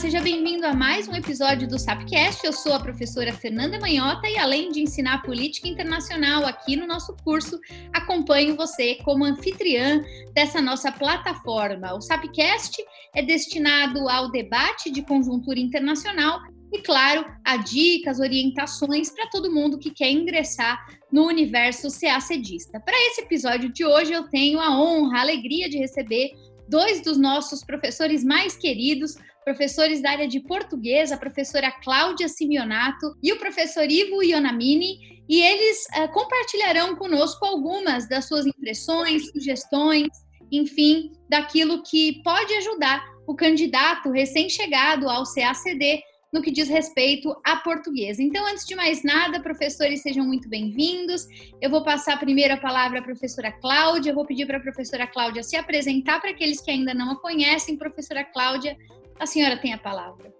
seja 0.00 0.18
bem-vindo 0.18 0.66
a 0.66 0.72
mais 0.72 1.06
um 1.08 1.14
episódio 1.14 1.68
do 1.68 1.78
Sapcast. 1.78 2.42
Eu 2.42 2.54
sou 2.54 2.72
a 2.72 2.80
professora 2.80 3.34
Fernanda 3.34 3.78
Manhota 3.78 4.26
e 4.30 4.38
além 4.38 4.72
de 4.72 4.80
ensinar 4.80 5.22
política 5.22 5.68
internacional 5.68 6.46
aqui 6.46 6.74
no 6.74 6.86
nosso 6.86 7.14
curso, 7.22 7.60
acompanho 7.92 8.56
você 8.56 8.94
como 9.04 9.26
anfitriã 9.26 10.02
dessa 10.32 10.62
nossa 10.62 10.90
plataforma. 10.90 11.92
O 11.92 12.00
Sapcast 12.00 12.82
é 13.14 13.22
destinado 13.22 14.08
ao 14.08 14.30
debate 14.30 14.90
de 14.90 15.02
conjuntura 15.02 15.60
internacional 15.60 16.40
e, 16.72 16.80
claro, 16.80 17.26
a 17.44 17.58
dicas, 17.58 18.20
orientações 18.20 19.10
para 19.10 19.28
todo 19.28 19.52
mundo 19.52 19.78
que 19.78 19.90
quer 19.90 20.10
ingressar 20.10 20.82
no 21.12 21.26
universo 21.26 21.88
CACDista. 21.90 22.80
Para 22.80 22.96
esse 23.08 23.20
episódio 23.20 23.70
de 23.70 23.84
hoje, 23.84 24.14
eu 24.14 24.22
tenho 24.30 24.60
a 24.60 24.80
honra, 24.80 25.18
a 25.18 25.20
alegria 25.20 25.68
de 25.68 25.76
receber 25.76 26.30
dois 26.70 27.02
dos 27.02 27.18
nossos 27.18 27.64
professores 27.64 28.24
mais 28.24 28.56
queridos, 28.56 29.16
professores 29.44 30.02
da 30.02 30.10
área 30.10 30.28
de 30.28 30.40
português, 30.40 31.12
a 31.12 31.16
professora 31.16 31.70
Cláudia 31.70 32.28
Simeonato 32.28 33.14
e 33.22 33.32
o 33.32 33.38
professor 33.38 33.90
Ivo 33.90 34.22
Ionamini, 34.22 34.98
e 35.28 35.40
eles 35.40 35.86
uh, 35.96 36.12
compartilharão 36.12 36.96
conosco 36.96 37.44
algumas 37.44 38.08
das 38.08 38.26
suas 38.26 38.46
impressões, 38.46 39.30
sugestões, 39.30 40.08
enfim, 40.50 41.12
daquilo 41.28 41.82
que 41.82 42.20
pode 42.22 42.52
ajudar 42.54 43.04
o 43.26 43.34
candidato 43.34 44.10
recém-chegado 44.10 45.08
ao 45.08 45.22
CACD 45.22 46.02
no 46.32 46.40
que 46.40 46.50
diz 46.50 46.68
respeito 46.68 47.34
a 47.44 47.56
português. 47.56 48.18
Então, 48.20 48.46
antes 48.46 48.64
de 48.64 48.74
mais 48.74 49.02
nada, 49.02 49.40
professores, 49.40 50.02
sejam 50.02 50.24
muito 50.24 50.48
bem-vindos. 50.48 51.26
Eu 51.60 51.70
vou 51.70 51.82
passar 51.82 52.14
a 52.14 52.56
palavra 52.56 53.00
à 53.00 53.02
professora 53.02 53.50
Cláudia. 53.52 54.10
Eu 54.10 54.14
vou 54.14 54.24
pedir 54.24 54.46
para 54.46 54.58
a 54.58 54.62
professora 54.62 55.06
Cláudia 55.06 55.42
se 55.42 55.56
apresentar 55.56 56.20
para 56.20 56.30
aqueles 56.30 56.60
que 56.60 56.70
ainda 56.70 56.94
não 56.94 57.12
a 57.12 57.20
conhecem. 57.20 57.76
Professora 57.76 58.24
Cláudia, 58.24 58.76
a 59.20 59.26
senhora 59.26 59.56
tem 59.58 59.74
a 59.74 59.78
palavra. 59.78 60.32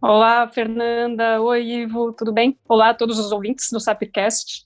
Olá, 0.00 0.48
Fernanda. 0.48 1.42
Oi, 1.42 1.82
Ivo. 1.82 2.12
Tudo 2.12 2.32
bem? 2.32 2.56
Olá 2.68 2.90
a 2.90 2.94
todos 2.94 3.18
os 3.18 3.32
ouvintes 3.32 3.68
do 3.72 3.80
Sapcast. 3.80 4.64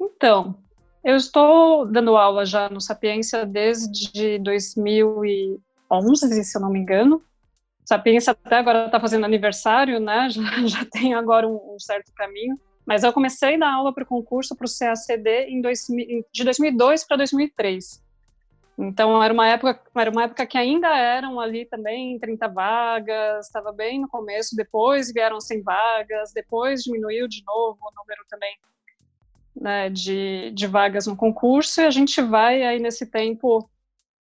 Então, 0.00 0.58
eu 1.04 1.14
estou 1.14 1.86
dando 1.86 2.16
aula 2.16 2.44
já 2.44 2.68
no 2.68 2.80
Sapiência 2.80 3.46
desde 3.46 4.40
2011, 4.40 6.44
se 6.44 6.58
eu 6.58 6.60
não 6.60 6.70
me 6.70 6.80
engano. 6.80 7.22
Sapiência 7.84 8.32
até 8.32 8.58
agora 8.58 8.86
está 8.86 8.98
fazendo 8.98 9.24
aniversário, 9.24 10.00
né? 10.00 10.28
Já, 10.34 10.66
já 10.66 10.84
tem 10.84 11.14
agora 11.14 11.48
um, 11.48 11.74
um, 11.74 11.78
certo 11.78 12.12
caminho. 12.14 12.58
Mas 12.84 13.04
eu 13.04 13.12
comecei 13.12 13.54
a 13.54 13.58
dar 13.58 13.74
aula 13.74 13.94
para 13.94 14.02
o 14.02 14.06
concurso 14.06 14.56
para 14.56 14.66
o 14.66 14.68
CACD 14.68 15.46
em 15.48 15.62
dois, 15.62 15.86
de 16.32 16.44
2002 16.44 17.06
para 17.06 17.18
2003. 17.18 18.02
Então 18.78 19.20
era 19.22 19.34
uma 19.34 19.48
época, 19.48 19.82
era 19.96 20.10
uma 20.10 20.24
época 20.24 20.46
que 20.46 20.56
ainda 20.56 20.88
eram 20.96 21.40
ali 21.40 21.66
também 21.66 22.18
30 22.18 22.46
vagas, 22.46 23.46
estava 23.46 23.72
bem 23.72 24.00
no 24.00 24.08
começo, 24.08 24.54
depois 24.54 25.12
vieram 25.12 25.40
100 25.40 25.62
vagas, 25.62 26.32
depois 26.32 26.84
diminuiu 26.84 27.26
de 27.26 27.42
novo 27.44 27.78
o 27.82 27.94
número 27.94 28.24
também 28.28 28.56
né, 29.60 29.90
de, 29.90 30.50
de 30.52 30.66
vagas 30.66 31.06
no 31.06 31.16
concurso, 31.16 31.80
e 31.80 31.84
a 31.84 31.90
gente 31.90 32.22
vai 32.22 32.62
aí 32.62 32.78
nesse 32.78 33.06
tempo 33.06 33.68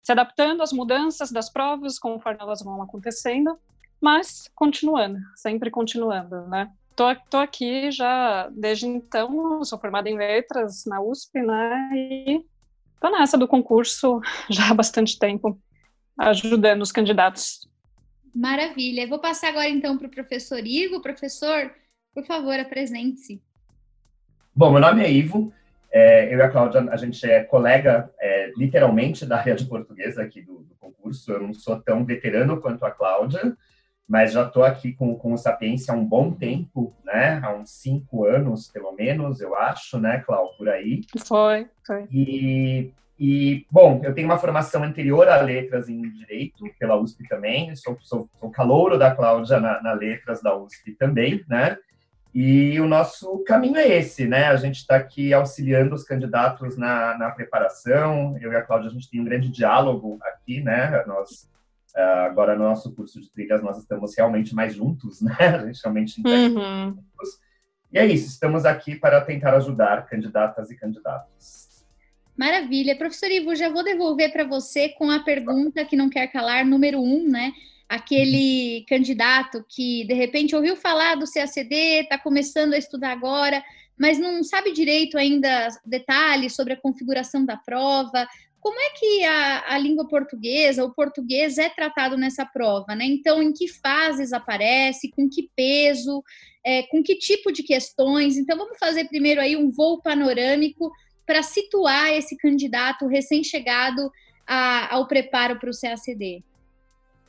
se 0.02 0.12
adaptando 0.12 0.62
às 0.62 0.72
mudanças 0.72 1.31
das 1.31 1.50
provas 1.50 2.00
conforme 2.00 2.40
elas 2.42 2.62
vão 2.64 2.81
acontecendo, 2.81 3.58
mas 4.00 4.50
continuando, 4.56 5.19
sempre 5.36 5.69
continuando, 5.69 6.47
né? 6.47 6.72
Tô, 6.95 7.14
tô 7.30 7.38
aqui 7.38 7.92
já 7.92 8.47
desde 8.50 8.88
então, 8.88 9.64
sou 9.64 9.80
formada 9.80 10.09
em 10.09 10.16
letras 10.16 10.86
na 10.86 11.02
USP, 11.02 11.42
né? 11.42 11.90
E 11.94 12.45
tô 12.99 13.09
nessa 13.09 13.38
do 13.38 13.47
concurso 13.47 14.21
já 14.49 14.69
há 14.69 14.73
bastante 14.73 15.17
tempo, 15.17 15.59
ajudando 16.17 16.81
os 16.81 16.91
candidatos. 16.91 17.67
Maravilha. 18.33 19.03
Eu 19.03 19.09
vou 19.09 19.19
passar 19.19 19.50
agora 19.50 19.69
então 19.69 19.97
para 19.97 20.07
o 20.07 20.11
professor 20.11 20.59
Ivo. 20.66 21.01
Professor, 21.01 21.72
por 22.13 22.25
favor, 22.25 22.59
apresente-se. 22.59 23.41
Bom, 24.53 24.72
meu 24.72 24.81
nome 24.81 25.03
é 25.03 25.11
Ivo, 25.11 25.53
é, 25.91 26.34
eu 26.34 26.39
e 26.39 26.41
a 26.41 26.50
Cláudia, 26.50 26.81
a 26.89 26.97
gente 26.97 27.25
é 27.25 27.44
colega, 27.44 28.11
é, 28.19 28.51
literalmente, 28.57 29.25
da 29.25 29.38
área 29.38 29.55
de 29.55 29.66
português 29.66 30.17
aqui 30.17 30.41
do, 30.41 30.59
do, 30.59 30.75
concurso. 30.75 31.31
Eu 31.31 31.41
não 31.41 31.53
sou 31.53 31.81
tão 31.81 32.03
veterano 32.03 32.59
quanto 32.59 32.85
a 32.85 32.91
Cláudia, 32.91 33.55
mas 34.07 34.33
já 34.33 34.43
estou 34.43 34.63
aqui 34.63 34.93
com, 34.93 35.16
com 35.16 35.33
o 35.33 35.38
Sapiência 35.38 35.93
há 35.93 35.97
um 35.97 36.05
bom 36.05 36.31
tempo, 36.31 36.93
né? 37.03 37.39
Há 37.43 37.53
uns 37.53 37.71
cinco 37.71 38.25
anos, 38.25 38.67
pelo 38.67 38.91
menos, 38.91 39.41
eu 39.41 39.55
acho, 39.55 39.99
né, 39.99 40.19
Cláudia, 40.19 40.57
por 40.57 40.69
aí. 40.69 41.01
Foi, 41.25 41.67
foi. 41.85 42.07
E, 42.11 42.91
e, 43.19 43.66
bom, 43.71 44.01
eu 44.03 44.13
tenho 44.13 44.27
uma 44.27 44.38
formação 44.38 44.83
anterior 44.83 45.27
a 45.27 45.41
letras 45.41 45.89
em 45.89 46.01
Direito, 46.01 46.66
pela 46.77 46.97
USP 46.97 47.27
também. 47.27 47.75
Sou, 47.75 47.97
sou, 48.01 48.29
sou 48.39 48.51
calouro 48.51 48.97
da 48.97 49.16
Cláudia 49.16 49.59
na, 49.59 49.81
na 49.81 49.93
Letras 49.93 50.41
da 50.41 50.55
USP 50.55 50.91
também, 50.91 51.43
né? 51.47 51.77
E 52.33 52.77
o 52.81 52.87
nosso 52.87 53.41
caminho 53.45 53.77
é 53.77 53.87
esse, 53.87 54.27
né? 54.27 54.47
A 54.47 54.57
gente 54.57 54.75
está 54.75 54.97
aqui 54.97 55.33
auxiliando 55.33 55.95
os 55.95 56.03
candidatos 56.03 56.75
na, 56.75 57.17
na 57.17 57.31
preparação. 57.31 58.37
Eu 58.41 58.51
e 58.51 58.55
a 58.57 58.61
Cláudia, 58.61 58.89
a 58.89 58.93
gente 58.93 59.09
tem 59.09 59.22
um 59.22 59.23
grande 59.23 59.47
diálogo 59.47 60.19
aqui, 60.22 60.61
né? 60.61 61.01
Nós, 61.07 61.49
agora 62.01 62.56
no 62.56 62.63
nosso 62.63 62.94
curso 62.94 63.19
de 63.22 63.31
trilhas, 63.31 63.63
nós 63.63 63.78
estamos 63.78 64.16
realmente 64.17 64.53
mais 64.53 64.73
juntos, 64.73 65.22
né? 65.23 65.35
A 65.39 65.66
gente 65.66 65.81
realmente 65.81 66.22
uhum. 66.25 66.89
juntos. 66.89 67.29
E 67.91 67.97
é 67.97 68.06
isso, 68.06 68.28
estamos 68.28 68.66
aqui 68.66 68.95
para 68.95 69.22
tentar 69.22 69.56
ajudar 69.56 70.05
candidatas 70.05 70.69
e 70.69 70.75
candidatos. 70.75 71.85
Maravilha. 72.38 72.97
Professor 72.97 73.31
Ivo, 73.31 73.55
já 73.55 73.69
vou 73.69 73.84
devolver 73.84 74.31
para 74.34 74.44
você 74.44 74.89
com 74.89 75.09
a 75.09 75.19
pergunta 75.19 75.85
que 75.85 75.95
não 75.95 76.09
quer 76.09 76.28
calar, 76.28 76.66
número 76.66 77.00
um, 77.00 77.29
né? 77.29 77.53
aquele 77.88 78.84
candidato 78.88 79.63
que 79.69 80.05
de 80.05 80.13
repente 80.13 80.55
ouviu 80.55 80.75
falar 80.75 81.16
do 81.16 81.31
CACD, 81.31 82.01
está 82.01 82.17
começando 82.17 82.73
a 82.73 82.78
estudar 82.78 83.11
agora, 83.11 83.63
mas 83.97 84.19
não 84.19 84.44
sabe 84.44 84.73
direito 84.73 85.17
ainda 85.17 85.69
detalhes 85.85 86.53
sobre 86.55 86.73
a 86.73 86.78
configuração 86.78 87.45
da 87.45 87.55
prova. 87.55 88.28
Como 88.66 88.80
é 88.80 88.90
que 88.98 89.24
a, 89.24 89.76
a 89.76 89.78
língua 89.78 90.08
portuguesa, 90.08 90.84
o 90.84 90.92
português 90.92 91.59
é 91.59 91.70
tratado 91.70 92.18
nessa 92.18 92.44
prova, 92.44 92.96
né? 92.96 93.06
Então, 93.06 93.40
em 93.40 93.53
que 93.53 93.68
fases 93.68 94.34
aparece, 94.34 95.12
com 95.12 95.30
que 95.30 95.52
peso, 95.56 96.24
é, 96.66 96.81
com 96.88 97.03
que 97.03 97.14
tipo 97.14 97.52
de 97.52 97.62
questões? 97.62 98.38
Então, 98.38 98.58
vamos 98.58 98.80
fazer 98.80 99.06
primeiro 99.08 99.40
aí 99.40 99.56
um 99.56 99.70
voo 99.70 100.02
panorâmico 100.02 100.92
para 101.28 101.44
situar 101.44 102.12
esse 102.14 102.36
candidato 102.36 103.06
recém-chegado 103.06 104.12
ao 104.90 105.08
preparo 105.08 105.59
para 105.59 105.70
o 105.70 105.80
CACD. 105.80 106.44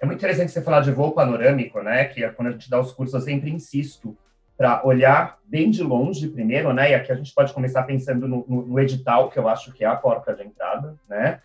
É 0.00 0.06
muito 0.06 0.20
interessante 0.20 0.52
você 0.52 0.62
falar 0.62 0.80
de 0.80 0.90
voo 0.90 1.12
panorâmico, 1.12 1.82
né? 1.82 2.06
Que 2.06 2.24
é 2.24 2.30
quando 2.30 2.48
a 2.48 2.52
gente 2.52 2.70
dá 2.70 2.80
os 2.80 2.92
cursos, 2.92 3.12
eu 3.12 3.20
sempre 3.20 3.50
insisto 3.50 4.16
para 4.56 4.84
olhar 4.86 5.38
bem 5.44 5.70
de 5.70 5.82
longe 5.82 6.28
primeiro, 6.28 6.72
né? 6.72 6.90
E 6.90 6.94
aqui 6.94 7.12
a 7.12 7.14
gente 7.14 7.34
pode 7.34 7.52
começar 7.52 7.82
pensando 7.82 8.26
no, 8.26 8.44
no, 8.48 8.66
no, 8.66 8.80
edital, 8.80 9.28
que 9.28 9.38
eu 9.38 9.48
acho 9.48 9.72
que 9.72 9.84
é 9.84 9.86
a 9.86 9.96
porta 9.96 10.34
de 10.34 10.42
entrada, 10.42 10.96
né? 11.08 11.40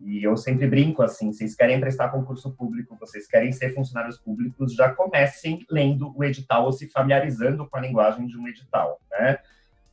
E 0.00 0.22
eu 0.22 0.36
sempre 0.36 0.66
brinco 0.66 1.02
assim: 1.02 1.32
vocês 1.32 1.54
querem 1.54 1.80
prestar 1.80 2.08
concurso 2.08 2.50
público, 2.54 2.96
vocês 3.00 3.26
querem 3.26 3.52
ser 3.52 3.72
funcionários 3.72 4.18
públicos, 4.18 4.74
já 4.74 4.92
comecem 4.92 5.64
lendo 5.70 6.12
o 6.16 6.24
edital 6.24 6.64
ou 6.64 6.72
se 6.72 6.88
familiarizando 6.88 7.66
com 7.68 7.76
a 7.76 7.80
linguagem 7.80 8.26
de 8.26 8.36
um 8.36 8.48
edital, 8.48 9.00
né? 9.10 9.38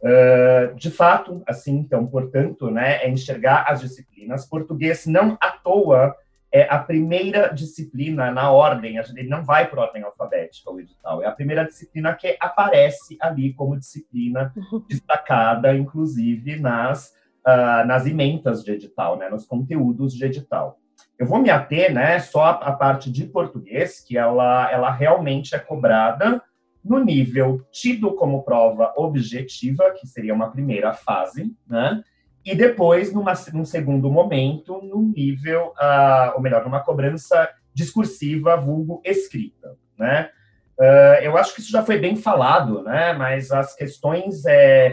Uh, 0.02 0.76
de 0.76 0.92
fato, 0.92 1.42
assim, 1.48 1.78
então, 1.78 2.06
portanto, 2.06 2.70
né, 2.70 3.02
é 3.02 3.10
enxergar 3.10 3.64
as 3.70 3.80
disciplinas. 3.80 4.46
Português 4.46 5.06
não 5.06 5.38
à 5.40 5.52
toa 5.52 6.14
é 6.54 6.68
a 6.70 6.78
primeira 6.78 7.48
disciplina 7.48 8.30
na 8.30 8.52
ordem, 8.52 8.98
ele 8.98 9.28
não 9.28 9.44
vai 9.44 9.68
por 9.68 9.80
ordem 9.80 10.04
alfabética, 10.04 10.70
o 10.70 10.80
edital, 10.80 11.24
é 11.24 11.26
a 11.26 11.32
primeira 11.32 11.66
disciplina 11.66 12.14
que 12.14 12.38
aparece 12.40 13.18
ali 13.20 13.54
como 13.54 13.76
disciplina 13.76 14.54
destacada, 14.88 15.76
inclusive 15.76 16.60
nas, 16.60 17.08
uh, 17.48 17.88
nas 17.88 18.06
ementas 18.06 18.64
de 18.64 18.72
edital, 18.72 19.18
né, 19.18 19.30
nos 19.30 19.48
conteúdos 19.48 20.14
de 20.14 20.26
edital. 20.26 20.78
Eu 21.18 21.26
vou 21.26 21.40
me 21.40 21.50
ater 21.50 21.92
né, 21.92 22.20
só 22.20 22.46
à 22.46 22.72
parte 22.72 23.12
de 23.12 23.26
português, 23.26 24.00
que 24.00 24.16
ela, 24.16 24.72
ela 24.72 24.92
realmente 24.92 25.56
é 25.56 25.60
cobrada 25.60 26.40
no 26.86 27.00
nível 27.00 27.66
tido 27.72 28.14
como 28.14 28.44
prova 28.44 28.94
objetiva, 28.96 29.92
que 29.92 30.06
seria 30.06 30.34
uma 30.34 30.52
primeira 30.52 30.94
fase, 30.94 31.56
né? 31.68 32.04
E 32.46 32.56
depois, 32.56 33.14
numa, 33.14 33.34
num 33.54 33.64
segundo 33.64 34.12
momento, 34.12 34.82
num 34.82 35.14
nível, 35.16 35.74
uh, 35.80 36.36
ou 36.36 36.42
melhor, 36.42 36.64
numa 36.64 36.82
cobrança 36.82 37.50
discursiva, 37.74 38.58
vulgo 38.58 39.02
escrita, 39.06 39.76
né? 39.98 40.30
Uh, 40.78 41.22
eu 41.22 41.38
acho 41.38 41.54
que 41.54 41.62
isso 41.62 41.72
já 41.72 41.84
foi 41.84 41.98
bem 41.98 42.16
falado, 42.16 42.84
né? 42.84 43.14
Mas 43.14 43.52
as 43.52 43.76
questões 43.76 44.46
é, 44.46 44.92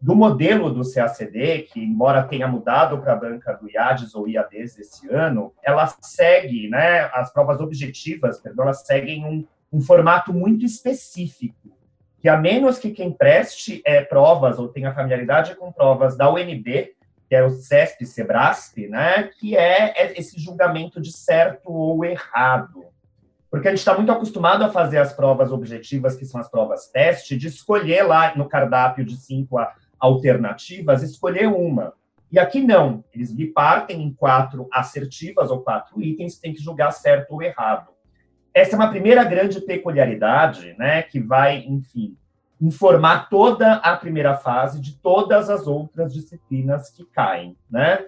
do 0.00 0.14
modelo 0.14 0.70
do 0.72 0.88
CACD, 0.88 1.62
que 1.62 1.80
embora 1.80 2.22
tenha 2.22 2.46
mudado 2.46 2.98
para 2.98 3.14
a 3.14 3.16
banca 3.16 3.52
do 3.54 3.68
IADES 3.68 4.14
ou 4.14 4.28
IADES 4.28 4.78
esse 4.78 5.08
ano, 5.10 5.52
ela 5.62 5.86
segue, 6.00 6.68
né? 6.68 7.10
As 7.12 7.32
provas 7.32 7.60
objetivas, 7.60 8.40
perdão, 8.40 8.64
elas 8.64 8.86
seguem 8.86 9.24
um, 9.24 9.44
um 9.72 9.80
formato 9.80 10.32
muito 10.32 10.64
específico 10.64 11.81
que 12.22 12.28
a 12.28 12.36
menos 12.36 12.78
que 12.78 12.92
quem 12.92 13.12
preste 13.12 13.82
é, 13.84 14.00
provas 14.00 14.56
ou 14.56 14.68
tenha 14.68 14.94
familiaridade 14.94 15.56
com 15.56 15.72
provas 15.72 16.16
da 16.16 16.32
UNB, 16.32 16.94
que 17.28 17.34
é 17.34 17.42
o 17.42 17.50
CESP, 17.50 18.06
SEBRASP, 18.06 18.86
né, 18.86 19.24
que 19.40 19.56
é, 19.56 19.92
é 20.00 20.12
esse 20.16 20.38
julgamento 20.38 21.00
de 21.00 21.10
certo 21.10 21.72
ou 21.72 22.04
errado. 22.04 22.84
Porque 23.50 23.66
a 23.66 23.72
gente 23.72 23.80
está 23.80 23.94
muito 23.94 24.12
acostumado 24.12 24.62
a 24.62 24.68
fazer 24.68 24.98
as 24.98 25.12
provas 25.12 25.50
objetivas, 25.50 26.14
que 26.14 26.24
são 26.24 26.40
as 26.40 26.48
provas 26.48 26.86
teste, 26.86 27.36
de 27.36 27.48
escolher 27.48 28.04
lá 28.04 28.36
no 28.36 28.48
cardápio 28.48 29.04
de 29.04 29.16
cinco 29.16 29.58
alternativas, 29.98 31.02
escolher 31.02 31.48
uma. 31.48 31.92
E 32.30 32.38
aqui 32.38 32.62
não, 32.62 33.04
eles 33.12 33.32
bipartem 33.32 34.00
em 34.00 34.14
quatro 34.14 34.68
assertivas 34.72 35.50
ou 35.50 35.60
quatro 35.60 36.00
itens, 36.00 36.38
tem 36.38 36.54
que 36.54 36.62
julgar 36.62 36.92
certo 36.92 37.32
ou 37.32 37.42
errado. 37.42 37.88
Essa 38.54 38.74
é 38.74 38.76
uma 38.76 38.90
primeira 38.90 39.24
grande 39.24 39.60
peculiaridade, 39.60 40.74
né, 40.78 41.02
que 41.02 41.18
vai, 41.18 41.58
enfim, 41.66 42.16
informar 42.60 43.28
toda 43.28 43.74
a 43.76 43.96
primeira 43.96 44.36
fase 44.36 44.80
de 44.80 44.96
todas 44.98 45.50
as 45.50 45.66
outras 45.66 46.12
disciplinas 46.12 46.90
que 46.90 47.04
caem, 47.06 47.56
né? 47.70 48.04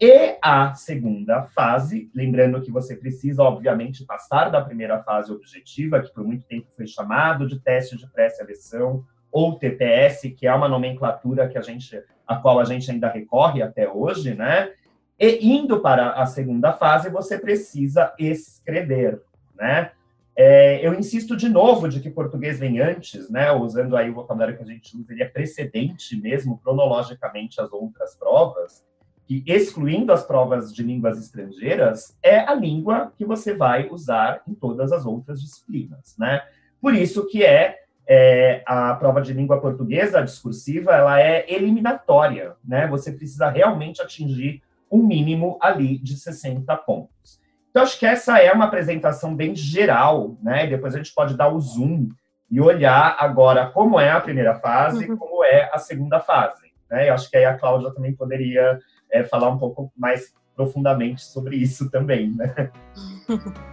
E 0.00 0.36
a 0.42 0.74
segunda 0.74 1.42
fase, 1.44 2.10
lembrando 2.12 2.60
que 2.60 2.72
você 2.72 2.96
precisa, 2.96 3.42
obviamente, 3.42 4.04
passar 4.04 4.48
da 4.48 4.60
primeira 4.60 5.00
fase 5.02 5.30
objetiva, 5.30 6.00
que 6.00 6.12
por 6.12 6.24
muito 6.24 6.44
tempo 6.46 6.66
foi 6.74 6.86
chamado 6.86 7.46
de 7.46 7.60
teste 7.60 7.96
de 7.96 8.10
pré-seleção, 8.10 9.04
ou 9.30 9.58
TPS, 9.58 10.28
que 10.36 10.46
é 10.46 10.54
uma 10.54 10.68
nomenclatura 10.68 11.48
que 11.48 11.56
a 11.56 11.62
gente, 11.62 12.02
a 12.26 12.36
qual 12.36 12.58
a 12.58 12.64
gente 12.64 12.90
ainda 12.90 13.08
recorre 13.08 13.62
até 13.62 13.88
hoje, 13.88 14.34
né? 14.34 14.72
E 15.18 15.54
indo 15.54 15.80
para 15.80 16.14
a 16.14 16.26
segunda 16.26 16.72
fase, 16.72 17.08
você 17.08 17.38
precisa 17.38 18.12
escrever, 18.18 19.22
né? 19.62 19.92
É, 20.34 20.84
eu 20.84 20.92
insisto 20.94 21.36
de 21.36 21.48
novo 21.48 21.88
de 21.88 22.00
que 22.00 22.10
português 22.10 22.58
vem 22.58 22.80
antes, 22.80 23.30
né? 23.30 23.52
Usando 23.52 23.96
aí 23.96 24.10
o 24.10 24.14
vocabulário 24.14 24.56
que 24.56 24.62
a 24.62 24.66
gente 24.66 24.96
usa, 24.96 25.12
ele 25.12 25.22
é 25.22 25.28
precedente 25.28 26.20
mesmo, 26.20 26.58
cronologicamente, 26.58 27.60
às 27.60 27.72
outras 27.72 28.16
provas 28.16 28.84
que, 29.24 29.44
excluindo 29.46 30.12
as 30.12 30.24
provas 30.24 30.74
de 30.74 30.82
línguas 30.82 31.18
estrangeiras, 31.18 32.18
é 32.22 32.40
a 32.40 32.54
língua 32.54 33.12
que 33.16 33.24
você 33.24 33.54
vai 33.54 33.88
usar 33.88 34.42
em 34.48 34.54
todas 34.54 34.90
as 34.90 35.06
outras 35.06 35.40
disciplinas, 35.40 36.16
né? 36.18 36.42
Por 36.80 36.94
isso 36.94 37.26
que 37.28 37.44
é, 37.44 37.78
é 38.08 38.64
a 38.66 38.94
prova 38.94 39.22
de 39.22 39.32
língua 39.32 39.60
portuguesa 39.60 40.22
discursiva, 40.22 40.92
ela 40.92 41.20
é 41.20 41.44
eliminatória, 41.46 42.56
né? 42.64 42.88
Você 42.88 43.12
precisa 43.12 43.48
realmente 43.48 44.02
atingir 44.02 44.60
um 44.90 45.06
mínimo 45.06 45.56
ali 45.60 45.98
de 45.98 46.16
60 46.16 46.74
pontos. 46.78 47.41
Então, 47.72 47.82
acho 47.82 47.98
que 47.98 48.04
essa 48.04 48.38
é 48.38 48.52
uma 48.52 48.66
apresentação 48.66 49.34
bem 49.34 49.56
geral, 49.56 50.36
né? 50.42 50.66
depois 50.66 50.94
a 50.94 50.98
gente 50.98 51.14
pode 51.14 51.34
dar 51.34 51.48
o 51.48 51.58
zoom 51.58 52.10
e 52.50 52.60
olhar 52.60 53.16
agora 53.18 53.70
como 53.70 53.98
é 53.98 54.10
a 54.10 54.20
primeira 54.20 54.54
fase, 54.56 55.10
uhum. 55.10 55.16
como 55.16 55.42
é 55.42 55.70
a 55.72 55.78
segunda 55.78 56.20
fase. 56.20 56.70
Né? 56.90 57.08
Eu 57.08 57.14
acho 57.14 57.30
que 57.30 57.36
aí 57.38 57.46
a 57.46 57.56
Cláudia 57.56 57.90
também 57.94 58.14
poderia 58.14 58.78
é, 59.10 59.24
falar 59.24 59.48
um 59.48 59.58
pouco 59.58 59.90
mais 59.96 60.34
profundamente 60.54 61.24
sobre 61.24 61.56
isso 61.56 61.90
também, 61.90 62.30
né? 62.36 62.70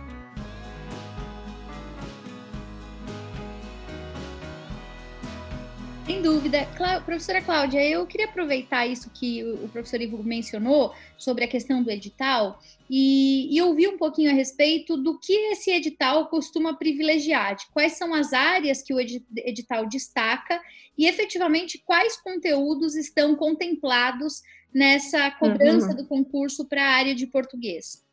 Sem 6.20 6.24
dúvida. 6.24 6.66
Clá 6.76 7.00
professora 7.00 7.42
Cláudia, 7.42 7.82
eu 7.82 8.06
queria 8.06 8.26
aproveitar 8.26 8.86
isso 8.86 9.10
que 9.10 9.42
o 9.42 9.70
professor 9.70 10.02
Ivo 10.02 10.22
mencionou 10.22 10.94
sobre 11.18 11.46
a 11.46 11.48
questão 11.48 11.82
do 11.82 11.90
edital 11.90 12.60
e, 12.90 13.48
e 13.56 13.62
ouvir 13.62 13.88
um 13.88 13.98
pouquinho 13.98 14.30
a 14.30 14.34
respeito 14.34 14.98
do 14.98 15.18
que 15.18 15.32
esse 15.54 15.72
edital 15.72 16.28
costuma 16.28 16.74
privilegiar, 16.74 17.56
de 17.56 17.68
quais 17.72 17.94
são 17.94 18.14
as 18.14 18.34
áreas 18.34 18.82
que 18.82 18.94
o 18.94 19.00
edital 19.00 19.88
destaca 19.88 20.60
e 20.98 21.08
efetivamente 21.08 21.82
quais 21.86 22.18
conteúdos 22.22 22.98
estão 22.98 23.34
contemplados 23.34 24.42
nessa 24.74 25.32
cobrança 25.32 25.92
uhum. 25.92 25.96
do 25.96 26.06
concurso 26.06 26.68
para 26.68 26.84
a 26.84 26.96
área 26.96 27.16
de 27.16 27.28
português? 27.28 28.04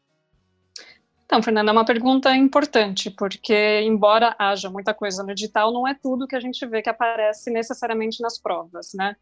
Então, 1.26 1.42
Fernanda, 1.42 1.70
é 1.70 1.72
uma 1.72 1.84
pergunta 1.84 2.34
importante, 2.36 3.10
porque, 3.10 3.80
embora 3.82 4.34
haja 4.38 4.70
muita 4.70 4.94
coisa 4.94 5.24
no 5.24 5.32
edital, 5.32 5.72
não 5.72 5.86
é 5.86 5.92
tudo 5.92 6.26
que 6.26 6.36
a 6.36 6.40
gente 6.40 6.64
vê 6.64 6.80
que 6.80 6.88
aparece 6.88 7.50
necessariamente 7.50 8.22
nas 8.22 8.38
provas, 8.38 8.94
né? 8.94 9.16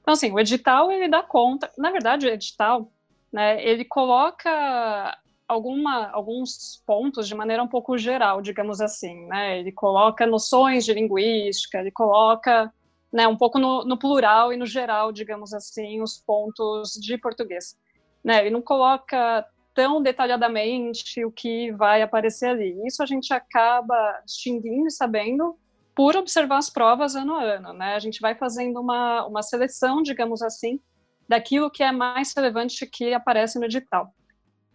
Então, 0.00 0.14
assim, 0.14 0.32
o 0.32 0.38
edital, 0.38 0.90
ele 0.92 1.08
dá 1.08 1.20
conta, 1.20 1.70
na 1.76 1.90
verdade, 1.90 2.26
o 2.26 2.30
edital, 2.30 2.90
né, 3.32 3.62
ele 3.62 3.84
coloca 3.84 5.18
alguma, 5.48 6.08
alguns 6.10 6.80
pontos 6.86 7.26
de 7.26 7.34
maneira 7.34 7.62
um 7.62 7.68
pouco 7.68 7.98
geral, 7.98 8.40
digamos 8.40 8.80
assim, 8.80 9.26
né? 9.26 9.58
Ele 9.58 9.72
coloca 9.72 10.26
noções 10.26 10.84
de 10.84 10.94
linguística, 10.94 11.78
ele 11.78 11.90
coloca 11.90 12.72
né, 13.12 13.26
um 13.26 13.36
pouco 13.36 13.58
no, 13.58 13.84
no, 13.84 13.98
plural 13.98 14.52
e 14.52 14.56
no 14.56 14.66
geral, 14.66 15.10
digamos 15.10 15.52
assim, 15.52 16.00
os 16.02 16.18
pontos 16.18 16.92
de 16.92 17.18
português. 17.18 17.76
Né, 18.22 18.40
ele 18.42 18.50
não 18.50 18.62
coloca 18.62 19.44
tão 19.78 20.02
detalhadamente 20.02 21.24
o 21.24 21.30
que 21.30 21.70
vai 21.70 22.02
aparecer 22.02 22.46
ali. 22.46 22.76
Isso 22.84 23.00
a 23.00 23.06
gente 23.06 23.32
acaba 23.32 24.20
distinguindo 24.26 24.88
e 24.88 24.90
sabendo 24.90 25.56
por 25.94 26.16
observar 26.16 26.56
as 26.56 26.68
provas 26.68 27.14
ano 27.14 27.36
a 27.36 27.44
ano. 27.44 27.72
Né? 27.72 27.94
A 27.94 28.00
gente 28.00 28.20
vai 28.20 28.34
fazendo 28.34 28.80
uma, 28.80 29.24
uma 29.24 29.40
seleção, 29.40 30.02
digamos 30.02 30.42
assim, 30.42 30.80
daquilo 31.28 31.70
que 31.70 31.84
é 31.84 31.92
mais 31.92 32.34
relevante 32.34 32.84
que 32.88 33.14
aparece 33.14 33.56
no 33.56 33.66
edital. 33.66 34.12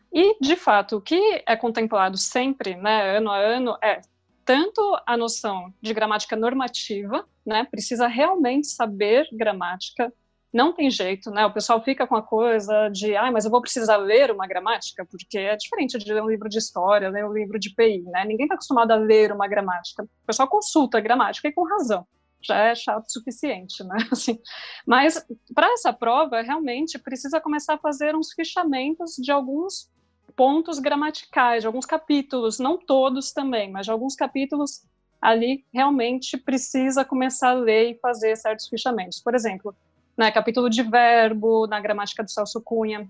E, 0.09 0.37
de 0.39 0.55
fato, 0.55 0.95
o 0.95 1.01
que 1.01 1.43
é 1.45 1.57
contemplado 1.57 2.17
sempre, 2.17 2.77
né, 2.77 3.17
ano 3.17 3.29
a 3.29 3.37
ano, 3.37 3.77
é 3.83 3.99
tanto 4.45 4.79
a 5.05 5.17
noção 5.17 5.73
de 5.81 5.93
gramática 5.93 6.37
normativa, 6.37 7.27
né? 7.45 7.65
Precisa 7.69 8.07
realmente 8.07 8.67
saber 8.67 9.27
gramática. 9.33 10.13
Não 10.53 10.71
tem 10.71 10.91
jeito, 10.91 11.31
né? 11.31 11.45
O 11.47 11.51
pessoal 11.51 11.83
fica 11.83 12.05
com 12.05 12.15
a 12.15 12.21
coisa 12.21 12.87
de, 12.89 13.15
ah, 13.15 13.31
mas 13.31 13.43
eu 13.43 13.49
vou 13.49 13.59
precisar 13.59 13.97
ler 13.97 14.29
uma 14.29 14.45
gramática, 14.45 15.03
porque 15.03 15.39
é 15.39 15.55
diferente 15.55 15.97
de 15.97 16.13
ler 16.13 16.21
um 16.21 16.29
livro 16.29 16.47
de 16.47 16.59
história, 16.59 17.09
ler 17.09 17.25
um 17.25 17.33
livro 17.33 17.57
de 17.57 17.73
PI, 17.73 18.03
né? 18.03 18.23
Ninguém 18.23 18.45
está 18.45 18.53
acostumado 18.53 18.91
a 18.91 18.95
ler 18.95 19.31
uma 19.31 19.47
gramática. 19.47 20.03
O 20.03 20.27
pessoal 20.27 20.47
consulta 20.47 20.99
a 20.99 21.01
gramática 21.01 21.47
e 21.47 21.51
com 21.51 21.63
razão. 21.63 22.05
Já 22.39 22.57
é 22.57 22.75
chato 22.75 23.05
o 23.05 23.11
suficiente, 23.11 23.83
né? 23.83 23.97
Assim, 24.11 24.37
mas 24.85 25.25
para 25.55 25.73
essa 25.73 25.91
prova, 25.91 26.41
realmente 26.41 26.99
precisa 26.99 27.41
começar 27.41 27.73
a 27.73 27.79
fazer 27.79 28.15
uns 28.15 28.31
fichamentos 28.33 29.15
de 29.15 29.31
alguns 29.31 29.89
pontos 30.35 30.77
gramaticais, 30.77 31.63
de 31.63 31.67
alguns 31.67 31.85
capítulos, 31.85 32.59
não 32.59 32.77
todos 32.77 33.31
também, 33.31 33.71
mas 33.71 33.87
de 33.87 33.91
alguns 33.91 34.15
capítulos 34.15 34.83
ali 35.19 35.65
realmente 35.73 36.37
precisa 36.37 37.03
começar 37.03 37.51
a 37.51 37.53
ler 37.53 37.91
e 37.91 37.99
fazer 37.99 38.35
certos 38.35 38.67
fichamentos. 38.67 39.19
Por 39.19 39.33
exemplo, 39.33 39.73
né, 40.17 40.31
capítulo 40.31 40.69
de 40.69 40.83
verbo, 40.83 41.67
na 41.67 41.79
gramática 41.79 42.23
do 42.23 42.31
Celso 42.31 42.61
Cunha. 42.61 43.07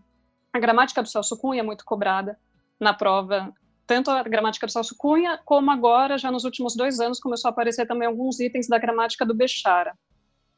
A 0.51 0.60
gramática 0.60 1.01
do 1.01 1.10
Celso 1.10 1.38
Cunha 1.38 1.62
é 1.62 1.63
muito 1.63 1.84
cobrada 1.86 2.38
na 2.80 2.94
prova, 2.94 3.54
tanto 3.86 4.10
a 4.10 4.24
gramática 4.24 4.66
do 4.66 4.72
Celso 4.72 4.96
Cunha, 4.98 5.39
como 5.44 5.70
agora, 5.70 6.18
já 6.18 6.32
nos 6.32 6.46
últimos 6.46 6.75
dois 6.75 7.00
anos, 7.00 7.20
começou 7.20 7.50
a 7.50 7.51
aparecer 7.51 7.86
também 7.86 8.08
alguns 8.08 8.39
itens 8.39 8.68
da 8.68 8.77
gramática 8.77 9.25
do 9.25 9.34
Bechara. 9.34 9.98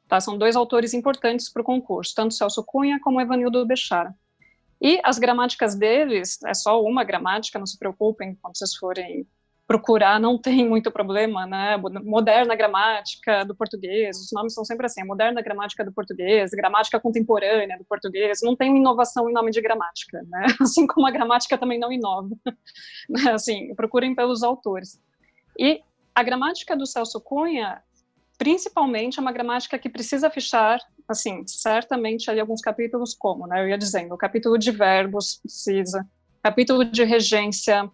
Tá? 0.08 0.20
São 0.20 0.38
dois 0.38 0.56
autores 0.56 0.94
importantes 0.94 1.50
para 1.52 1.62
o 1.62 1.66
concurso, 1.66 2.14
tanto 2.16 2.36
Celso 2.36 2.64
Cunha 2.64 3.00
como 3.02 3.20
Evanildo 3.20 3.66
Bechara. 3.66 4.14
E 4.80 5.00
as 5.04 5.18
gramáticas 5.18 5.74
deles, 5.74 6.38
é 6.46 6.54
só 6.54 6.82
uma 6.84 7.04
gramática, 7.04 7.58
não 7.58 7.66
se 7.66 7.80
preocupem 7.80 8.36
quando 8.42 8.56
vocês 8.56 8.76
forem 8.76 9.28
procurar, 9.68 10.20
não 10.20 10.38
tem 10.38 10.68
muito 10.68 10.92
problema, 10.92 11.46
né? 11.48 11.76
Moderna 12.04 12.56
gramática 12.56 13.44
do 13.44 13.56
português, 13.56 14.18
os 14.18 14.32
nomes 14.32 14.54
são 14.54 14.64
sempre 14.64 14.86
assim, 14.86 15.04
moderna 15.04 15.42
gramática 15.42 15.84
do 15.84 15.92
português, 15.92 16.52
gramática 16.52 17.00
contemporânea 17.00 17.78
do 17.78 17.86
português, 17.86 18.40
não 18.44 18.56
tem 18.56 18.78
inovação 18.78 19.30
em 19.30 19.34
nome 19.34 19.52
de 19.52 19.62
gramática, 19.62 20.22
né? 20.28 20.46
Assim 20.62 20.86
como 20.86 21.08
a 21.08 21.12
gramática 21.12 21.58
também 21.58 21.80
não 21.80 21.92
inova, 21.92 22.30
né? 23.10 23.32
Assim, 23.32 23.74
procurem 23.76 24.14
pelos 24.14 24.44
autores. 24.44 25.02
E 25.58 25.82
a 26.14 26.22
gramática 26.22 26.76
do 26.76 26.86
Celso 26.86 27.20
Cunha, 27.20 27.82
principalmente, 28.38 29.18
é 29.18 29.22
uma 29.22 29.32
gramática 29.32 29.80
que 29.80 29.90
precisa 29.90 30.30
fichar 30.30 30.80
assim, 31.08 31.46
certamente 31.48 32.30
ali 32.30 32.40
alguns 32.40 32.62
capítulos 32.62 33.14
como, 33.14 33.46
né, 33.46 33.62
eu 33.62 33.70
ia 33.70 33.78
dizendo, 33.78 34.14
o 34.14 34.18
capítulo 34.18 34.58
de 34.58 34.72
verbos 34.72 35.38
precisa, 35.38 36.06
capítulo 36.42 36.84
de 36.84 37.04
regência, 37.04 37.90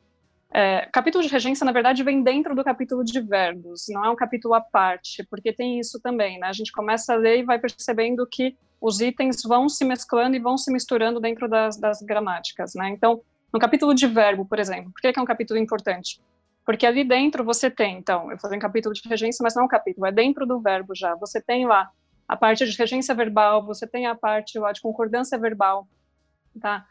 é, 0.54 0.88
capítulo 0.92 1.24
de 1.24 1.30
regência, 1.30 1.66
na 1.66 1.72
verdade, 1.72 2.04
vem 2.04 2.22
dentro 2.22 2.54
do 2.54 2.64
capítulo 2.64 3.04
de 3.04 3.20
verbos, 3.22 3.86
não 3.90 4.04
é 4.04 4.10
um 4.10 4.16
capítulo 4.16 4.54
à 4.54 4.62
parte, 4.62 5.26
porque 5.30 5.54
tem 5.54 5.80
isso 5.80 6.00
também, 6.02 6.40
né, 6.40 6.48
a 6.48 6.54
gente 6.54 6.72
começa 6.72 7.14
a 7.14 7.18
ler 7.18 7.40
e 7.40 7.44
vai 7.44 7.58
percebendo 7.58 8.28
que 8.28 8.58
os 8.82 9.00
itens 9.00 9.44
vão 9.44 9.70
se 9.70 9.86
mesclando 9.86 10.36
e 10.36 10.40
vão 10.40 10.58
se 10.58 10.72
misturando 10.72 11.20
dentro 11.20 11.48
das, 11.48 11.78
das 11.78 12.02
gramáticas, 12.02 12.74
né, 12.76 12.90
então, 12.90 13.22
no 13.54 13.60
capítulo 13.60 13.94
de 13.94 14.08
verbo, 14.08 14.46
por 14.46 14.60
exemplo, 14.60 14.92
por 14.92 15.02
que, 15.02 15.14
que 15.14 15.20
é 15.20 15.22
um 15.22 15.26
capítulo 15.26 15.60
importante? 15.60 16.22
Porque 16.66 16.86
ali 16.86 17.04
dentro 17.04 17.44
você 17.44 17.70
tem, 17.70 17.98
então, 17.98 18.32
eu 18.32 18.38
falei 18.38 18.58
um 18.58 18.62
capítulo 18.62 18.94
de 18.94 19.08
regência, 19.08 19.42
mas 19.44 19.56
não 19.56 19.64
é 19.64 19.66
um 19.66 19.70
capítulo, 19.70 20.06
é 20.06 20.12
dentro 20.12 20.46
do 20.46 20.60
verbo 20.60 20.94
já, 20.94 21.16
você 21.16 21.42
tem 21.42 21.66
lá 21.66 21.90
a 22.28 22.36
parte 22.36 22.66
de 22.66 22.78
regência 22.78 23.16
verbal, 23.16 23.66
você 23.66 23.88
tem 23.88 24.06
a 24.06 24.16
parte 24.16 24.58
lá 24.60 24.72
de 24.72 24.82
concordância 24.82 25.38
verbal, 25.38 25.88
tá? 26.62 26.86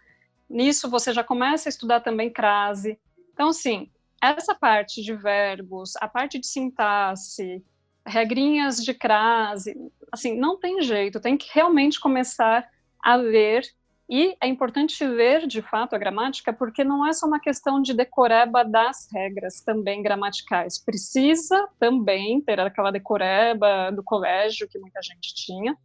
Nisso 0.50 0.90
você 0.90 1.12
já 1.12 1.22
começa 1.22 1.68
a 1.68 1.70
estudar 1.70 2.00
também 2.00 2.28
crase. 2.28 2.98
Então, 3.40 3.48
assim, 3.48 3.88
essa 4.20 4.54
parte 4.54 5.00
de 5.00 5.14
verbos, 5.14 5.96
a 5.96 6.06
parte 6.06 6.38
de 6.38 6.46
sintaxe, 6.46 7.64
regrinhas 8.06 8.84
de 8.84 8.92
crase, 8.92 9.74
assim, 10.12 10.38
não 10.38 10.58
tem 10.58 10.82
jeito, 10.82 11.18
tem 11.18 11.38
que 11.38 11.48
realmente 11.50 11.98
começar 11.98 12.68
a 13.02 13.14
ler 13.16 13.62
E 14.12 14.36
é 14.40 14.48
importante 14.48 15.06
ver, 15.06 15.46
de 15.46 15.62
fato, 15.62 15.94
a 15.94 15.98
gramática, 15.98 16.52
porque 16.52 16.82
não 16.82 17.06
é 17.06 17.12
só 17.12 17.28
uma 17.28 17.38
questão 17.38 17.80
de 17.80 17.94
decoreba 17.94 18.64
das 18.64 19.08
regras 19.12 19.60
também 19.60 20.02
gramaticais. 20.02 20.84
Precisa 20.84 21.68
também 21.78 22.40
ter 22.40 22.58
aquela 22.58 22.90
decoreba 22.90 23.92
do 23.92 24.02
colégio 24.02 24.68
que 24.68 24.80
muita 24.80 25.00
gente 25.00 25.32
tinha, 25.32 25.76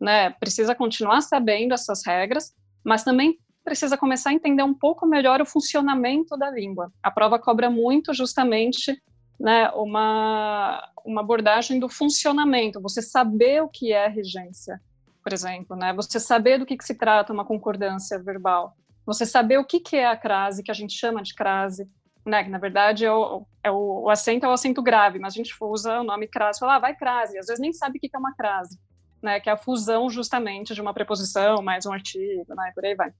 né? 0.00 0.30
Precisa 0.30 0.72
continuar 0.72 1.20
sabendo 1.20 1.74
essas 1.74 2.06
regras, 2.06 2.54
mas 2.84 3.02
também 3.02 3.40
precisa 3.64 3.96
começar 3.96 4.30
a 4.30 4.34
entender 4.34 4.62
um 4.62 4.74
pouco 4.74 5.06
melhor 5.06 5.40
o 5.40 5.46
funcionamento 5.46 6.36
da 6.36 6.50
língua. 6.50 6.92
A 7.02 7.10
prova 7.10 7.38
cobra 7.38 7.70
muito 7.70 8.12
justamente 8.12 9.00
né, 9.40 9.70
uma, 9.70 10.86
uma 11.04 11.22
abordagem 11.22 11.80
do 11.80 11.88
funcionamento, 11.88 12.80
você 12.80 13.02
saber 13.02 13.62
o 13.62 13.68
que 13.68 13.92
é 13.92 14.06
regência, 14.06 14.80
por 15.22 15.32
exemplo, 15.32 15.76
né? 15.76 15.92
Você 15.94 16.20
saber 16.20 16.58
do 16.58 16.66
que, 16.66 16.76
que 16.76 16.84
se 16.84 16.94
trata 16.94 17.32
uma 17.32 17.44
concordância 17.44 18.22
verbal, 18.22 18.76
você 19.04 19.26
saber 19.26 19.58
o 19.58 19.64
que, 19.64 19.80
que 19.80 19.96
é 19.96 20.06
a 20.06 20.16
crase, 20.16 20.62
que 20.62 20.70
a 20.70 20.74
gente 20.74 20.96
chama 20.96 21.22
de 21.22 21.34
crase, 21.34 21.88
né? 22.24 22.44
Que 22.44 22.50
na 22.50 22.58
verdade 22.58 23.04
é 23.04 23.12
o, 23.12 23.46
é 23.62 23.70
o, 23.70 24.02
o 24.04 24.10
acento 24.10 24.46
é 24.46 24.48
o 24.48 24.52
acento 24.52 24.82
grave, 24.82 25.18
mas 25.18 25.32
a 25.34 25.36
gente 25.36 25.54
usa 25.60 26.00
o 26.00 26.04
nome 26.04 26.28
crase, 26.28 26.60
fala, 26.60 26.76
ah, 26.76 26.78
vai 26.78 26.94
crase, 26.94 27.38
às 27.38 27.46
vezes 27.46 27.60
nem 27.60 27.72
sabe 27.72 27.98
o 27.98 28.00
que, 28.00 28.08
que 28.08 28.16
é 28.16 28.18
uma 28.18 28.34
crase, 28.34 28.78
né? 29.22 29.40
Que 29.40 29.48
é 29.48 29.52
a 29.52 29.56
fusão 29.56 30.08
justamente 30.08 30.74
de 30.74 30.80
uma 30.80 30.94
preposição 30.94 31.62
mais 31.62 31.86
um 31.86 31.92
artigo, 31.92 32.54
né? 32.54 32.70
Por 32.74 32.84
aí 32.84 32.94
vai. 32.94 33.12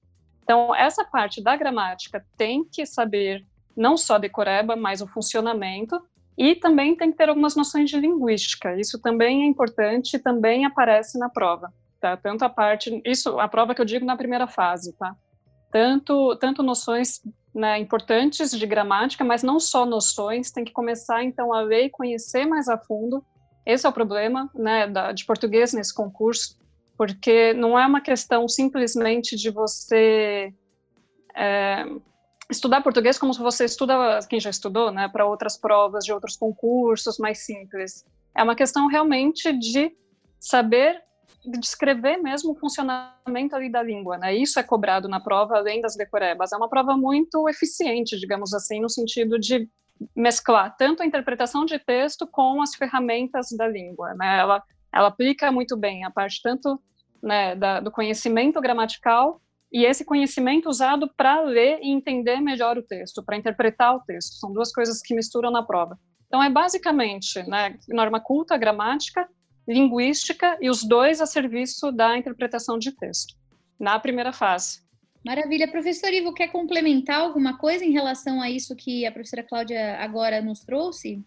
Então, 0.45 0.73
essa 0.73 1.03
parte 1.03 1.43
da 1.43 1.57
gramática 1.57 2.25
tem 2.37 2.63
que 2.63 2.85
saber 2.85 3.45
não 3.75 3.97
só 3.97 4.17
decoreba, 4.17 4.77
mas 4.77 5.01
o 5.01 5.07
funcionamento, 5.07 6.01
e 6.37 6.55
também 6.55 6.95
tem 6.95 7.11
que 7.11 7.17
ter 7.17 7.27
algumas 7.27 7.57
noções 7.57 7.89
de 7.89 7.99
linguística. 7.99 8.79
Isso 8.79 9.01
também 9.01 9.43
é 9.43 9.45
importante, 9.45 10.17
também 10.17 10.65
aparece 10.65 11.19
na 11.19 11.27
prova 11.27 11.73
tá? 12.05 12.15
Tanto 12.15 12.45
a 12.45 12.49
parte, 12.49 13.01
isso, 13.03 13.39
a 13.39 13.47
prova 13.47 13.73
que 13.73 13.81
eu 13.81 13.85
digo 13.85 14.05
na 14.05 14.15
primeira 14.15 14.45
fase, 14.45 14.93
tá? 14.93 15.15
Tanto, 15.71 16.35
tanto 16.35 16.61
noções 16.61 17.21
né, 17.53 17.79
importantes 17.79 18.51
de 18.51 18.65
gramática, 18.67 19.23
mas 19.23 19.41
não 19.41 19.59
só 19.59 19.85
noções, 19.87 20.51
tem 20.51 20.63
que 20.63 20.71
começar 20.71 21.23
então 21.23 21.51
a 21.51 21.61
ler 21.61 21.85
e 21.85 21.89
conhecer 21.89 22.45
mais 22.45 22.69
a 22.69 22.77
fundo. 22.77 23.25
Esse 23.65 23.87
é 23.87 23.89
o 23.89 23.93
problema, 23.93 24.49
né, 24.53 24.87
da, 24.87 25.11
de 25.11 25.25
português 25.25 25.73
nesse 25.73 25.93
concurso, 25.93 26.57
porque 26.97 27.53
não 27.53 27.77
é 27.77 27.85
uma 27.85 28.01
questão 28.01 28.47
simplesmente 28.47 29.35
de 29.35 29.49
você 29.49 30.53
é, 31.35 31.85
estudar 32.49 32.81
português 32.81 33.17
como 33.17 33.33
se 33.33 33.39
você 33.39 33.65
estuda, 33.65 34.19
quem 34.29 34.39
já 34.39 34.49
estudou, 34.49 34.91
né, 34.91 35.07
para 35.09 35.25
outras 35.25 35.57
provas 35.57 36.05
de 36.05 36.13
outros 36.13 36.37
concursos 36.37 37.17
mais 37.17 37.45
simples. 37.45 38.05
É 38.35 38.43
uma 38.43 38.55
questão 38.55 38.87
realmente 38.87 39.51
de 39.53 39.91
saber 40.39 41.03
descrever 41.47 42.17
mesmo 42.17 42.51
o 42.51 42.55
funcionamento 42.55 43.55
ali 43.55 43.71
da 43.71 43.81
língua, 43.81 44.17
né? 44.17 44.35
Isso 44.35 44.59
é 44.59 44.63
cobrado 44.63 45.07
na 45.07 45.19
prova, 45.19 45.57
além 45.57 45.81
das 45.81 45.95
decorebas. 45.95 46.51
É 46.51 46.57
uma 46.57 46.69
prova 46.69 46.97
muito 46.97 47.47
eficiente, 47.47 48.19
digamos 48.19 48.53
assim, 48.53 48.79
no 48.79 48.89
sentido 48.89 49.39
de 49.39 49.69
mesclar 50.15 50.75
tanto 50.75 51.01
a 51.01 51.05
interpretação 51.05 51.65
de 51.65 51.79
texto 51.79 52.27
com 52.27 52.61
as 52.61 52.75
ferramentas 52.75 53.49
da 53.51 53.67
língua, 53.67 54.13
né? 54.15 54.39
Ela, 54.39 54.63
ela 54.95 55.09
aplica 55.09 55.51
muito 55.51 55.75
bem 55.75 56.05
a 56.05 56.09
parte 56.09 56.41
tanto 56.41 56.81
né, 57.21 57.55
da, 57.55 57.81
do 57.81 57.91
conhecimento 57.91 58.61
gramatical 58.61 59.41
e 59.71 59.83
esse 59.83 60.05
conhecimento 60.05 60.69
usado 60.69 61.11
para 61.17 61.41
ler 61.41 61.79
e 61.81 61.89
entender 61.89 62.39
melhor 62.39 62.77
o 62.77 62.83
texto, 62.83 63.21
para 63.21 63.35
interpretar 63.35 63.95
o 63.95 63.99
texto. 63.99 64.35
São 64.35 64.53
duas 64.53 64.71
coisas 64.71 65.01
que 65.01 65.13
misturam 65.13 65.51
na 65.51 65.61
prova. 65.61 65.99
Então, 66.27 66.41
é 66.41 66.49
basicamente 66.49 67.43
né, 67.43 67.77
norma 67.89 68.21
culta, 68.21 68.57
gramática, 68.57 69.27
linguística 69.67 70.57
e 70.61 70.69
os 70.69 70.83
dois 70.83 71.19
a 71.19 71.25
serviço 71.25 71.91
da 71.91 72.17
interpretação 72.17 72.77
de 72.79 72.91
texto, 72.93 73.35
na 73.77 73.99
primeira 73.99 74.31
fase. 74.31 74.79
Maravilha. 75.25 75.69
Professor 75.69 76.13
Ivo, 76.13 76.33
quer 76.33 76.49
complementar 76.49 77.19
alguma 77.19 77.57
coisa 77.57 77.83
em 77.83 77.91
relação 77.91 78.41
a 78.41 78.49
isso 78.49 78.75
que 78.75 79.05
a 79.05 79.11
professora 79.11 79.43
Cláudia 79.43 79.97
agora 79.97 80.41
nos 80.41 80.59
trouxe? 80.59 81.25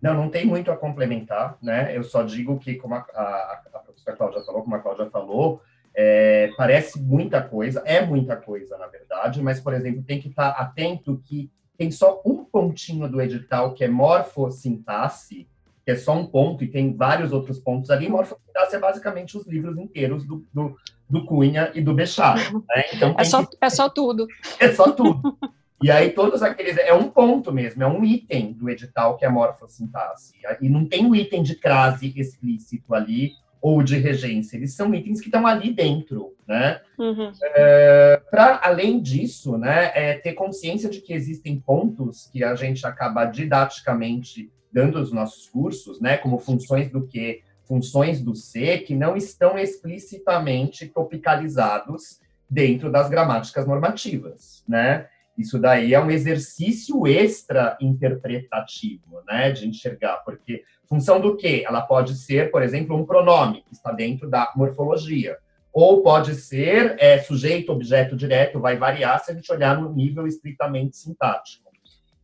Não, 0.00 0.14
não 0.14 0.30
tem 0.30 0.46
muito 0.46 0.70
a 0.70 0.76
complementar, 0.76 1.58
né? 1.62 1.96
Eu 1.96 2.02
só 2.02 2.22
digo 2.22 2.58
que, 2.58 2.74
como 2.76 2.94
a, 2.94 2.98
a, 3.14 3.62
a 3.74 3.78
professora 3.80 4.16
Cláudia 4.16 4.42
falou, 4.42 4.62
como 4.62 4.76
a 4.76 4.78
Cláudia 4.78 5.10
falou, 5.10 5.60
é, 5.94 6.50
parece 6.56 7.00
muita 7.00 7.42
coisa, 7.42 7.82
é 7.84 8.04
muita 8.04 8.36
coisa, 8.36 8.78
na 8.78 8.86
verdade, 8.86 9.42
mas, 9.42 9.60
por 9.60 9.74
exemplo, 9.74 10.02
tem 10.02 10.20
que 10.20 10.28
estar 10.28 10.50
atento 10.50 11.20
que 11.24 11.50
tem 11.76 11.90
só 11.90 12.20
um 12.24 12.44
pontinho 12.44 13.08
do 13.08 13.20
edital 13.20 13.74
que 13.74 13.84
é 13.84 13.88
morfossintaxe, 13.88 15.48
que 15.84 15.90
é 15.90 15.96
só 15.96 16.14
um 16.14 16.26
ponto, 16.26 16.62
e 16.62 16.68
tem 16.68 16.94
vários 16.94 17.32
outros 17.32 17.58
pontos 17.58 17.90
ali, 17.90 18.08
Morfosintaxe 18.08 18.76
é 18.76 18.78
basicamente 18.78 19.36
os 19.36 19.46
livros 19.46 19.78
inteiros 19.78 20.24
do, 20.24 20.46
do, 20.52 20.76
do 21.08 21.24
Cunha 21.24 21.70
e 21.74 21.80
do 21.80 21.94
Bechara. 21.94 22.40
Né? 22.52 22.84
Então, 22.92 23.14
é, 23.18 23.24
só, 23.24 23.44
que... 23.44 23.56
é 23.60 23.70
só 23.70 23.88
tudo. 23.88 24.26
É 24.58 24.72
só 24.72 24.92
tudo. 24.92 25.36
E 25.82 25.90
aí 25.90 26.10
todos 26.10 26.42
aqueles... 26.42 26.76
É 26.76 26.92
um 26.92 27.08
ponto 27.08 27.52
mesmo, 27.52 27.82
é 27.82 27.86
um 27.86 28.04
item 28.04 28.52
do 28.52 28.68
edital 28.68 29.16
que 29.16 29.24
é 29.24 29.28
morfossintaxe. 29.28 30.34
E 30.60 30.68
não 30.68 30.84
tem 30.84 31.06
um 31.06 31.14
item 31.14 31.42
de 31.42 31.54
crase 31.54 32.12
explícito 32.16 32.94
ali, 32.94 33.32
ou 33.60 33.82
de 33.82 33.98
regência. 33.98 34.56
Eles 34.56 34.74
são 34.74 34.94
itens 34.94 35.20
que 35.20 35.26
estão 35.26 35.46
ali 35.46 35.72
dentro, 35.72 36.34
né? 36.48 36.80
Uhum. 36.98 37.30
É, 37.42 38.20
Para 38.30 38.60
além 38.62 39.00
disso, 39.00 39.58
né, 39.58 39.90
é 39.94 40.14
ter 40.14 40.32
consciência 40.32 40.88
de 40.88 41.00
que 41.00 41.12
existem 41.12 41.60
pontos 41.60 42.28
que 42.32 42.42
a 42.42 42.54
gente 42.54 42.86
acaba 42.86 43.26
didaticamente 43.26 44.50
dando 44.72 44.98
os 44.98 45.12
nossos 45.12 45.48
cursos, 45.48 46.00
né, 46.00 46.16
como 46.16 46.38
funções 46.38 46.90
do 46.90 47.06
que, 47.06 47.42
funções 47.64 48.22
do 48.22 48.34
C, 48.34 48.78
que 48.78 48.94
não 48.94 49.16
estão 49.16 49.58
explicitamente 49.58 50.86
tropicalizados 50.88 52.20
dentro 52.48 52.90
das 52.90 53.08
gramáticas 53.08 53.66
normativas, 53.66 54.64
né? 54.66 55.06
Isso 55.40 55.58
daí 55.58 55.94
é 55.94 56.00
um 56.00 56.10
exercício 56.10 57.06
extra 57.06 57.78
interpretativo, 57.80 59.22
né, 59.26 59.50
de 59.50 59.66
enxergar, 59.66 60.18
porque 60.18 60.62
função 60.86 61.20
do 61.20 61.36
que? 61.36 61.64
Ela 61.64 61.80
pode 61.80 62.14
ser, 62.14 62.50
por 62.50 62.62
exemplo, 62.62 62.94
um 62.94 63.06
pronome 63.06 63.62
que 63.62 63.72
está 63.72 63.90
dentro 63.90 64.28
da 64.28 64.52
morfologia, 64.54 65.38
ou 65.72 66.02
pode 66.02 66.34
ser 66.34 66.96
é, 66.98 67.18
sujeito, 67.18 67.72
objeto 67.72 68.16
direto, 68.16 68.60
vai 68.60 68.76
variar 68.76 69.18
se 69.24 69.30
a 69.30 69.34
gente 69.34 69.50
olhar 69.50 69.80
no 69.80 69.92
nível 69.92 70.26
estritamente 70.26 70.96
sintático. 70.96 71.70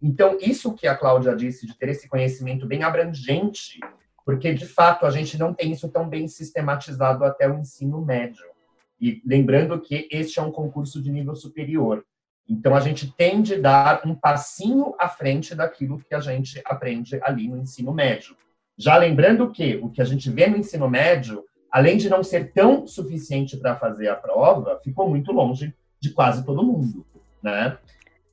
Então, 0.03 0.37
isso 0.41 0.75
que 0.75 0.87
a 0.87 0.95
Cláudia 0.95 1.35
disse, 1.35 1.67
de 1.67 1.77
ter 1.79 1.89
esse 1.89 2.09
conhecimento 2.09 2.67
bem 2.67 2.83
abrangente, 2.83 3.81
porque, 4.27 4.53
de 4.53 4.67
fato, 4.67 5.07
a 5.07 5.11
gente 5.11 5.39
não 5.39 5.55
tem 5.55 5.73
isso 5.73 5.89
tão 5.89 6.09
bem 6.09 6.29
sistematizado 6.29 7.25
até 7.25 7.49
o 7.49 7.59
ensino 7.59 8.05
médio. 8.05 8.45
E 9.01 9.23
lembrando 9.25 9.81
que 9.81 10.07
este 10.11 10.39
é 10.39 10.43
um 10.43 10.53
concurso 10.53 11.01
de 11.01 11.11
nível 11.11 11.35
superior. 11.35 12.05
Então, 12.49 12.75
a 12.75 12.81
gente 12.81 13.13
tende 13.13 13.55
a 13.55 13.61
dar 13.61 14.03
um 14.07 14.15
passinho 14.15 14.95
à 14.99 15.09
frente 15.09 15.55
daquilo 15.55 15.99
que 15.99 16.15
a 16.15 16.21
gente 16.21 16.63
aprende 16.65 17.19
ali 17.23 17.49
no 17.49 17.59
ensino 17.59 17.93
médio. 17.93 18.37
Já 18.79 18.97
lembrando 18.97 19.51
que 19.51 19.77
o 19.83 19.89
que 19.89 20.01
a 20.01 20.05
gente 20.05 20.31
vê 20.31 20.47
no 20.47 20.57
ensino 20.57 20.89
médio, 20.89 21.45
além 21.71 21.97
de 21.97 22.09
não 22.09 22.23
ser 22.23 22.53
tão 22.53 22.87
suficiente 22.87 23.57
para 23.57 23.75
fazer 23.77 24.09
a 24.09 24.15
prova, 24.15 24.81
ficou 24.85 25.09
muito 25.09 25.33
longe 25.33 25.75
de 25.99 26.11
quase 26.11 26.45
todo 26.45 26.63
mundo, 26.63 27.05
né? 27.43 27.79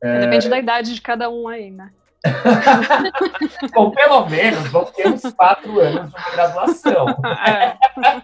É... 0.01 0.20
Depende 0.20 0.50
da 0.50 0.60
idade 0.60 0.93
de 0.93 1.01
cada 1.01 1.29
um 1.29 1.48
aí, 1.48 1.72
né? 1.72 1.91
Bom, 3.74 3.92
pelo 3.92 4.30
menos 4.30 4.70
vão 4.70 4.86
ter 4.86 5.08
uns 5.08 5.24
quatro 5.34 5.80
anos 5.80 6.12
de 6.12 6.32
graduação. 6.32 7.06
É, 7.46 7.77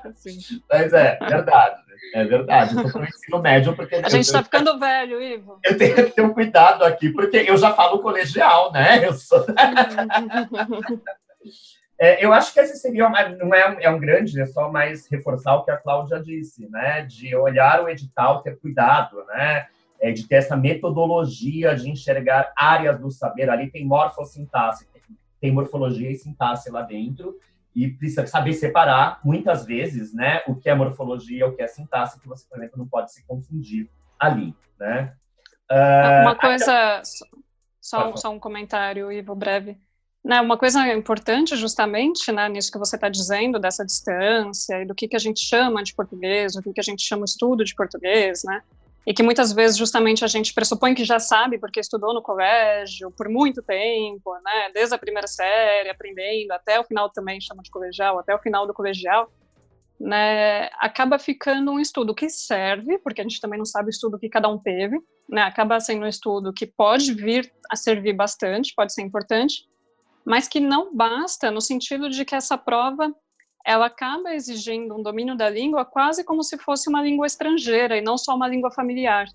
Mas 0.70 0.94
é, 0.94 1.18
verdade. 1.20 1.82
É 2.14 2.24
verdade. 2.24 2.78
Eu 2.78 2.92
tô 2.92 3.00
no 3.00 3.06
ensino 3.06 3.42
médio 3.42 3.76
porque. 3.76 3.96
A 3.96 4.10
gente 4.10 4.26
está 4.26 4.42
ficando 4.42 4.80
velho, 4.80 5.22
Ivo. 5.22 5.60
Eu 5.64 5.78
tenho 5.78 5.96
que 5.96 6.12
ter 6.12 6.22
um 6.22 6.34
cuidado 6.34 6.86
aqui, 6.86 7.10
porque 7.10 7.38
eu 7.38 7.58
já 7.58 7.74
falo 7.74 8.00
colegial, 8.00 8.72
né? 8.72 9.06
Eu 9.06 9.14
sou. 9.14 9.46
é, 12.00 12.26
eu 12.26 12.32
acho 12.32 12.54
que 12.54 12.62
esse 12.62 12.78
seria 12.78 13.06
uma, 13.06 13.28
não 13.30 13.54
é, 13.54 13.80
é 13.82 13.90
um 13.90 14.00
grande, 14.00 14.42
é 14.42 14.46
só 14.46 14.72
mais 14.72 15.10
reforçar 15.12 15.56
o 15.56 15.66
que 15.66 15.72
a 15.72 15.78
Cláudia 15.78 16.22
disse, 16.22 16.70
né? 16.70 17.02
De 17.02 17.36
olhar 17.36 17.84
o 17.84 17.90
edital, 17.90 18.42
ter 18.42 18.58
cuidado, 18.58 19.26
né? 19.26 19.68
É, 20.00 20.12
de 20.12 20.28
ter 20.28 20.36
essa 20.36 20.56
metodologia 20.56 21.76
de 21.76 21.90
enxergar 21.90 22.52
áreas 22.56 23.00
do 23.00 23.12
saber. 23.12 23.50
Ali 23.50 23.70
tem 23.70 23.86
morfossintaxe, 23.86 24.88
tem 25.40 25.52
morfologia 25.52 26.10
e 26.10 26.16
sintaxe 26.16 26.70
lá 26.70 26.82
dentro, 26.82 27.38
e 27.76 27.88
precisa 27.88 28.26
saber 28.26 28.54
separar, 28.54 29.20
muitas 29.24 29.66
vezes, 29.66 30.14
né, 30.14 30.42
o 30.48 30.56
que 30.56 30.70
é 30.70 30.76
morfologia, 30.76 31.48
o 31.48 31.56
que 31.56 31.62
é 31.62 31.68
sintaxe, 31.68 32.20
que 32.20 32.28
você, 32.28 32.46
por 32.48 32.58
exemplo, 32.58 32.78
não 32.78 32.88
pode 32.88 33.14
se 33.14 33.26
confundir 33.26 33.90
ali, 34.20 34.54
né? 34.80 35.14
Uh, 35.72 36.24
Uma 36.24 36.36
coisa, 36.36 37.02
só, 37.80 38.16
só 38.16 38.32
um 38.32 38.40
comentário, 38.40 39.12
Ivo, 39.12 39.36
breve. 39.36 39.78
Né, 40.26 40.42
uma 40.42 40.58
coisa 40.58 40.86
importante, 40.94 41.56
justamente, 41.56 42.32
né, 42.32 42.50
nisso 42.50 42.72
que 42.72 42.78
você 42.78 42.98
está 42.98 43.08
dizendo, 43.08 43.60
dessa 43.60 43.86
distância 43.86 44.82
e 44.82 44.86
do 44.86 44.94
que, 44.94 45.08
que 45.08 45.16
a 45.16 45.20
gente 45.20 45.40
chama 45.40 45.82
de 45.82 45.94
português, 45.94 46.56
o 46.56 46.62
que, 46.62 46.74
que 46.74 46.82
a 46.82 46.84
gente 46.84 47.04
chama 47.04 47.24
estudo 47.24 47.64
de 47.64 47.74
português, 47.74 48.44
né? 48.44 48.62
E 49.10 49.14
que 49.14 49.24
muitas 49.24 49.52
vezes 49.52 49.76
justamente 49.76 50.24
a 50.24 50.28
gente 50.28 50.54
pressupõe 50.54 50.94
que 50.94 51.04
já 51.04 51.18
sabe 51.18 51.58
porque 51.58 51.80
estudou 51.80 52.14
no 52.14 52.22
colégio 52.22 53.10
por 53.10 53.28
muito 53.28 53.60
tempo, 53.64 54.36
né, 54.46 54.70
desde 54.72 54.94
a 54.94 55.00
primeira 55.00 55.28
série, 55.28 55.90
aprendendo 55.90 56.52
até 56.52 56.80
o 56.80 56.84
final 56.84 57.10
também 57.10 57.42
chama 57.42 57.64
de 57.64 57.72
colegial, 57.72 58.20
até 58.20 58.36
o 58.36 58.40
final 58.40 58.68
do 58.68 58.74
colegial. 58.74 59.28
né, 60.00 60.70
acaba 60.80 61.18
ficando 61.18 61.72
um 61.72 61.80
estudo 61.80 62.14
que 62.14 62.30
serve, 62.30 63.00
porque 63.00 63.20
a 63.20 63.24
gente 63.24 63.42
também 63.42 63.58
não 63.58 63.66
sabe 63.66 63.88
o 63.88 63.90
estudo 63.90 64.20
que 64.20 64.30
cada 64.30 64.48
um 64.48 64.60
teve, 64.60 64.98
né, 65.28 65.42
acaba 65.42 65.80
sendo 65.80 66.06
um 66.06 66.08
estudo 66.08 66.54
que 66.54 66.68
pode 66.68 67.12
vir 67.12 67.52
a 67.70 67.76
servir 67.76 68.14
bastante, 68.14 68.76
pode 68.76 68.94
ser 68.94 69.02
importante, 69.02 69.68
mas 70.24 70.48
que 70.48 70.60
não 70.60 70.96
basta 70.96 71.50
no 71.50 71.60
sentido 71.62 72.10
de 72.10 72.24
que 72.24 72.36
essa 72.36 72.60
prova 72.60 73.12
ela 73.66 73.88
acaba 73.88 74.34
exigindo 74.34 74.96
um 74.96 75.04
domínio 75.04 75.36
da 75.36 75.50
língua 75.50 75.86
quase 75.86 76.24
como 76.24 76.44
se 76.44 76.58
fosse 76.58 76.90
uma 76.90 77.02
língua 77.02 77.28
estrangeira 77.28 77.98
e 77.98 78.02
não 78.02 78.18
só 78.18 78.36
uma 78.36 78.48
língua 78.48 78.72
familiar. 78.72 79.28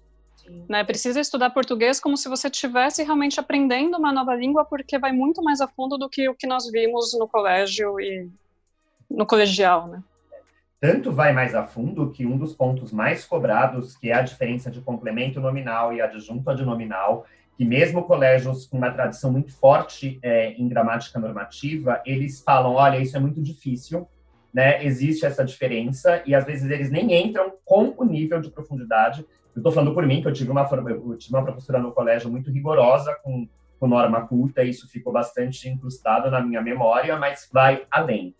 Né? 0.68 0.84
Precisa 0.84 1.20
estudar 1.20 1.50
português 1.50 1.98
como 1.98 2.16
se 2.16 2.28
você 2.28 2.48
estivesse 2.48 3.02
realmente 3.02 3.40
aprendendo 3.40 3.96
uma 3.96 4.12
nova 4.12 4.34
língua, 4.34 4.64
porque 4.64 4.98
vai 4.98 5.12
muito 5.12 5.42
mais 5.42 5.60
a 5.60 5.68
fundo 5.68 5.96
do 5.96 6.08
que 6.08 6.28
o 6.28 6.34
que 6.34 6.46
nós 6.46 6.70
vimos 6.70 7.16
no 7.18 7.26
colégio 7.26 7.98
e 8.00 8.28
no 9.10 9.26
colegial, 9.26 9.86
né? 9.88 10.02
Tanto 10.80 11.12
vai 11.12 11.32
mais 11.32 11.54
a 11.54 11.66
fundo 11.66 12.10
que 12.10 12.26
um 12.26 12.36
dos 12.36 12.54
pontos 12.54 12.92
mais 12.92 13.24
cobrados, 13.24 13.96
que 13.96 14.10
é 14.10 14.14
a 14.14 14.22
diferença 14.22 14.70
de 14.70 14.80
complemento 14.80 15.40
nominal 15.40 15.92
e 15.92 16.00
adjunto 16.00 16.50
adnominal, 16.50 17.24
que 17.56 17.64
mesmo 17.64 18.02
colégios 18.02 18.66
com 18.66 18.76
uma 18.76 18.90
tradição 18.90 19.32
muito 19.32 19.52
forte 19.52 20.18
é, 20.22 20.52
em 20.52 20.68
gramática 20.68 21.18
normativa, 21.18 22.02
eles 22.04 22.42
falam, 22.42 22.74
olha, 22.74 22.98
isso 22.98 23.16
é 23.16 23.20
muito 23.20 23.40
difícil, 23.40 24.08
né? 24.52 24.84
Existe 24.84 25.24
essa 25.24 25.44
diferença 25.44 26.22
e 26.26 26.34
às 26.34 26.44
vezes 26.44 26.68
eles 26.70 26.90
nem 26.90 27.12
entram 27.14 27.52
com 27.64 27.94
o 27.96 28.04
nível 28.04 28.40
de 28.40 28.50
profundidade. 28.50 29.24
Eu 29.54 29.60
estou 29.60 29.72
falando 29.72 29.94
por 29.94 30.04
mim, 30.04 30.20
que 30.20 30.28
eu 30.28 30.32
tive 30.32 30.50
uma 30.50 30.68
eu 30.68 31.16
tive 31.16 31.34
uma 31.34 31.44
professora 31.44 31.78
no 31.78 31.92
colégio 31.92 32.30
muito 32.30 32.50
rigorosa 32.50 33.16
com, 33.22 33.48
com 33.78 33.86
norma 33.86 34.26
culta, 34.26 34.62
e 34.64 34.70
isso 34.70 34.88
ficou 34.88 35.12
bastante 35.12 35.68
incrustado 35.68 36.30
na 36.30 36.40
minha 36.40 36.60
memória, 36.60 37.16
mas 37.16 37.48
vai 37.52 37.86
além. 37.90 38.34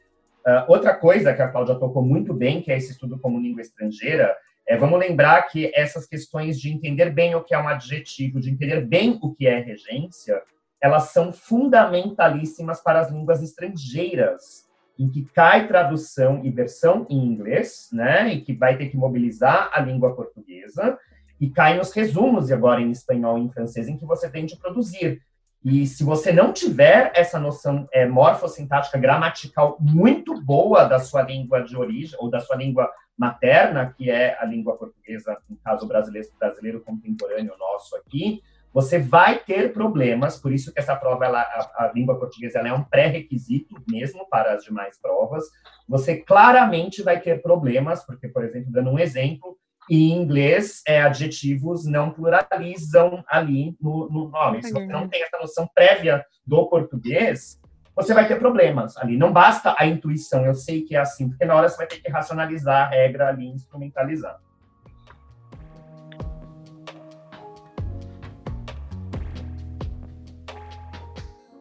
Uh, 0.47 0.65
outra 0.69 0.95
coisa 0.95 1.33
que 1.33 1.41
a 1.41 1.49
Cláudia 1.49 1.75
tocou 1.77 2.03
muito 2.03 2.35
bem, 2.35 2.61
que 2.61 2.71
é 2.71 2.77
esse 2.77 2.93
estudo 2.93 3.19
como 3.19 3.41
língua 3.41 3.63
estrangeira, 3.63 4.37
é, 4.67 4.77
vamos 4.77 4.99
lembrar 4.99 5.43
que 5.43 5.71
essas 5.75 6.07
questões 6.07 6.59
de 6.59 6.71
entender 6.71 7.11
bem 7.11 7.35
o 7.35 7.43
que 7.43 7.55
é 7.55 7.59
um 7.59 7.69
adjetivo, 7.69 8.41
de 8.41 8.51
entender 8.51 8.81
bem 8.81 9.19
o 9.23 9.35
que 9.35 9.47
é 9.47 9.59
regência, 9.59 10.43
elas 10.81 11.11
são 11.11 11.33
fundamentalíssimas 11.33 12.83
para 12.83 13.01
as 13.01 13.11
línguas 13.11 13.43
estrangeiras, 13.43 14.65
em 14.99 15.11
que 15.11 15.25
cai 15.35 15.67
tradução 15.67 16.41
e 16.45 16.51
versão 16.51 17.07
em 17.11 17.19
inglês, 17.19 17.89
né, 17.93 18.33
e 18.33 18.41
que 18.41 18.55
vai 18.55 18.77
ter 18.77 18.89
que 18.89 18.97
mobilizar 18.97 19.71
a 19.73 19.81
língua 19.81 20.15
portuguesa, 20.15 20.99
e 21.41 21.51
cai 21.51 21.77
nos 21.77 21.93
resumos 21.93 22.51
agora 22.51 22.81
em 22.81 22.91
espanhol 22.91 23.39
e 23.39 23.43
em 23.43 23.51
francês, 23.51 23.89
em 23.89 23.99
que 23.99 24.07
você 24.07 24.31
tem 24.31 24.47
de 24.47 24.57
produzir. 24.57 25.21
E 25.64 25.87
se 25.87 26.04
você 26.04 26.30
não 26.30 26.52
tiver 26.52 27.11
essa 27.14 27.38
noção 27.38 27.88
é, 27.90 28.06
morfossintática 28.06 28.99
gramatical 28.99 29.78
muito 29.80 30.38
boa 30.42 30.85
da 30.85 30.99
sua 30.99 31.23
língua 31.23 31.62
de 31.62 31.75
origem, 31.75 32.16
ou 32.21 32.28
da 32.28 32.38
sua 32.38 32.56
língua 32.56 32.90
materna, 33.16 33.94
que 33.97 34.11
é 34.11 34.37
a 34.38 34.44
língua 34.44 34.76
portuguesa, 34.76 35.38
no 35.49 35.56
caso 35.56 35.88
brasileiro, 35.88 36.28
brasileiro 36.38 36.80
contemporâneo 36.83 37.56
nosso 37.59 37.97
aqui, 37.97 38.42
você 38.75 38.99
vai 38.99 39.38
ter 39.38 39.73
problemas, 39.73 40.37
por 40.37 40.52
isso 40.52 40.73
que 40.73 40.80
essa 40.80 40.97
prova, 40.97 41.25
ela, 41.25 41.40
a, 41.40 41.85
a 41.85 41.92
língua 41.94 42.18
portuguesa, 42.18 42.59
é 42.59 42.73
um 42.73 42.83
pré-requisito 42.83 43.76
mesmo 43.88 44.28
para 44.28 44.52
as 44.52 44.64
demais 44.64 45.00
provas. 45.00 45.44
Você 45.88 46.16
claramente 46.16 47.00
vai 47.00 47.21
ter 47.21 47.40
problemas, 47.40 48.04
porque, 48.04 48.28
por 48.28 48.44
exemplo, 48.44 48.73
dando 48.73 48.90
um 48.90 48.99
exemplo, 48.99 49.56
em 49.91 50.12
inglês, 50.12 50.83
é, 50.87 51.03
adjetivos 51.03 51.85
não 51.85 52.11
pluralizam 52.11 53.25
ali 53.29 53.76
no, 53.81 54.09
no 54.09 54.29
nome. 54.29 54.62
Se 54.62 54.73
você 54.73 54.87
não 54.87 55.09
tem 55.09 55.23
essa 55.23 55.38
noção 55.38 55.69
prévia 55.75 56.25
do 56.47 56.67
português, 56.67 57.61
você 57.95 58.12
vai 58.12 58.26
ter 58.26 58.38
problemas 58.38 58.97
ali. 58.97 59.17
Não 59.17 59.33
basta 59.33 59.75
a 59.79 59.87
intuição, 59.87 60.45
eu 60.45 60.55
sei 60.55 60.83
que 60.83 60.97
é 60.97 61.00
assim, 61.00 61.29
porque 61.29 61.45
na 61.45 61.55
hora 61.55 61.69
você 61.69 61.76
vai 61.76 61.87
ter 61.87 62.00
que 62.00 62.11
racionalizar 62.11 62.88
a 62.88 62.91
regra 62.91 63.29
ali, 63.29 63.47
instrumentalizar. 63.47 64.41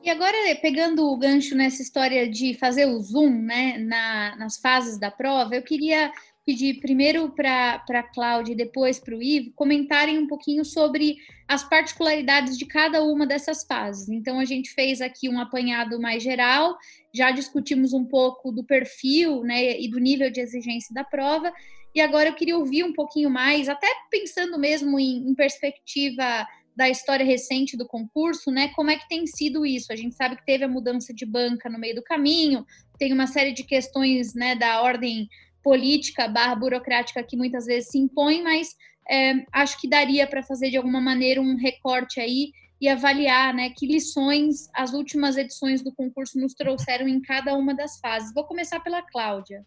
E 0.03 0.09
agora, 0.09 0.35
pegando 0.61 1.09
o 1.09 1.17
gancho 1.17 1.55
nessa 1.55 1.81
história 1.81 2.29
de 2.29 2.53
fazer 2.55 2.85
o 2.87 2.99
zoom 2.99 3.29
né, 3.29 3.77
na, 3.77 4.35
nas 4.35 4.57
fases 4.57 4.99
da 4.99 5.09
prova, 5.09 5.55
eu 5.55 5.63
queria 5.63 6.11
pedir 6.45 6.79
primeiro 6.81 7.29
para 7.29 7.83
a 7.89 8.03
Cláudia 8.03 8.53
e 8.53 8.55
depois 8.55 8.99
para 8.99 9.15
o 9.15 9.21
Ivo 9.21 9.51
comentarem 9.55 10.17
um 10.17 10.27
pouquinho 10.27 10.65
sobre 10.65 11.17
as 11.47 11.67
particularidades 11.67 12.57
de 12.57 12.65
cada 12.65 13.03
uma 13.03 13.25
dessas 13.25 13.63
fases. 13.63 14.09
Então, 14.09 14.39
a 14.39 14.45
gente 14.45 14.71
fez 14.71 15.01
aqui 15.01 15.29
um 15.29 15.39
apanhado 15.39 15.99
mais 16.01 16.21
geral, 16.21 16.77
já 17.13 17.31
discutimos 17.31 17.93
um 17.93 18.05
pouco 18.05 18.51
do 18.51 18.63
perfil 18.63 19.43
né, 19.43 19.79
e 19.79 19.89
do 19.89 19.99
nível 19.99 20.29
de 20.29 20.41
exigência 20.41 20.93
da 20.93 21.03
prova, 21.03 21.53
e 21.95 22.01
agora 22.01 22.29
eu 22.29 22.33
queria 22.33 22.57
ouvir 22.57 22.83
um 22.83 22.93
pouquinho 22.93 23.29
mais, 23.29 23.69
até 23.69 23.87
pensando 24.09 24.57
mesmo 24.57 24.99
em, 24.99 25.29
em 25.29 25.35
perspectiva 25.35 26.45
da 26.75 26.89
história 26.89 27.23
recente 27.23 27.77
do 27.77 27.87
concurso, 27.87 28.49
né? 28.49 28.69
Como 28.69 28.89
é 28.89 28.97
que 28.97 29.07
tem 29.07 29.27
sido 29.27 29.63
isso? 29.63 29.93
A 29.93 29.95
gente 29.95 30.15
sabe 30.15 30.35
que 30.35 30.45
teve 30.45 30.63
a 30.63 30.67
mudança 30.67 31.13
de 31.13 31.23
banca 31.23 31.69
no 31.69 31.77
meio 31.77 31.93
do 31.93 32.03
caminho, 32.03 32.65
tem 32.97 33.13
uma 33.13 33.27
série 33.27 33.53
de 33.53 33.63
questões, 33.63 34.33
né, 34.33 34.55
da 34.55 34.81
ordem 34.81 35.29
política 35.63 36.27
barra 36.27 36.55
burocrática 36.55 37.23
que 37.23 37.37
muitas 37.37 37.65
vezes 37.65 37.89
se 37.89 37.97
impõe, 37.97 38.43
mas 38.43 38.75
é, 39.09 39.45
acho 39.51 39.79
que 39.79 39.87
daria 39.87 40.27
para 40.27 40.43
fazer 40.43 40.69
de 40.69 40.77
alguma 40.77 41.01
maneira 41.01 41.41
um 41.41 41.55
recorte 41.55 42.19
aí 42.19 42.51
e 42.79 42.89
avaliar 42.89 43.53
né, 43.53 43.69
que 43.69 43.87
lições 43.87 44.69
as 44.73 44.93
últimas 44.93 45.37
edições 45.37 45.81
do 45.81 45.93
concurso 45.93 46.37
nos 46.37 46.53
trouxeram 46.53 47.07
em 47.07 47.21
cada 47.21 47.55
uma 47.55 47.73
das 47.73 47.97
fases. 47.99 48.33
Vou 48.33 48.43
começar 48.43 48.81
pela 48.81 49.01
Cláudia. 49.01 49.65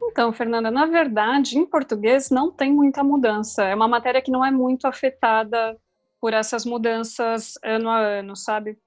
Então, 0.00 0.32
Fernanda, 0.32 0.70
na 0.70 0.86
verdade, 0.86 1.58
em 1.58 1.66
português 1.66 2.30
não 2.30 2.52
tem 2.52 2.72
muita 2.72 3.02
mudança. 3.02 3.64
É 3.64 3.74
uma 3.74 3.88
matéria 3.88 4.22
que 4.22 4.30
não 4.30 4.44
é 4.44 4.50
muito 4.50 4.86
afetada 4.86 5.76
por 6.20 6.32
essas 6.32 6.64
mudanças 6.64 7.54
ano 7.64 7.88
a 7.88 7.98
ano, 7.98 8.36
sabe? 8.36 8.78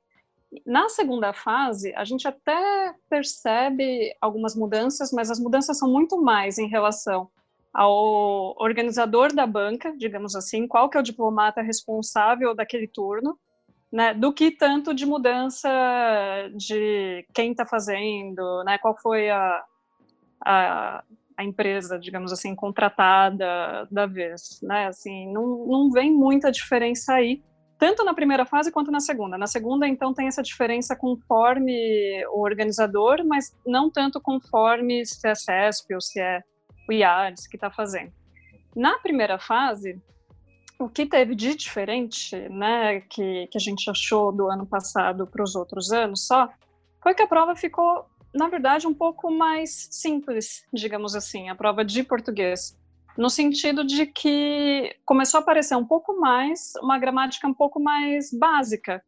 Na 0.66 0.90
segunda 0.90 1.32
fase, 1.32 1.94
a 1.96 2.04
gente 2.04 2.28
até 2.28 2.94
percebe 3.10 4.14
algumas 4.20 4.56
mudanças, 4.56 5.12
mas 5.12 5.32
as 5.32 5.40
mudanças 5.40 5.78
são 5.78 5.90
muito 5.90 6.22
mais 6.22 6.58
em 6.58 6.68
relação 6.68 7.30
ao 7.74 8.54
organizador 8.62 9.34
da 9.34 9.48
banca, 9.48 9.96
digamos 9.98 10.36
assim, 10.36 10.68
qual 10.68 10.90
que 10.90 10.98
é 10.98 11.00
o 11.00 11.04
diplomata 11.04 11.62
responsável 11.62 12.54
daquele 12.54 12.86
turno, 12.86 13.40
né, 13.92 14.14
do 14.14 14.34
que 14.34 14.52
tanto 14.52 14.94
de 14.94 15.06
mudança 15.06 15.70
de 16.56 17.26
quem 17.34 17.52
está 17.52 17.66
fazendo, 17.66 18.64
né, 18.66 18.78
qual 18.78 18.98
foi 18.98 19.30
a, 19.30 19.64
a, 20.46 21.04
a, 21.38 21.44
empresa, 21.44 21.98
digamos 21.98 22.32
assim, 22.32 22.56
contratada 22.56 23.88
da 23.90 24.06
vez, 24.06 24.60
né, 24.62 24.88
assim, 24.88 25.32
não, 25.32 25.66
não 25.66 25.92
vem 25.92 26.12
muita 26.12 26.52
diferença 26.52 27.14
aí, 27.14 27.42
tanto 27.82 28.04
na 28.04 28.14
primeira 28.14 28.46
fase 28.46 28.72
quanto 28.72 28.92
na 28.92 29.00
segunda. 29.00 29.40
Na 29.40 29.48
segunda, 29.48 29.88
então, 29.88 30.14
tem 30.14 30.28
essa 30.28 30.44
diferença 30.44 30.96
conforme 30.96 32.24
o 32.28 32.42
organizador, 32.42 33.26
mas 33.26 33.58
não 33.66 33.90
tanto 33.90 34.22
conforme 34.22 35.04
se 35.04 35.28
é 35.28 35.34
CESP 35.34 35.96
ou 35.96 36.00
se 36.00 36.22
é 36.22 36.44
o 36.88 36.94
IADS 36.94 37.48
que 37.48 37.58
está 37.58 37.72
fazendo. 37.72 38.12
Na 38.76 39.00
primeira 39.00 39.40
fase, 39.40 40.00
o 40.78 40.88
que 40.88 41.08
teve 41.08 41.34
de 41.34 41.56
diferente, 41.56 42.36
né, 42.50 43.02
que, 43.02 43.48
que 43.48 43.58
a 43.58 43.62
gente 43.62 43.90
achou 43.90 44.32
do 44.32 44.48
ano 44.48 44.68
passado 44.68 45.26
para 45.26 45.44
os 45.44 45.56
outros 45.56 45.92
anos 45.92 46.28
só, 46.28 46.48
foi 47.02 47.16
que 47.16 47.24
a 47.24 47.28
prova 47.28 47.56
ficou, 47.56 48.06
na 48.32 48.48
verdade, 48.48 48.86
um 48.86 48.94
pouco 48.94 49.32
mais 49.32 49.88
simples, 49.90 50.64
digamos 50.72 51.16
assim, 51.16 51.50
a 51.50 51.56
prova 51.56 51.84
de 51.84 52.04
português 52.04 52.80
no 53.18 53.30
sentido 53.30 53.84
de 53.84 54.06
que 54.06 54.96
começou 55.06 55.40
a 55.40 55.42
aparecer 55.42 55.76
um 55.76 55.86
pouco 55.86 56.20
mais, 56.20 56.74
uma 56.82 56.98
gramática 56.98 57.48
um 57.48 57.54
pouco 57.54 57.80
mais 57.80 58.32
básica. 58.32 59.04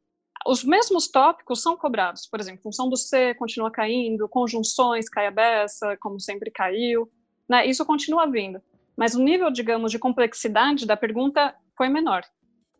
Os 0.45 0.63
mesmos 0.63 1.07
tópicos 1.07 1.61
são 1.61 1.77
cobrados, 1.77 2.27
por 2.27 2.39
exemplo, 2.39 2.63
função 2.63 2.89
do 2.89 2.97
ser 2.97 3.35
continua 3.35 3.71
caindo, 3.71 4.27
conjunções 4.27 5.07
cai 5.07 5.27
a 5.27 5.31
beça, 5.31 5.97
como 6.01 6.19
sempre 6.19 6.51
caiu, 6.51 7.09
né? 7.47 7.65
Isso 7.65 7.85
continua 7.85 8.29
vindo, 8.29 8.61
mas 8.97 9.15
o 9.15 9.23
nível, 9.23 9.49
digamos, 9.49 9.91
de 9.91 9.99
complexidade 9.99 10.85
da 10.85 10.97
pergunta 10.97 11.55
foi 11.77 11.87
menor. 11.87 12.23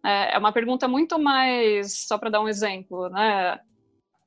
É, 0.04 0.36
é 0.36 0.38
uma 0.38 0.52
pergunta 0.52 0.88
muito 0.88 1.18
mais, 1.18 2.06
só 2.06 2.18
para 2.18 2.30
dar 2.30 2.42
um 2.42 2.50
exemplo, 2.50 3.08
né? 3.10 3.60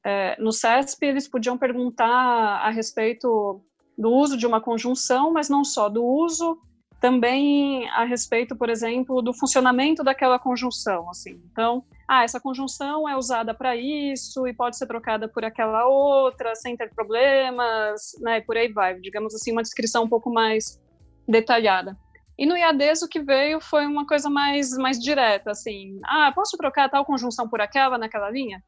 É, 0.02 0.40
no 0.40 0.52
CESP 0.52 1.04
eles 1.04 1.28
podiam 1.28 1.58
perguntar 1.58 2.06
a 2.06 2.70
respeito 2.70 3.60
do 3.98 4.10
uso 4.10 4.36
de 4.36 4.46
uma 4.46 4.60
conjunção, 4.60 5.32
mas 5.32 5.48
não 5.48 5.64
só 5.64 5.88
do 5.88 6.04
uso, 6.04 6.58
também 7.00 7.88
a 7.90 8.04
respeito, 8.04 8.56
por 8.56 8.68
exemplo, 8.70 9.20
do 9.20 9.32
funcionamento 9.34 10.02
daquela 10.02 10.38
conjunção, 10.38 11.08
assim. 11.10 11.40
Então, 11.52 11.84
ah, 12.08 12.22
essa 12.24 12.40
conjunção 12.40 13.08
é 13.08 13.16
usada 13.16 13.52
para 13.52 13.76
isso 13.76 14.46
e 14.46 14.54
pode 14.54 14.76
ser 14.76 14.86
trocada 14.86 15.28
por 15.28 15.44
aquela 15.44 15.86
outra 15.86 16.54
sem 16.54 16.76
ter 16.76 16.90
problemas, 16.94 18.12
né? 18.20 18.38
E 18.38 18.42
por 18.42 18.56
aí 18.56 18.72
vai. 18.72 18.98
Digamos 19.00 19.34
assim, 19.34 19.52
uma 19.52 19.62
descrição 19.62 20.04
um 20.04 20.08
pouco 20.08 20.32
mais 20.32 20.80
detalhada. 21.28 21.96
E 22.38 22.46
no 22.46 22.56
IADES 22.56 23.02
o 23.02 23.08
que 23.08 23.20
veio 23.20 23.60
foi 23.60 23.86
uma 23.86 24.06
coisa 24.06 24.28
mais 24.28 24.70
mais 24.76 24.98
direta, 24.98 25.50
assim. 25.50 25.98
Ah, 26.04 26.32
posso 26.34 26.56
trocar 26.56 26.88
tal 26.88 27.04
conjunção 27.04 27.48
por 27.48 27.60
aquela 27.60 27.98
naquela 27.98 28.30
linha? 28.30 28.62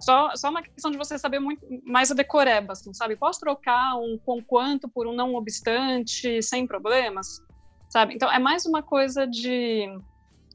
Só, 0.00 0.34
só 0.34 0.50
uma 0.50 0.62
questão 0.62 0.90
de 0.90 0.98
você 0.98 1.18
saber 1.18 1.38
muito 1.38 1.64
mais 1.84 2.10
a 2.10 2.14
decoreba, 2.14 2.72
assim, 2.72 2.92
sabe? 2.92 3.16
Posso 3.16 3.40
trocar 3.40 3.96
um 3.96 4.18
com 4.24 4.42
quanto 4.42 4.88
por 4.88 5.06
um 5.06 5.14
não 5.14 5.34
obstante 5.34 6.42
sem 6.42 6.66
problemas, 6.66 7.40
sabe? 7.94 8.12
Então, 8.12 8.28
é 8.28 8.40
mais 8.40 8.66
uma 8.66 8.82
coisa 8.82 9.24
de 9.24 9.86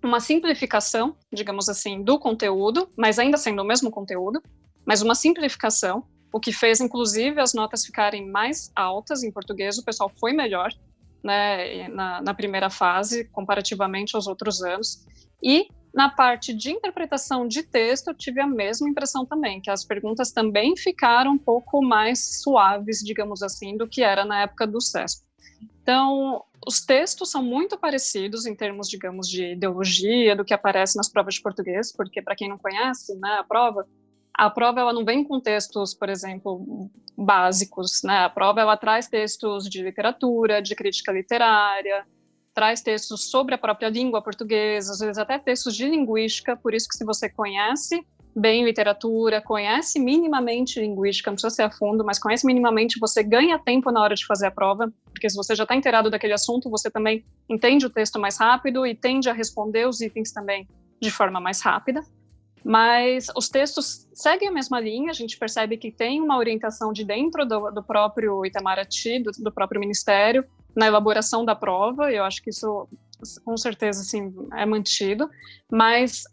uma 0.04 0.20
simplificação, 0.20 1.16
digamos 1.32 1.70
assim, 1.70 2.04
do 2.04 2.20
conteúdo, 2.20 2.90
mas 2.98 3.18
ainda 3.18 3.38
sendo 3.38 3.62
o 3.62 3.66
mesmo 3.66 3.90
conteúdo, 3.90 4.44
mas 4.86 5.02
uma 5.02 5.16
simplificação, 5.16 6.04
o 6.34 6.40
que 6.40 6.52
fez, 6.52 6.82
inclusive, 6.82 7.40
as 7.40 7.54
notas 7.54 7.86
ficarem 7.86 8.30
mais 8.30 8.70
altas 8.76 9.24
em 9.24 9.32
português, 9.32 9.78
o 9.78 9.86
pessoal 9.86 10.12
foi 10.20 10.34
melhor 10.34 10.70
né, 11.24 11.88
na, 11.88 12.22
na 12.22 12.34
primeira 12.34 12.70
fase, 12.70 13.24
comparativamente 13.30 14.18
aos 14.18 14.28
outros 14.28 14.62
anos. 14.62 15.06
E 15.42 15.70
na 15.94 16.10
parte 16.10 16.54
de 16.54 16.72
interpretação 16.72 17.48
de 17.48 17.64
texto, 17.64 18.10
eu 18.10 18.16
tive 18.16 18.42
a 18.42 18.48
mesma 18.48 18.90
impressão 18.90 19.26
também, 19.26 19.62
que 19.62 19.72
as 19.72 19.86
perguntas 19.86 20.34
também 20.34 20.76
ficaram 20.76 21.32
um 21.32 21.38
pouco 21.38 21.82
mais 21.82 22.42
suaves, 22.44 23.00
digamos 23.00 23.42
assim, 23.42 23.78
do 23.78 23.88
que 23.88 24.04
era 24.04 24.26
na 24.26 24.42
época 24.42 24.68
do 24.68 24.82
CESP. 24.82 25.30
Então, 25.90 26.44
os 26.68 26.86
textos 26.86 27.32
são 27.32 27.42
muito 27.42 27.76
parecidos 27.76 28.46
em 28.46 28.54
termos, 28.54 28.88
digamos, 28.88 29.28
de 29.28 29.54
ideologia, 29.54 30.36
do 30.36 30.46
que 30.46 30.54
aparece 30.54 30.96
nas 30.96 31.10
provas 31.10 31.34
de 31.34 31.42
português, 31.42 31.92
porque, 31.92 32.22
para 32.22 32.36
quem 32.36 32.48
não 32.48 32.60
conhece 32.60 33.16
né, 33.16 33.38
a 33.40 33.44
prova, 33.44 33.88
a 34.32 34.52
prova 34.52 34.82
ela 34.82 34.94
não 34.94 35.04
vem 35.04 35.24
com 35.24 35.40
textos, 35.40 35.96
por 35.96 36.08
exemplo, 36.08 36.92
básicos, 37.18 38.04
né? 38.04 38.20
A 38.20 38.30
prova 38.30 38.62
ela 38.62 38.78
traz 38.78 39.08
textos 39.08 39.68
de 39.68 39.82
literatura, 39.82 40.62
de 40.62 40.76
crítica 40.76 41.12
literária, 41.12 42.06
traz 42.54 42.84
textos 42.84 43.32
sobre 43.32 43.56
a 43.56 43.58
própria 43.58 43.90
língua 43.90 44.22
portuguesa, 44.22 44.92
às 44.92 45.00
vezes 45.00 45.18
até 45.18 45.40
textos 45.40 45.76
de 45.76 45.90
linguística, 45.90 46.56
por 46.56 46.76
isso 46.76 46.88
que 46.88 46.98
se 46.98 47.04
você 47.04 47.28
conhece 47.28 48.06
bem 48.36 48.64
literatura, 48.64 49.42
conhece 49.42 50.00
minimamente 50.00 50.80
linguística, 50.80 51.30
não 51.30 51.36
precisa 51.36 51.56
ser 51.56 51.64
a 51.64 51.72
fundo, 51.72 52.04
mas 52.06 52.20
conhece 52.20 52.46
minimamente, 52.46 53.00
você 53.00 53.24
ganha 53.24 53.60
tempo 53.60 53.92
na 53.92 54.02
hora 54.02 54.16
de 54.16 54.26
fazer 54.26 54.48
a 54.48 54.52
prova, 54.52 54.92
porque 55.12 55.30
se 55.30 55.36
você 55.36 55.56
já 55.56 55.64
está 55.64 55.76
inteirado 55.76 56.10
daquele 56.10 56.34
assunto, 56.34 56.70
você 56.70 56.90
também 56.90 57.24
entende 57.50 57.86
o 57.86 57.90
texto 57.90 58.20
mais 58.20 58.38
rápido 58.38 58.86
e 58.86 58.96
tende 58.96 59.30
a 59.30 59.34
responder 59.34 59.88
os 59.88 60.02
itens 60.02 60.32
também 60.32 60.68
de 61.02 61.12
forma 61.12 61.40
mais 61.40 61.62
rápida. 61.62 62.02
Mas 62.64 63.28
os 63.36 63.50
textos 63.50 64.08
seguem 64.14 64.50
a 64.50 64.52
mesma 64.52 64.80
linha, 64.80 65.12
a 65.12 65.14
gente 65.14 65.38
percebe 65.38 65.78
que 65.78 65.92
tem 65.92 66.22
uma 66.22 66.38
orientação 66.38 66.92
de 66.92 67.06
dentro 67.06 67.46
do, 67.46 67.72
do 67.72 67.82
próprio 67.82 68.46
Itamaraty, 68.46 69.24
do, 69.24 69.32
do, 69.32 69.52
próprio 69.52 69.80
Ministério, 69.80 70.44
na 70.76 70.86
elaboração 70.86 71.46
da 71.46 71.56
prova, 71.56 72.12
eu 72.12 72.24
acho 72.24 72.44
que 72.44 72.50
isso 72.50 72.88
com 73.44 73.58
certeza 73.58 74.02
assim, 74.02 74.34
é 74.54 74.66
mantido, 74.66 75.30
mas 75.70 76.24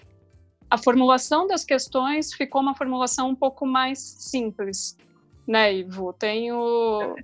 a 0.71 0.79
formulação 0.79 1.47
das 1.47 1.65
questões 1.65 2.33
ficou 2.33 2.61
uma 2.61 2.75
formulação 2.75 3.29
um 3.29 3.35
pouco 3.35 3.67
mais 3.67 3.99
simples, 3.99 4.97
né, 5.47 5.73
Ivo? 5.75 6.13
Tenho. 6.13 7.17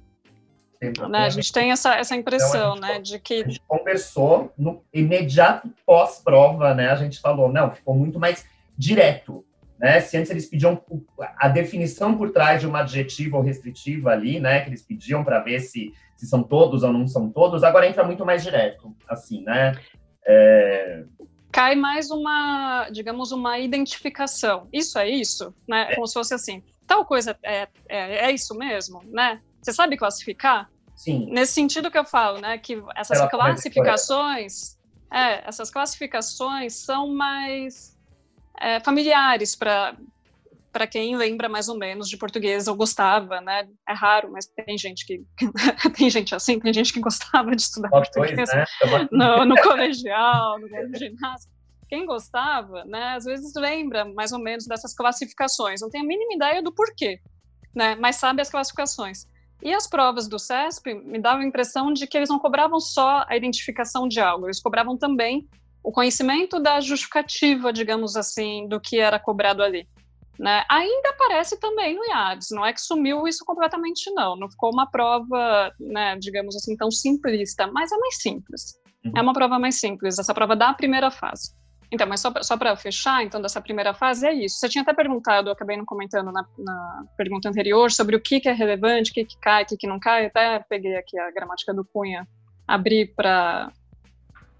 Né, 1.08 1.18
a 1.18 1.28
gente 1.28 1.52
tem 1.52 1.70
essa, 1.70 1.94
essa 1.94 2.16
impressão, 2.16 2.76
então, 2.76 2.88
né, 2.88 2.98
de 2.98 3.16
que... 3.20 3.34
A 3.34 3.48
gente 3.48 3.62
conversou 3.68 4.52
no 4.58 4.82
imediato 4.92 5.70
pós-prova, 5.86 6.74
né, 6.74 6.90
a 6.90 6.96
gente 6.96 7.20
falou, 7.20 7.52
não, 7.52 7.70
ficou 7.70 7.94
muito 7.94 8.18
mais 8.18 8.44
direto, 8.76 9.44
né? 9.82 10.00
Se 10.00 10.16
antes 10.16 10.30
eles 10.30 10.46
pediam 10.46 10.80
a 11.36 11.48
definição 11.48 12.16
por 12.16 12.30
trás 12.30 12.60
de 12.60 12.68
um 12.68 12.76
adjetivo 12.76 13.36
ou 13.36 13.42
restritivo 13.42 14.08
ali, 14.08 14.38
né? 14.38 14.60
Que 14.60 14.70
eles 14.70 14.82
pediam 14.82 15.24
para 15.24 15.40
ver 15.40 15.58
se, 15.58 15.92
se 16.16 16.24
são 16.26 16.40
todos 16.42 16.84
ou 16.84 16.92
não 16.92 17.08
são 17.08 17.28
todos, 17.28 17.64
agora 17.64 17.88
entra 17.88 18.04
muito 18.04 18.24
mais 18.24 18.44
direto, 18.44 18.94
assim, 19.08 19.42
né? 19.42 19.76
É... 20.24 21.04
Cai 21.52 21.74
mais 21.74 22.10
uma, 22.10 22.88
digamos, 22.90 23.30
uma 23.30 23.58
identificação. 23.58 24.68
Isso 24.72 24.98
é 24.98 25.08
isso, 25.08 25.54
né? 25.68 25.94
Como 25.94 26.06
se 26.06 26.14
fosse 26.14 26.32
assim, 26.32 26.62
tal 26.86 27.04
coisa 27.04 27.38
é, 27.42 27.68
é, 27.88 28.26
é 28.26 28.32
isso 28.32 28.54
mesmo, 28.54 29.02
né? 29.04 29.40
Você 29.60 29.72
sabe 29.72 29.96
classificar? 29.96 30.70
Sim. 30.96 31.26
Nesse 31.30 31.52
sentido 31.52 31.90
que 31.90 31.98
eu 31.98 32.04
falo, 32.04 32.40
né? 32.40 32.56
Que 32.58 32.82
essas 32.96 33.18
Ela 33.18 33.28
classificações, 33.28 34.78
é, 35.12 35.46
essas 35.46 35.70
classificações 35.70 36.74
são 36.74 37.14
mais 37.14 37.98
é, 38.58 38.80
familiares 38.80 39.54
para 39.54 39.94
para 40.72 40.86
quem 40.86 41.14
lembra 41.16 41.48
mais 41.48 41.68
ou 41.68 41.78
menos 41.78 42.08
de 42.08 42.16
português 42.16 42.66
ou 42.66 42.74
gostava, 42.74 43.40
né? 43.40 43.68
É 43.88 43.92
raro, 43.92 44.32
mas 44.32 44.46
tem 44.46 44.76
gente 44.78 45.06
que 45.06 45.22
tem 45.96 46.08
gente 46.08 46.34
assim, 46.34 46.58
tem 46.58 46.72
gente 46.72 46.92
que 46.92 47.00
gostava 47.00 47.54
de 47.54 47.62
estudar 47.62 47.90
português 47.90 48.48
né? 48.52 48.64
no, 49.12 49.44
no 49.44 49.54
colegial, 49.62 50.58
no 50.58 50.68
ginásio. 50.68 51.50
Quem 51.88 52.06
gostava, 52.06 52.84
né? 52.86 53.14
Às 53.16 53.24
vezes 53.24 53.52
lembra 53.54 54.06
mais 54.06 54.32
ou 54.32 54.38
menos 54.38 54.66
dessas 54.66 54.94
classificações. 54.94 55.82
Não 55.82 55.90
tem 55.90 56.00
a 56.00 56.04
mínima 56.04 56.34
ideia 56.34 56.62
do 56.62 56.72
porquê, 56.72 57.20
né? 57.74 57.94
Mas 57.96 58.16
sabe 58.16 58.40
as 58.40 58.50
classificações. 58.50 59.26
E 59.62 59.72
as 59.72 59.86
provas 59.86 60.26
do 60.26 60.38
CESP 60.38 60.94
me 60.94 61.20
davam 61.20 61.42
a 61.42 61.46
impressão 61.46 61.92
de 61.92 62.06
que 62.06 62.16
eles 62.16 62.30
não 62.30 62.38
cobravam 62.38 62.80
só 62.80 63.24
a 63.28 63.36
identificação 63.36 64.08
de 64.08 64.20
algo, 64.20 64.46
eles 64.46 64.60
cobravam 64.60 64.96
também 64.96 65.46
o 65.84 65.92
conhecimento 65.92 66.60
da 66.60 66.80
justificativa, 66.80 67.72
digamos 67.72 68.16
assim, 68.16 68.66
do 68.68 68.80
que 68.80 68.98
era 68.98 69.18
cobrado 69.18 69.62
ali. 69.62 69.86
Né? 70.38 70.64
Ainda 70.68 71.10
aparece 71.10 71.58
também 71.60 71.94
no 71.94 72.04
IADS, 72.04 72.48
não 72.50 72.64
é 72.64 72.72
que 72.72 72.80
sumiu 72.80 73.28
isso 73.28 73.44
completamente, 73.44 74.10
não. 74.12 74.36
Não 74.36 74.50
ficou 74.50 74.72
uma 74.72 74.90
prova, 74.90 75.72
né, 75.78 76.16
digamos 76.18 76.56
assim, 76.56 76.76
tão 76.76 76.90
simplista, 76.90 77.66
mas 77.66 77.92
é 77.92 77.96
mais 77.98 78.20
simples. 78.20 78.80
Uhum. 79.04 79.12
É 79.16 79.22
uma 79.22 79.32
prova 79.34 79.58
mais 79.58 79.78
simples, 79.78 80.18
essa 80.18 80.34
prova 80.34 80.56
da 80.56 80.72
primeira 80.72 81.10
fase. 81.10 81.54
Então, 81.92 82.06
mas 82.06 82.20
só 82.20 82.56
para 82.56 82.74
fechar, 82.74 83.22
então, 83.22 83.42
dessa 83.42 83.60
primeira 83.60 83.92
fase 83.92 84.26
é 84.26 84.32
isso. 84.32 84.58
Você 84.58 84.68
tinha 84.70 84.80
até 84.80 84.94
perguntado, 84.94 85.50
eu 85.50 85.52
acabei 85.52 85.76
não 85.76 85.84
comentando 85.84 86.32
na, 86.32 86.42
na 86.58 87.04
pergunta 87.18 87.50
anterior, 87.50 87.90
sobre 87.90 88.16
o 88.16 88.20
que, 88.20 88.40
que 88.40 88.48
é 88.48 88.52
relevante, 88.52 89.10
o 89.10 89.14
que, 89.14 89.26
que 89.26 89.38
cai, 89.38 89.64
o 89.64 89.66
que, 89.66 89.76
que 89.76 89.86
não 89.86 90.00
cai. 90.00 90.22
Eu 90.24 90.28
até 90.28 90.58
peguei 90.70 90.96
aqui 90.96 91.18
a 91.18 91.30
gramática 91.30 91.74
do 91.74 91.84
Cunha, 91.84 92.26
abri 92.66 93.06
para 93.06 93.70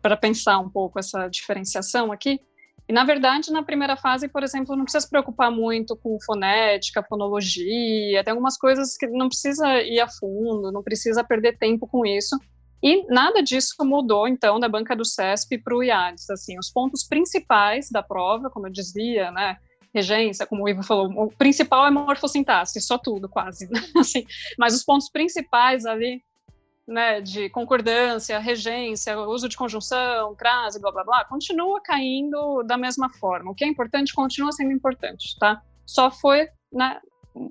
para 0.03 0.17
pensar 0.17 0.59
um 0.59 0.69
pouco 0.69 0.99
essa 0.99 1.29
diferenciação 1.29 2.11
aqui. 2.11 2.41
E, 2.89 2.93
na 2.93 3.05
verdade, 3.05 3.51
na 3.53 3.63
primeira 3.63 3.97
fase, 3.97 4.29
por 4.29 4.43
exemplo, 4.43 4.77
não 4.77 4.85
precisa 4.85 5.05
se 5.05 5.11
preocupar 5.11 5.51
muito 5.51 5.97
com 5.97 6.19
fonética, 6.21 7.03
fonologia, 7.03 8.25
tem 8.25 8.33
algumas 8.33 8.57
coisas 8.57 8.97
que 8.97 9.07
não 9.07 9.29
precisa 9.29 9.81
ir 9.83 10.01
a 10.01 10.09
fundo, 10.09 10.73
não 10.73 10.83
precisa 10.83 11.23
perder 11.23 11.57
tempo 11.59 11.87
com 11.87 12.05
isso. 12.05 12.37
E 12.83 13.07
nada 13.07 13.43
disso 13.43 13.77
mudou, 13.81 14.27
então, 14.27 14.59
da 14.59 14.69
banca 14.69 14.97
do 14.97 15.05
CESP 15.05 15.59
para 15.59 15.77
o 15.77 15.85
IADES. 15.85 16.29
Assim, 16.31 16.59
os 16.59 16.69
pontos 16.69 17.05
principais 17.05 17.89
da 17.89 18.03
prova, 18.03 18.51
como 18.51 18.67
eu 18.67 18.73
dizia, 18.73 19.31
né, 19.31 19.57
regência, 19.95 20.47
como 20.47 20.65
o 20.65 20.69
Ivo 20.69 20.83
falou, 20.83 21.09
o 21.15 21.31
principal 21.31 21.87
é 21.87 21.91
morfossintaxe, 21.91 22.81
só 22.81 22.99
tudo, 22.99 23.29
quase. 23.29 23.69
assim, 23.97 24.25
mas 24.59 24.75
os 24.75 24.85
pontos 24.85 25.09
principais 25.09 25.87
ali 25.87 26.23
né, 26.87 27.21
de 27.21 27.49
concordância, 27.51 28.39
regência, 28.39 29.19
uso 29.21 29.49
de 29.49 29.57
conjunção, 29.57 30.35
crase, 30.35 30.81
blá 30.81 30.91
blá 30.91 31.05
blá, 31.05 31.25
continua 31.25 31.81
caindo 31.81 32.63
da 32.65 32.77
mesma 32.77 33.09
forma. 33.11 33.51
O 33.51 33.55
que 33.55 33.65
é 33.65 33.69
importante 33.69 34.15
continua 34.15 34.53
sendo 34.53 34.73
importante, 34.73 35.37
tá? 35.39 35.63
Só 35.87 36.11
foi, 36.11 36.49
né, 36.73 37.01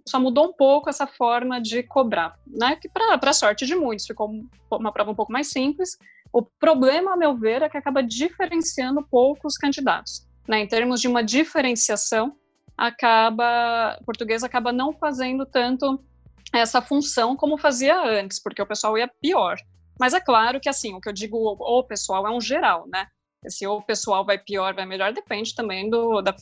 só 0.07 0.19
mudou 0.19 0.49
um 0.49 0.53
pouco 0.53 0.89
essa 0.89 1.07
forma 1.07 1.59
de 1.59 1.83
cobrar, 1.83 2.37
né? 2.45 2.75
Que 2.75 2.89
para 2.89 3.17
a 3.21 3.33
sorte 3.33 3.65
de 3.65 3.75
muitos 3.75 4.05
ficou 4.05 4.29
uma 4.71 4.91
prova 4.91 5.11
um 5.11 5.15
pouco 5.15 5.31
mais 5.31 5.47
simples. 5.47 5.97
O 6.31 6.41
problema, 6.41 7.13
a 7.13 7.17
meu 7.17 7.35
ver, 7.35 7.61
é 7.61 7.69
que 7.69 7.77
acaba 7.77 8.01
diferenciando 8.03 9.05
poucos 9.09 9.57
candidatos, 9.57 10.27
né? 10.47 10.59
Em 10.59 10.67
termos 10.67 11.01
de 11.01 11.07
uma 11.07 11.23
diferenciação, 11.23 12.35
acaba 12.77 13.99
português 14.05 14.43
acaba 14.43 14.71
não 14.71 14.93
fazendo 14.93 15.45
tanto 15.45 16.03
essa 16.53 16.81
função 16.81 17.35
como 17.35 17.57
fazia 17.57 18.01
antes, 18.01 18.41
porque 18.41 18.61
o 18.61 18.67
pessoal 18.67 18.97
ia 18.97 19.09
pior. 19.21 19.57
Mas 19.99 20.13
é 20.13 20.19
claro 20.19 20.59
que, 20.59 20.69
assim, 20.69 20.93
o 20.93 21.01
que 21.01 21.07
eu 21.07 21.13
digo, 21.13 21.37
o 21.37 21.83
pessoal 21.83 22.27
é 22.27 22.31
um 22.31 22.41
geral, 22.41 22.85
né? 22.87 23.07
Se 23.47 23.65
o 23.67 23.81
pessoal 23.81 24.25
vai 24.25 24.37
pior, 24.37 24.73
vai 24.73 24.85
melhor, 24.85 25.13
depende 25.13 25.55
também 25.55 25.89
do, 25.89 26.21
da, 26.21 26.35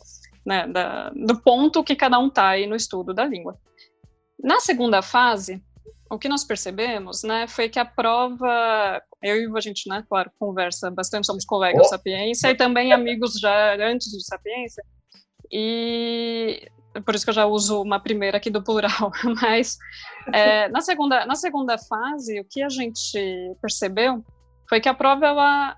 né, 0.46 0.68
da, 0.68 1.10
do 1.10 1.40
ponto 1.42 1.84
que 1.84 1.96
cada 1.96 2.20
um 2.20 2.28
está 2.28 2.50
aí 2.50 2.66
no 2.66 2.76
estudo 2.76 3.14
da 3.14 3.26
língua. 3.26 3.58
Na 4.42 4.60
segunda 4.60 5.02
fase, 5.02 5.64
o 6.10 6.18
que 6.18 6.28
nós 6.28 6.44
percebemos, 6.44 7.24
né, 7.24 7.48
foi 7.48 7.70
que 7.70 7.80
a 7.80 7.86
prova, 7.86 9.02
eu 9.22 9.36
e 9.36 9.58
a 9.58 9.62
gente, 9.62 9.88
né, 9.88 10.04
claro, 10.10 10.32
conversa 10.40 10.90
bastante, 10.90 11.28
somos 11.28 11.46
colegas 11.46 11.88
oh. 11.88 11.90
Sapiência 11.90 12.50
e 12.50 12.56
também 12.56 12.92
amigos 12.92 13.40
já 13.40 13.76
antes 13.76 14.10
de 14.12 14.26
Sapiência, 14.26 14.84
e 15.52 16.68
por 17.02 17.16
isso 17.16 17.26
que 17.26 17.30
eu 17.30 17.36
já 17.36 17.46
uso 17.46 17.82
uma 17.82 18.00
primeira 18.00 18.38
aqui 18.38 18.50
do 18.50 18.64
plural, 18.64 19.12
mas 19.42 19.78
é, 20.34 20.68
na, 20.70 20.82
segunda, 20.82 21.26
na 21.26 21.36
segunda 21.36 21.78
fase, 21.78 22.40
o 22.40 22.46
que 22.46 22.62
a 22.62 22.70
gente 22.70 23.20
percebeu 23.62 24.24
foi 24.68 24.80
que 24.80 24.90
a 24.90 24.94
prova 24.94 25.26
ela, 25.26 25.78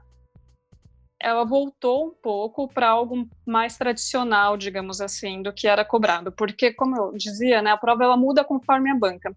ela 1.20 1.44
voltou 1.44 2.08
um 2.08 2.14
pouco 2.14 2.68
para 2.68 2.90
algo 2.90 3.28
mais 3.46 3.78
tradicional, 3.78 4.58
digamos 4.58 5.00
assim, 5.00 5.42
do 5.42 5.54
que 5.54 5.68
era 5.68 5.86
cobrado, 5.86 6.32
porque, 6.32 6.74
como 6.74 6.98
eu 6.98 7.14
dizia, 7.14 7.62
né, 7.62 7.72
a 7.72 7.78
prova 7.78 8.04
ela 8.04 8.18
muda 8.18 8.44
conforme 8.44 8.90
a 8.90 8.96
banca. 8.96 9.36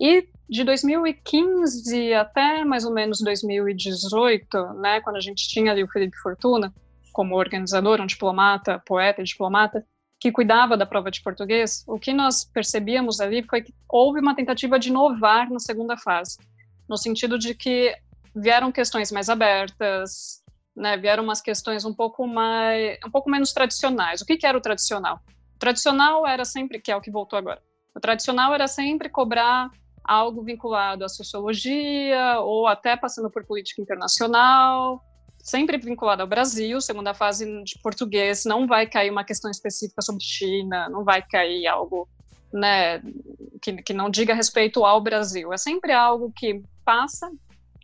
E 0.00 0.28
de 0.48 0.64
2015 0.64 2.14
até 2.14 2.64
mais 2.64 2.84
ou 2.84 2.92
menos 2.92 3.20
2018, 3.20 4.74
né, 4.80 5.00
quando 5.02 5.16
a 5.16 5.20
gente 5.20 5.46
tinha 5.46 5.70
ali 5.70 5.84
o 5.84 5.88
Felipe 5.88 6.16
Fortuna 6.16 6.72
como 7.12 7.36
organizador, 7.36 8.00
um 8.00 8.06
diplomata, 8.06 8.82
poeta 8.86 9.20
e 9.20 9.24
diplomata, 9.24 9.84
que 10.20 10.30
cuidava 10.30 10.76
da 10.76 10.84
prova 10.84 11.10
de 11.10 11.22
português, 11.22 11.82
o 11.88 11.98
que 11.98 12.12
nós 12.12 12.44
percebíamos 12.44 13.20
ali 13.20 13.42
foi 13.42 13.62
que 13.62 13.74
houve 13.88 14.20
uma 14.20 14.36
tentativa 14.36 14.78
de 14.78 14.90
inovar 14.90 15.50
na 15.50 15.58
segunda 15.58 15.96
fase, 15.96 16.36
no 16.86 16.98
sentido 16.98 17.38
de 17.38 17.54
que 17.54 17.96
vieram 18.36 18.70
questões 18.70 19.10
mais 19.10 19.30
abertas, 19.30 20.42
né, 20.76 20.98
vieram 20.98 21.24
umas 21.24 21.40
questões 21.40 21.86
um 21.86 21.94
pouco 21.94 22.26
mais, 22.26 22.98
um 23.04 23.10
pouco 23.10 23.30
menos 23.30 23.52
tradicionais. 23.54 24.20
O 24.20 24.26
que, 24.26 24.36
que 24.36 24.46
era 24.46 24.58
o 24.58 24.60
tradicional? 24.60 25.20
O 25.56 25.58
tradicional 25.58 26.26
era 26.26 26.44
sempre, 26.44 26.78
que 26.78 26.92
é 26.92 26.96
o 26.96 27.00
que 27.00 27.10
voltou 27.10 27.38
agora. 27.38 27.62
O 27.94 28.00
tradicional 28.00 28.52
era 28.54 28.68
sempre 28.68 29.08
cobrar 29.08 29.70
algo 30.04 30.42
vinculado 30.42 31.04
à 31.04 31.08
sociologia 31.08 32.40
ou 32.40 32.66
até 32.66 32.94
passando 32.94 33.30
por 33.30 33.44
política 33.44 33.80
internacional, 33.80 35.02
sempre 35.42 35.78
vinculado 35.78 36.22
ao 36.22 36.28
Brasil. 36.28 36.80
Segunda 36.80 37.14
fase 37.14 37.62
de 37.62 37.78
português 37.82 38.44
não 38.44 38.66
vai 38.66 38.86
cair 38.86 39.10
uma 39.10 39.24
questão 39.24 39.50
específica 39.50 40.02
sobre 40.02 40.22
China, 40.22 40.88
não 40.88 41.04
vai 41.04 41.22
cair 41.22 41.66
algo 41.66 42.08
né, 42.52 43.00
que, 43.62 43.82
que 43.82 43.92
não 43.92 44.10
diga 44.10 44.34
respeito 44.34 44.84
ao 44.84 45.00
Brasil. 45.00 45.52
É 45.52 45.56
sempre 45.56 45.92
algo 45.92 46.32
que 46.34 46.62
passa 46.84 47.30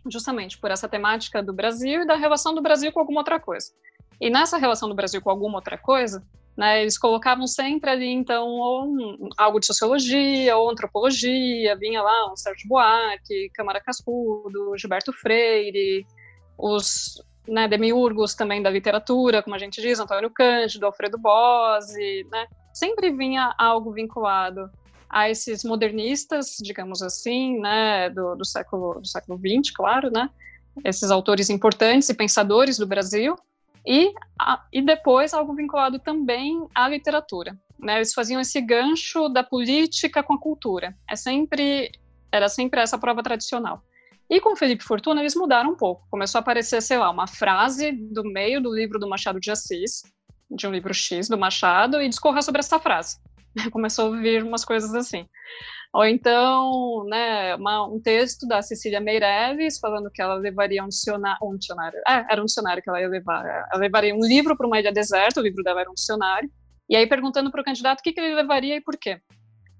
justamente 0.09 0.57
por 0.57 0.71
essa 0.71 0.87
temática 0.87 1.43
do 1.43 1.53
Brasil 1.53 2.01
e 2.01 2.07
da 2.07 2.15
relação 2.15 2.53
do 2.53 2.61
Brasil 2.61 2.91
com 2.91 2.99
alguma 2.99 3.19
outra 3.19 3.39
coisa. 3.39 3.71
E 4.19 4.29
nessa 4.29 4.57
relação 4.57 4.89
do 4.89 4.95
Brasil 4.95 5.21
com 5.21 5.29
alguma 5.29 5.57
outra 5.57 5.77
coisa, 5.77 6.23
né, 6.57 6.81
eles 6.81 6.97
colocavam 6.97 7.45
sempre 7.45 7.89
ali, 7.89 8.09
então, 8.09 8.47
um, 8.49 9.29
algo 9.37 9.59
de 9.59 9.67
sociologia, 9.67 10.57
ou 10.57 10.71
antropologia, 10.71 11.75
vinha 11.77 12.01
lá 12.01 12.31
um 12.31 12.35
Sérgio 12.35 12.67
Buarque, 12.67 13.51
Câmara 13.53 13.79
Cascudo, 13.79 14.75
Gilberto 14.75 15.13
Freire, 15.13 16.05
os 16.57 17.21
né, 17.47 17.67
demiurgos 17.67 18.35
também 18.35 18.61
da 18.61 18.69
literatura, 18.69 19.41
como 19.41 19.55
a 19.55 19.59
gente 19.59 19.81
diz, 19.81 19.99
Antônio 19.99 20.29
Cândido, 20.29 20.85
Alfredo 20.85 21.17
Bose, 21.17 22.25
né, 22.31 22.47
sempre 22.73 23.11
vinha 23.11 23.53
algo 23.57 23.91
vinculado 23.91 24.69
a 25.09 25.29
esses 25.29 25.63
modernistas, 25.63 26.57
digamos 26.61 27.01
assim, 27.01 27.59
né, 27.59 28.09
do, 28.09 28.35
do 28.35 28.45
século 28.45 28.99
do 28.99 29.07
século 29.07 29.39
XX, 29.39 29.71
claro, 29.73 30.11
né, 30.11 30.29
esses 30.83 31.09
autores 31.09 31.49
importantes 31.49 32.09
e 32.09 32.13
pensadores 32.13 32.77
do 32.77 32.85
Brasil, 32.85 33.35
e, 33.85 34.11
a, 34.39 34.65
e 34.71 34.81
depois 34.81 35.33
algo 35.33 35.55
vinculado 35.55 35.97
também 35.97 36.67
à 36.75 36.89
literatura. 36.89 37.57
Né, 37.79 37.95
eles 37.97 38.13
faziam 38.13 38.41
esse 38.41 38.59
gancho 38.59 39.29
da 39.29 39.43
política 39.43 40.21
com 40.21 40.33
a 40.33 40.39
cultura. 40.39 40.95
É 41.09 41.15
sempre 41.15 41.91
era 42.31 42.49
sempre 42.49 42.81
essa 42.81 42.97
prova 42.97 43.23
tradicional. 43.23 43.81
E 44.29 44.41
com 44.41 44.55
Felipe 44.55 44.83
Fortuna 44.83 45.21
eles 45.21 45.35
mudaram 45.35 45.71
um 45.71 45.75
pouco. 45.75 46.05
Começou 46.09 46.39
a 46.39 46.41
aparecer, 46.41 46.81
sei 46.81 46.97
lá, 46.97 47.09
uma 47.09 47.27
frase 47.27 47.91
do 47.91 48.23
meio 48.23 48.61
do 48.61 48.73
livro 48.73 48.99
do 48.99 49.07
Machado 49.07 49.39
de 49.39 49.51
Assis, 49.51 50.01
de 50.49 50.67
um 50.67 50.71
livro 50.71 50.93
X 50.93 51.29
do 51.29 51.37
Machado, 51.37 52.01
e 52.01 52.09
discorrer 52.09 52.43
sobre 52.43 52.59
essa 52.59 52.79
frase. 52.79 53.17
Começou 53.71 54.13
a 54.13 54.17
vir 54.19 54.43
umas 54.43 54.65
coisas 54.65 54.93
assim. 54.93 55.25
Ou 55.93 56.05
então, 56.05 57.05
né, 57.07 57.55
uma, 57.55 57.87
um 57.87 57.99
texto 57.99 58.45
da 58.45 58.61
Cecília 58.61 58.99
Meirelles 58.99 59.79
falando 59.79 60.11
que 60.11 60.21
ela 60.21 60.35
levaria 60.35 60.83
um 60.83 60.89
dicionário, 60.89 61.39
um 61.41 61.57
dicionário, 61.57 61.97
é, 62.07 62.25
era 62.29 62.41
um 62.41 62.45
dicionário 62.45 62.83
que 62.83 62.89
ela 62.89 62.99
ia 62.99 63.07
levar, 63.07 63.45
ela 63.45 63.79
levaria 63.79 64.13
um 64.13 64.19
livro 64.19 64.55
para 64.55 64.67
uma 64.67 64.79
ilha 64.79 64.91
deserta, 64.91 65.39
o 65.39 65.43
livro 65.43 65.63
dela 65.63 65.81
era 65.81 65.89
um 65.89 65.93
dicionário, 65.93 66.51
e 66.89 66.95
aí 66.95 67.07
perguntando 67.07 67.49
para 67.49 67.61
o 67.61 67.63
candidato 67.63 68.01
o 68.01 68.03
que, 68.03 68.11
que 68.11 68.19
ele 68.19 68.35
levaria 68.35 68.75
e 68.75 68.81
por 68.81 68.97
quê. 68.97 69.19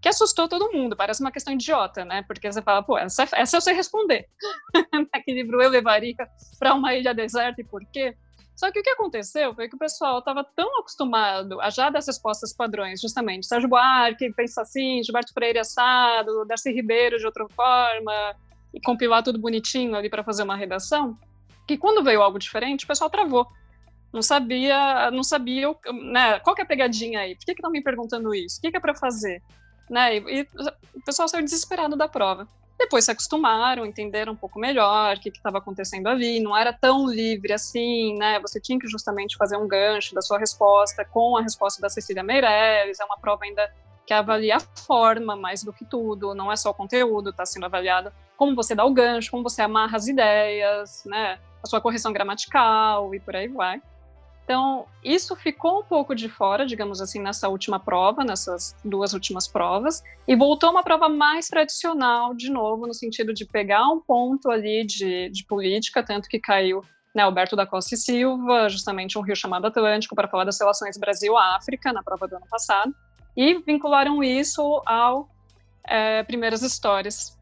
Que 0.01 0.09
assustou 0.09 0.47
todo 0.47 0.71
mundo, 0.71 0.95
parece 0.95 1.21
uma 1.21 1.31
questão 1.31 1.53
idiota, 1.53 2.05
né? 2.05 2.23
Porque 2.27 2.51
você 2.51 2.61
fala, 2.61 2.83
pô, 2.83 2.97
essa, 2.97 3.27
essa 3.33 3.57
eu 3.57 3.61
sei 3.61 3.73
responder. 3.73 4.27
que 5.25 5.33
livro 5.33 5.61
eu 5.61 5.69
levaria 5.69 6.15
para 6.59 6.73
uma 6.73 6.93
ilha 6.93 7.13
deserta 7.13 7.61
e 7.61 7.63
por 7.63 7.83
quê? 7.85 8.15
Só 8.57 8.71
que 8.71 8.79
o 8.79 8.83
que 8.83 8.89
aconteceu 8.89 9.53
foi 9.53 9.69
que 9.69 9.75
o 9.75 9.79
pessoal 9.79 10.17
estava 10.17 10.43
tão 10.43 10.79
acostumado 10.79 11.61
a 11.61 11.69
já 11.69 11.91
das 11.91 12.07
respostas 12.07 12.51
padrões, 12.51 12.99
justamente, 12.99 13.45
Sérgio 13.45 13.69
Buarque 13.69 14.33
pensa 14.33 14.63
assim, 14.63 15.03
Gilberto 15.03 15.31
Freire 15.31 15.59
assado, 15.59 16.43
Darcy 16.43 16.71
Ribeiro 16.71 17.19
de 17.19 17.25
outra 17.27 17.47
forma, 17.49 18.35
e 18.73 18.81
compilar 18.81 19.21
tudo 19.21 19.37
bonitinho 19.37 19.95
ali 19.95 20.09
para 20.09 20.23
fazer 20.23 20.41
uma 20.41 20.55
redação, 20.55 21.15
que 21.67 21.77
quando 21.77 22.03
veio 22.03 22.21
algo 22.21 22.39
diferente, 22.39 22.85
o 22.85 22.87
pessoal 22.87 23.11
travou. 23.11 23.47
Não 24.11 24.23
sabia, 24.23 25.11
não 25.11 25.23
sabia, 25.23 25.67
né, 26.11 26.39
qual 26.39 26.55
que 26.55 26.61
é 26.61 26.65
a 26.65 26.67
pegadinha 26.67 27.19
aí? 27.19 27.35
Por 27.35 27.45
que 27.45 27.51
estão 27.51 27.69
me 27.69 27.83
perguntando 27.83 28.33
isso? 28.33 28.57
O 28.57 28.61
que, 28.61 28.71
que 28.71 28.77
é 28.77 28.79
para 28.79 28.95
fazer? 28.95 29.39
Né, 29.89 30.17
e, 30.17 30.41
e 30.41 30.47
o 30.95 31.01
pessoal 31.01 31.27
saiu 31.27 31.43
desesperado 31.43 31.95
da 31.95 32.07
prova. 32.07 32.47
Depois 32.77 33.05
se 33.05 33.11
acostumaram, 33.11 33.85
entenderam 33.85 34.33
um 34.33 34.35
pouco 34.35 34.59
melhor 34.59 35.15
o 35.15 35.19
que 35.19 35.29
estava 35.29 35.57
acontecendo 35.57 36.07
ali, 36.07 36.39
não 36.39 36.55
era 36.55 36.71
tão 36.71 37.07
livre 37.07 37.51
assim, 37.51 38.15
né? 38.17 38.39
Você 38.39 38.61
tinha 38.61 38.77
que 38.77 38.87
justamente 38.87 39.35
fazer 39.35 39.57
um 39.57 39.67
gancho 39.67 40.13
da 40.13 40.21
sua 40.21 40.37
resposta 40.37 41.03
com 41.03 41.35
a 41.37 41.41
resposta 41.41 41.81
da 41.81 41.89
Cecília 41.89 42.21
Meirelles, 42.21 42.99
é 42.99 43.05
uma 43.05 43.17
prova 43.17 43.45
ainda 43.45 43.67
que 44.05 44.13
avalia 44.13 44.57
a 44.57 44.59
forma 44.59 45.35
mais 45.35 45.63
do 45.63 45.73
que 45.73 45.83
tudo, 45.83 46.35
não 46.35 46.51
é 46.51 46.55
só 46.55 46.69
o 46.69 46.73
conteúdo, 46.73 47.31
está 47.31 47.45
sendo 47.45 47.65
avaliado 47.65 48.11
como 48.37 48.55
você 48.55 48.75
dá 48.75 48.85
o 48.85 48.93
gancho, 48.93 49.31
como 49.31 49.43
você 49.43 49.63
amarra 49.63 49.97
as 49.97 50.07
ideias, 50.07 51.03
né? 51.05 51.39
A 51.61 51.67
sua 51.67 51.81
correção 51.81 52.13
gramatical 52.13 53.13
e 53.13 53.19
por 53.19 53.35
aí 53.35 53.47
vai. 53.47 53.81
Então, 54.47 54.85
isso 55.03 55.35
ficou 55.35 55.81
um 55.81 55.83
pouco 55.83 56.15
de 56.15 56.29
fora, 56.29 56.65
digamos 56.65 57.01
assim, 57.01 57.19
nessa 57.19 57.49
última 57.49 57.81
prova, 57.81 58.23
nessas 58.23 58.73
duas 58.81 59.11
últimas 59.11 59.45
provas, 59.45 60.01
e 60.25 60.37
voltou 60.37 60.71
uma 60.71 60.81
prova 60.81 61.09
mais 61.09 61.49
tradicional, 61.49 62.33
de 62.33 62.49
novo, 62.49 62.87
no 62.87 62.93
sentido 62.93 63.33
de 63.33 63.43
pegar 63.43 63.85
um 63.89 63.99
ponto 63.99 64.49
ali 64.49 64.85
de, 64.85 65.27
de 65.31 65.43
política, 65.43 66.01
tanto 66.01 66.29
que 66.29 66.39
caiu 66.39 66.81
né, 67.13 67.23
Alberto 67.23 67.57
da 67.57 67.67
Costa 67.67 67.95
e 67.95 67.97
Silva, 67.97 68.69
justamente 68.69 69.17
um 69.17 69.21
rio 69.21 69.35
chamado 69.35 69.67
Atlântico, 69.67 70.15
para 70.15 70.29
falar 70.29 70.45
das 70.45 70.57
relações 70.57 70.97
Brasil-África, 70.97 71.91
na 71.91 72.01
prova 72.01 72.25
do 72.25 72.37
ano 72.37 72.47
passado, 72.49 72.95
e 73.35 73.55
vincularam 73.55 74.23
isso 74.23 74.81
ao 74.85 75.27
é, 75.85 76.23
Primeiras 76.23 76.61
Histórias, 76.61 77.37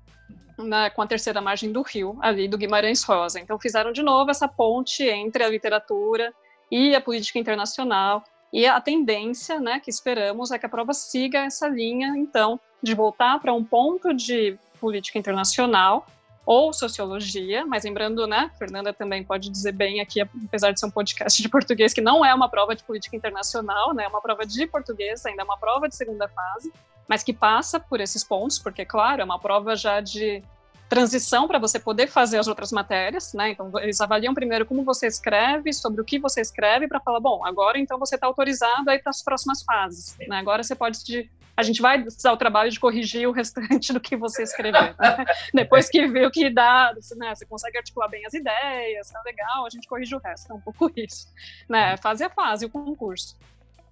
né, 0.58 0.90
com 0.90 1.04
a 1.04 1.08
terceira 1.08 1.40
margem 1.40 1.72
do 1.72 1.84
rio, 1.84 2.18
ali 2.20 2.48
do 2.48 2.58
Guimarães 2.58 3.04
Rosa. 3.04 3.40
Então, 3.40 3.60
fizeram 3.60 3.92
de 3.92 4.02
novo 4.02 4.32
essa 4.32 4.48
ponte 4.48 5.04
entre 5.04 5.44
a 5.44 5.50
literatura 5.50 6.34
e 6.72 6.96
a 6.96 7.02
política 7.02 7.40
internacional. 7.40 8.24
E 8.52 8.66
a 8.66 8.80
tendência, 8.80 9.60
né, 9.60 9.80
que 9.80 9.90
esperamos 9.90 10.52
é 10.52 10.58
que 10.58 10.66
a 10.66 10.70
prova 10.70 10.94
siga 10.94 11.40
essa 11.40 11.68
linha, 11.68 12.14
então, 12.16 12.60
de 12.82 12.94
voltar 12.94 13.40
para 13.40 13.54
um 13.54 13.64
ponto 13.64 14.14
de 14.14 14.58
política 14.80 15.20
internacional 15.20 16.06
ou 16.46 16.72
sociologia, 16.72 17.66
mas 17.66 17.84
lembrando, 17.84 18.28
né, 18.28 18.52
Fernanda 18.58 18.94
também 18.94 19.24
pode 19.24 19.50
dizer 19.50 19.72
bem 19.72 20.00
aqui, 20.00 20.22
apesar 20.22 20.72
de 20.72 20.80
ser 20.80 20.86
um 20.86 20.92
podcast 20.92 21.42
de 21.42 21.50
português, 21.50 21.92
que 21.92 22.02
não 22.02 22.24
é 22.24 22.34
uma 22.34 22.48
prova 22.48 22.76
de 22.76 22.84
política 22.84 23.16
internacional, 23.16 23.94
né, 23.94 24.04
é 24.06 24.08
uma 24.08 24.22
prova 24.22 24.46
de 24.46 24.68
português, 24.68 25.26
ainda 25.26 25.42
é 25.42 25.46
uma 25.46 25.58
prova 25.58 25.90
de 25.90 25.96
segunda 25.96 26.28
fase, 26.28 26.72
mas 27.08 27.24
que 27.24 27.34
passa 27.34 27.80
por 27.80 28.00
esses 28.00 28.24
pontos, 28.24 28.60
porque, 28.60 28.86
claro, 28.86 29.22
é 29.22 29.26
uma 29.26 29.40
prova 29.40 29.76
já 29.76 30.00
de 30.00 30.44
transição 30.88 31.48
para 31.48 31.60
você 31.60 31.80
poder 31.80 32.08
fazer 32.08 32.38
as 32.38 32.48
outras 32.48 32.72
matérias, 32.72 33.34
né? 33.34 33.52
Então 33.52 33.72
eles 33.80 34.00
avaliam 34.00 34.34
primeiro 34.34 34.66
como 34.66 34.84
você 34.84 35.08
escreve, 35.08 35.74
sobre 35.74 36.02
o 36.02 36.06
que 36.06 36.20
você 36.20 36.42
escreve, 36.42 36.88
para 36.88 37.00
falar, 37.00 37.20
bom, 37.20 37.46
agora 37.46 37.78
então 37.80 37.98
você 37.98 38.16
está 38.16 38.28
autorizado 38.28 38.90
aí 38.90 39.00
para 39.00 39.10
as 39.10 39.24
próximas 39.24 39.64
fases. 39.64 40.16
Né? 40.28 40.38
Agora 40.38 40.64
você 40.64 40.76
pode 40.76 41.30
a 41.58 41.64
gente 41.64 41.82
vai 41.82 42.02
precisar 42.02 42.34
o 42.34 42.38
trabalho 42.38 42.70
de 42.70 42.80
corrigir 42.80 43.28
o 43.30 43.32
restante 43.32 43.92
do 43.94 44.00
que 44.00 44.18
você 44.18 44.44
escreveu. 44.44 44.94
Né? 45.00 45.26
Depois 45.54 45.90
que 45.90 46.06
viu 46.08 46.30
que 46.30 46.50
dá, 46.50 46.94
né, 47.16 47.34
você 47.34 47.46
consegue 47.46 47.78
articular 47.78 48.10
bem 48.10 48.26
as 48.26 48.34
ideias, 48.34 49.10
tá 49.10 49.22
legal, 49.26 49.66
a 49.66 49.70
gente 49.70 49.88
corrige 49.88 50.16
o 50.16 50.20
resto. 50.20 50.52
É 50.52 50.56
um 50.56 50.60
pouco 50.60 50.92
isso. 50.96 51.28
Né? 51.70 51.96
Fase 51.98 52.24
a 52.24 52.30
fase, 52.30 52.66
o 52.66 52.70
concurso. 52.70 53.38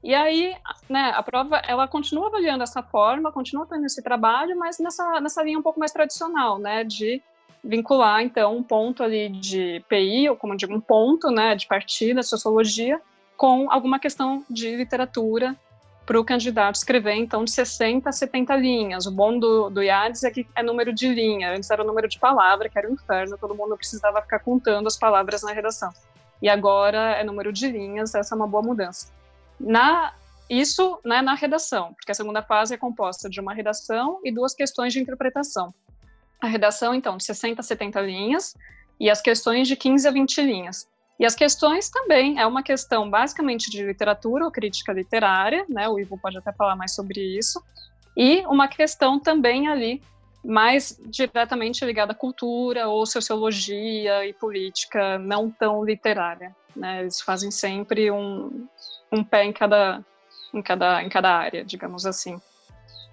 E 0.03 0.13
aí, 0.13 0.53
né, 0.89 1.13
a 1.15 1.23
prova, 1.23 1.61
ela 1.65 1.87
continua 1.87 2.27
avaliando 2.27 2.61
essa 2.61 2.83
forma, 2.83 3.31
continua 3.31 3.65
tendo 3.65 3.85
esse 3.85 4.03
trabalho, 4.03 4.57
mas 4.59 4.77
nessa, 4.77 5.21
nessa 5.21 5.41
linha 5.41 5.57
um 5.57 5.61
pouco 5.61 5.79
mais 5.79 5.93
tradicional, 5.93 6.59
né, 6.59 6.83
de 6.83 7.21
vincular, 7.63 8.21
então, 8.21 8.57
um 8.57 8.63
ponto 8.63 9.01
ali 9.01 9.29
de 9.29 9.81
PI, 9.87 10.29
ou 10.29 10.35
como 10.35 10.51
eu 10.51 10.57
digo, 10.57 10.73
um 10.73 10.81
ponto, 10.81 11.31
né, 11.31 11.55
de 11.55 11.65
partida, 11.65 12.21
sociologia, 12.21 12.99
com 13.37 13.71
alguma 13.71 13.97
questão 13.97 14.43
de 14.49 14.75
literatura 14.75 15.55
para 16.05 16.19
o 16.19 16.25
candidato 16.25 16.75
escrever, 16.75 17.13
então, 17.13 17.45
de 17.45 17.51
60 17.51 18.09
a 18.09 18.11
70 18.11 18.57
linhas. 18.57 19.05
O 19.05 19.11
bom 19.11 19.39
do, 19.39 19.69
do 19.69 19.81
IADES 19.81 20.25
é 20.25 20.31
que 20.31 20.45
é 20.53 20.61
número 20.61 20.93
de 20.93 21.07
linha, 21.07 21.55
antes 21.55 21.69
era 21.71 21.81
o 21.81 21.87
número 21.87 22.09
de 22.09 22.19
palavra, 22.19 22.67
que 22.67 22.77
era 22.77 22.89
o 22.89 22.91
inferno, 22.91 23.37
todo 23.37 23.55
mundo 23.55 23.77
precisava 23.77 24.21
ficar 24.21 24.39
contando 24.39 24.87
as 24.87 24.97
palavras 24.97 25.43
na 25.43 25.53
redação. 25.53 25.91
E 26.41 26.49
agora 26.49 27.15
é 27.15 27.23
número 27.23 27.53
de 27.53 27.71
linhas, 27.71 28.13
essa 28.13 28.35
é 28.35 28.37
uma 28.37 28.47
boa 28.47 28.61
mudança. 28.61 29.22
Na 29.59 30.13
isso 30.49 30.99
né, 31.03 31.21
na 31.21 31.33
redação, 31.33 31.93
porque 31.93 32.11
a 32.11 32.15
segunda 32.15 32.43
fase 32.43 32.73
é 32.73 32.77
composta 32.77 33.29
de 33.29 33.39
uma 33.39 33.53
redação 33.53 34.19
e 34.23 34.31
duas 34.31 34.53
questões 34.53 34.93
de 34.93 34.99
interpretação. 34.99 35.73
A 36.41 36.47
redação, 36.47 36.93
então, 36.93 37.17
de 37.17 37.23
60 37.23 37.61
a 37.61 37.63
70 37.63 38.01
linhas 38.01 38.53
e 38.99 39.09
as 39.09 39.21
questões 39.21 39.67
de 39.67 39.75
15 39.75 40.07
a 40.07 40.11
20 40.11 40.41
linhas. 40.41 40.87
E 41.19 41.25
as 41.25 41.35
questões 41.35 41.89
também 41.89 42.39
é 42.39 42.45
uma 42.45 42.61
questão 42.61 43.09
basicamente 43.09 43.69
de 43.69 43.83
literatura 43.83 44.45
ou 44.45 44.51
crítica 44.51 44.91
literária, 44.91 45.65
né? 45.69 45.87
O 45.87 45.99
Ivo 45.99 46.17
pode 46.17 46.37
até 46.37 46.51
falar 46.51 46.75
mais 46.75 46.93
sobre 46.93 47.21
isso. 47.21 47.63
E 48.15 48.45
uma 48.47 48.67
questão 48.67 49.19
também 49.19 49.67
ali 49.67 50.01
mais 50.43 50.99
diretamente 51.05 51.85
ligada 51.85 52.11
à 52.11 52.15
cultura 52.15 52.89
ou 52.89 53.05
sociologia 53.05 54.25
e 54.25 54.33
política, 54.33 55.17
não 55.17 55.49
tão 55.49 55.83
literária. 55.83 56.53
Né? 56.75 57.01
Eles 57.01 57.21
fazem 57.21 57.49
sempre 57.49 58.11
um, 58.11 58.67
um 59.13 59.23
pé 59.23 59.45
em 59.45 59.53
cada, 59.53 60.03
em 60.53 60.61
cada, 60.61 61.03
em 61.03 61.09
cada 61.09 61.29
área, 61.29 61.63
digamos 61.63 62.05
assim, 62.05 62.41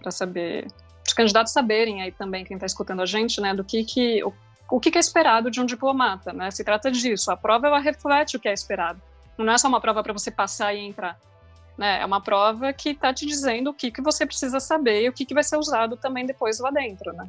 para 0.00 0.10
saber, 0.10 0.66
os 1.06 1.12
candidatos 1.12 1.52
saberem 1.52 2.02
aí 2.02 2.10
também, 2.10 2.44
quem 2.44 2.56
está 2.56 2.66
escutando 2.66 3.02
a 3.02 3.06
gente, 3.06 3.40
né, 3.40 3.54
do 3.54 3.62
que 3.62 3.84
que, 3.84 4.24
o, 4.24 4.32
o 4.70 4.80
que, 4.80 4.90
que 4.90 4.96
é 4.96 5.00
esperado 5.00 5.50
de 5.50 5.60
um 5.60 5.66
diplomata, 5.66 6.32
né, 6.32 6.50
se 6.50 6.64
trata 6.64 6.90
disso, 6.90 7.30
a 7.30 7.36
prova 7.36 7.66
ela 7.66 7.78
reflete 7.78 8.36
o 8.36 8.40
que 8.40 8.48
é 8.48 8.52
esperado, 8.52 9.00
não 9.36 9.52
é 9.52 9.58
só 9.58 9.68
uma 9.68 9.80
prova 9.80 10.02
para 10.02 10.12
você 10.12 10.30
passar 10.30 10.74
e 10.74 10.78
entrar, 10.78 11.18
né, 11.76 12.00
é 12.00 12.06
uma 12.06 12.20
prova 12.20 12.72
que 12.72 12.90
está 12.90 13.12
te 13.12 13.26
dizendo 13.26 13.70
o 13.70 13.74
que, 13.74 13.90
que 13.90 14.00
você 14.00 14.24
precisa 14.24 14.58
saber 14.58 15.04
e 15.04 15.08
o 15.08 15.12
que, 15.12 15.26
que 15.26 15.34
vai 15.34 15.44
ser 15.44 15.58
usado 15.58 15.96
também 15.96 16.24
depois 16.24 16.58
lá 16.60 16.70
dentro, 16.70 17.12
né. 17.12 17.28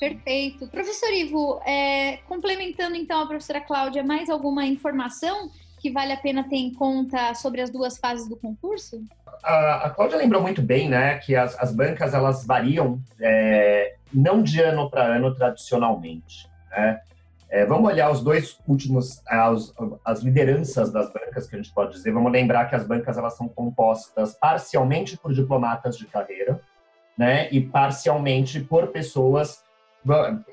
Perfeito. 0.00 0.66
Professor 0.66 1.12
Ivo, 1.12 1.60
é, 1.64 2.18
complementando 2.28 2.96
então 2.96 3.22
a 3.22 3.26
professora 3.26 3.60
Cláudia, 3.60 4.02
mais 4.02 4.28
alguma 4.28 4.66
informação 4.66 5.50
que 5.84 5.90
vale 5.90 6.14
a 6.14 6.16
pena 6.16 6.48
ter 6.48 6.56
em 6.56 6.72
conta 6.72 7.34
sobre 7.34 7.60
as 7.60 7.68
duas 7.68 7.98
fases 7.98 8.26
do 8.26 8.36
concurso? 8.36 9.04
A, 9.42 9.84
a 9.84 9.90
Cláudia 9.90 10.16
lembrou 10.16 10.40
muito 10.40 10.62
bem, 10.62 10.88
né, 10.88 11.18
que 11.18 11.36
as, 11.36 11.60
as 11.60 11.74
bancas 11.74 12.14
elas 12.14 12.46
variam 12.46 12.98
é, 13.20 13.94
não 14.10 14.42
de 14.42 14.62
ano 14.62 14.88
para 14.88 15.04
ano 15.04 15.34
tradicionalmente. 15.34 16.48
Né? 16.70 17.00
É, 17.50 17.66
vamos 17.66 17.86
olhar 17.86 18.10
os 18.10 18.22
dois 18.22 18.58
últimos, 18.66 19.20
as, 19.26 19.74
as 20.02 20.20
lideranças 20.20 20.90
das 20.90 21.12
bancas, 21.12 21.46
que 21.46 21.54
a 21.54 21.58
gente 21.58 21.74
pode 21.74 21.92
dizer. 21.92 22.12
Vamos 22.12 22.32
lembrar 22.32 22.64
que 22.64 22.74
as 22.74 22.86
bancas 22.86 23.18
elas 23.18 23.36
são 23.36 23.46
compostas 23.46 24.32
parcialmente 24.32 25.18
por 25.18 25.34
diplomatas 25.34 25.98
de 25.98 26.06
carreira, 26.06 26.58
né, 27.16 27.46
e 27.50 27.60
parcialmente 27.60 28.58
por 28.58 28.86
pessoas 28.86 29.62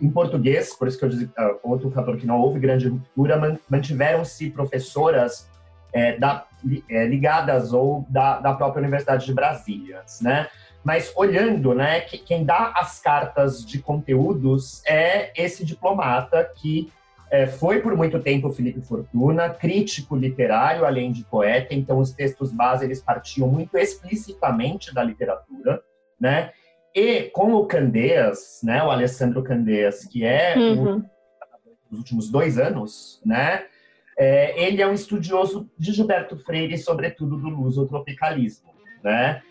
em 0.02 0.10
português, 0.10 0.74
por 0.76 0.88
isso 0.88 0.98
que 0.98 1.06
eu 1.06 1.10
disse, 1.10 1.26
uh, 1.26 1.60
outro 1.64 1.92
fator 1.92 2.16
que 2.18 2.26
não 2.26 2.40
houve 2.40 2.60
grande 2.60 2.88
ruptura, 2.88 3.60
mantiveram-se 3.70 4.50
professoras 4.50 5.50
é, 5.94 6.18
da, 6.18 6.46
é, 6.90 7.06
ligadas 7.06 7.74
ou 7.74 8.06
da, 8.10 8.40
da 8.40 8.54
própria 8.54 8.82
Universidade 8.82 9.26
de 9.26 9.34
Brasília, 9.34 10.04
né? 10.22 10.48
Mas 10.84 11.14
olhando, 11.16 11.76
né, 11.76 12.02
que 12.02 12.18
quem 12.18 12.44
dá 12.44 12.74
as 12.76 13.00
cartas 13.00 13.64
de 13.64 13.80
conteúdos 13.80 14.82
é 14.88 15.32
esse 15.40 15.64
diplomata 15.64 16.44
que 16.56 16.92
é, 17.30 17.46
foi 17.46 17.80
por 17.82 17.96
muito 17.96 18.20
tempo 18.20 18.52
Felipe 18.52 18.82
Fortuna, 18.82 19.50
crítico 19.50 20.16
literário, 20.16 20.84
além 20.84 21.12
de 21.12 21.24
poeta, 21.24 21.74
então 21.74 22.00
os 22.00 22.12
textos 22.12 22.52
base 22.52 22.84
eles 22.84 23.02
partiam 23.02 23.48
muito 23.48 23.78
explicitamente 23.78 24.94
da 24.94 25.04
literatura, 25.04 25.82
né? 26.20 26.52
E 26.94 27.24
com 27.34 27.54
o 27.54 27.66
Candeias, 27.66 28.60
né, 28.64 28.84
o 28.84 28.92
Alessandro 28.92 29.44
Candeias, 29.44 30.06
que 30.06 30.26
é 30.26 30.56
uhum. 30.58 30.96
um, 30.96 31.04
dos 31.90 32.00
últimos 32.00 32.30
dois 32.30 32.58
anos, 32.58 33.22
né, 33.26 33.64
é, 34.18 34.68
ele 34.68 34.82
é 34.82 34.88
um 34.88 34.94
estudioso 34.94 35.70
de 35.78 35.94
Gilberto 35.94 36.38
Freire, 36.38 36.78
sobretudo 36.78 37.38
do 37.38 37.50
lusotropicalismo, 37.50 38.70
né? 39.04 39.42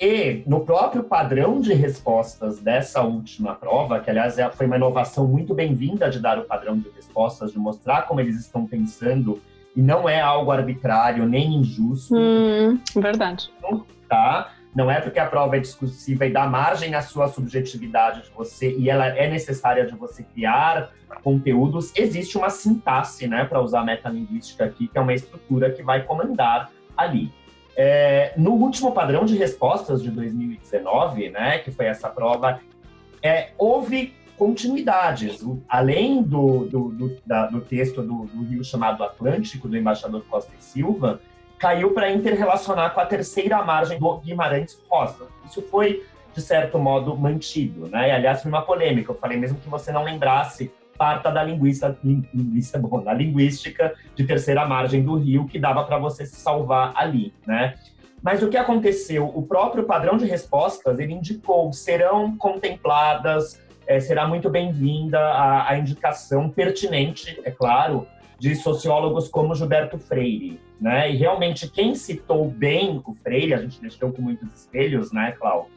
E 0.00 0.42
no 0.46 0.64
próprio 0.64 1.04
padrão 1.04 1.60
de 1.60 1.74
respostas 1.74 2.58
dessa 2.58 3.02
última 3.02 3.54
prova, 3.54 4.00
que 4.00 4.08
aliás 4.08 4.38
é, 4.38 4.50
foi 4.50 4.66
uma 4.66 4.76
inovação 4.76 5.26
muito 5.26 5.52
bem-vinda 5.52 6.08
de 6.08 6.18
dar 6.18 6.38
o 6.38 6.44
padrão 6.44 6.78
de 6.78 6.88
respostas, 6.90 7.52
de 7.52 7.58
mostrar 7.58 8.06
como 8.06 8.20
eles 8.20 8.38
estão 8.40 8.66
pensando, 8.66 9.42
e 9.76 9.82
não 9.82 10.08
é 10.08 10.20
algo 10.20 10.50
arbitrário 10.50 11.26
nem 11.26 11.56
injusto. 11.56 12.14
Hum, 12.16 12.80
verdade. 12.96 13.50
Tá? 14.08 14.52
Não 14.74 14.90
é 14.90 15.00
porque 15.00 15.18
a 15.18 15.26
prova 15.26 15.56
é 15.56 15.60
discursiva 15.60 16.26
e 16.26 16.32
dá 16.32 16.46
margem 16.46 16.94
à 16.94 17.02
sua 17.02 17.26
subjetividade 17.28 18.22
de 18.22 18.30
você 18.30 18.74
e 18.76 18.88
ela 18.88 19.06
é 19.06 19.28
necessária 19.28 19.84
de 19.84 19.94
você 19.96 20.22
criar 20.22 20.92
conteúdos. 21.24 21.92
Existe 21.96 22.38
uma 22.38 22.50
sintaxe, 22.50 23.26
né, 23.26 23.44
para 23.44 23.60
usar 23.60 23.80
a 23.80 23.84
metalinguística 23.84 24.64
aqui, 24.64 24.86
que 24.86 24.96
é 24.96 25.00
uma 25.00 25.12
estrutura 25.12 25.70
que 25.72 25.82
vai 25.82 26.04
comandar 26.04 26.70
ali. 26.96 27.32
É, 27.76 28.32
no 28.36 28.52
último 28.52 28.92
padrão 28.92 29.24
de 29.24 29.36
respostas 29.36 30.02
de 30.02 30.10
2019, 30.10 31.30
né, 31.30 31.58
que 31.58 31.70
foi 31.70 31.86
essa 31.86 32.08
prova, 32.08 32.60
é, 33.22 33.50
houve 33.58 34.14
continuidades. 34.36 35.44
Além 35.68 36.22
do, 36.22 36.64
do, 36.66 36.88
do, 36.90 37.16
da, 37.26 37.46
do 37.46 37.60
texto 37.60 38.02
do, 38.02 38.24
do 38.26 38.44
Rio 38.44 38.64
chamado 38.64 39.02
Atlântico, 39.02 39.68
do 39.68 39.76
embaixador 39.76 40.24
Costa 40.30 40.52
e 40.58 40.62
Silva, 40.64 41.20
caiu 41.60 41.92
para 41.92 42.10
interrelacionar 42.10 42.94
com 42.94 43.00
a 43.00 43.06
terceira 43.06 43.62
margem 43.62 43.98
do 43.98 44.16
Guimarães 44.16 44.82
Rosa. 44.88 45.26
Isso 45.44 45.60
foi, 45.60 46.02
de 46.34 46.40
certo 46.40 46.78
modo, 46.78 47.14
mantido. 47.16 47.86
Né? 47.86 48.08
E, 48.08 48.10
aliás, 48.12 48.42
foi 48.42 48.50
uma 48.50 48.62
polêmica. 48.62 49.12
Eu 49.12 49.16
falei, 49.16 49.36
mesmo 49.36 49.58
que 49.58 49.68
você 49.68 49.92
não 49.92 50.02
lembrasse, 50.02 50.72
parta 50.96 51.30
da 51.30 51.42
linguista, 51.44 51.96
linguista 52.02 52.78
bom, 52.78 53.02
da 53.02 53.12
linguística 53.12 53.94
de 54.16 54.24
terceira 54.24 54.66
margem 54.66 55.02
do 55.02 55.16
Rio, 55.16 55.46
que 55.46 55.58
dava 55.58 55.84
para 55.84 55.98
você 55.98 56.24
se 56.24 56.36
salvar 56.36 56.94
ali. 56.96 57.34
Né? 57.46 57.74
Mas 58.22 58.42
o 58.42 58.48
que 58.48 58.56
aconteceu? 58.56 59.26
O 59.26 59.42
próprio 59.42 59.84
padrão 59.84 60.16
de 60.16 60.24
respostas, 60.24 60.98
ele 60.98 61.12
indicou, 61.12 61.70
serão 61.74 62.38
contempladas, 62.38 63.60
é, 63.86 64.00
será 64.00 64.26
muito 64.26 64.48
bem-vinda 64.48 65.18
a, 65.18 65.70
a 65.70 65.78
indicação 65.78 66.48
pertinente, 66.48 67.38
é 67.44 67.50
claro, 67.50 68.06
de 68.38 68.54
sociólogos 68.54 69.28
como 69.28 69.54
Gilberto 69.54 69.98
Freire, 69.98 70.58
né? 70.80 71.10
E 71.12 71.16
realmente 71.16 71.68
quem 71.68 71.94
citou 71.94 72.48
bem 72.48 73.02
o 73.04 73.14
Freire, 73.14 73.54
a 73.54 73.58
gente 73.58 73.80
deixou 73.80 74.12
com 74.12 74.22
muitos 74.22 74.48
espelhos, 74.54 75.12
né, 75.12 75.32
Cláudio? 75.32 75.70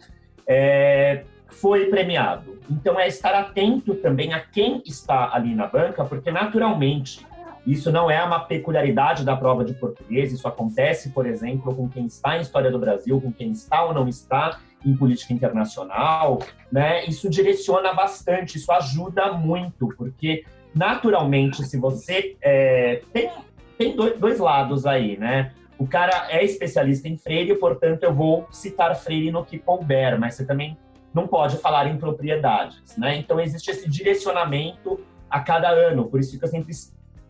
É, 0.48 1.24
foi 1.48 1.88
premiado. 1.88 2.58
Então 2.70 3.00
é 3.00 3.08
estar 3.08 3.34
atento 3.34 3.96
também 3.96 4.34
a 4.34 4.40
quem 4.40 4.82
está 4.86 5.34
ali 5.34 5.54
na 5.54 5.68
banca, 5.68 6.04
porque 6.06 6.32
naturalmente 6.32 7.26
isso 7.66 7.92
não 7.92 8.12
é 8.12 8.22
uma 8.24 8.42
peculiaridade 8.42 9.24
da 9.24 9.38
prova 9.38 9.64
de 9.64 9.74
português, 9.74 10.34
isso 10.34 10.48
acontece, 10.48 11.10
por 11.10 11.26
exemplo, 11.26 11.74
com 11.74 11.88
quem 11.88 12.06
está 12.06 12.38
em 12.38 12.42
História 12.42 12.70
do 12.70 12.78
Brasil, 12.78 13.22
com 13.22 13.32
quem 13.32 13.52
está 13.52 13.86
ou 13.86 13.94
não 13.94 14.08
está 14.08 14.60
em 14.86 14.96
política 14.96 15.34
internacional, 15.34 16.40
né? 16.70 17.06
Isso 17.06 17.30
direciona 17.30 17.94
bastante, 17.94 18.58
isso 18.58 18.70
ajuda 18.72 19.32
muito, 19.32 19.88
porque 19.98 20.44
naturalmente, 20.76 21.64
se 21.64 21.78
você 21.80 22.36
é, 22.42 23.02
tem, 23.14 23.32
tem 23.78 23.96
dois 23.96 24.40
lados 24.40 24.86
aí, 24.86 25.18
né? 25.18 25.52
O 25.78 25.88
cara 25.88 26.28
é 26.30 26.44
especialista 26.44 27.08
em 27.08 27.18
Freire, 27.18 27.56
portanto, 27.56 28.04
eu 28.04 28.14
vou 28.14 28.48
citar 28.52 28.96
Freire 28.96 29.32
no 29.32 29.44
que 29.44 29.58
couber, 29.58 30.20
mas 30.20 30.36
você 30.36 30.46
também 30.46 30.78
não 31.14 31.28
pode 31.28 31.58
falar 31.58 31.88
em 31.88 31.98
propriedades, 31.98 32.96
né? 32.98 33.18
Então, 33.18 33.40
existe 33.40 33.70
esse 33.70 33.90
direcionamento 33.90 35.00
a 35.30 35.40
cada 35.40 35.70
ano, 35.70 36.06
por 36.06 36.20
isso 36.20 36.40
que 36.40 36.48
sempre, 36.48 36.74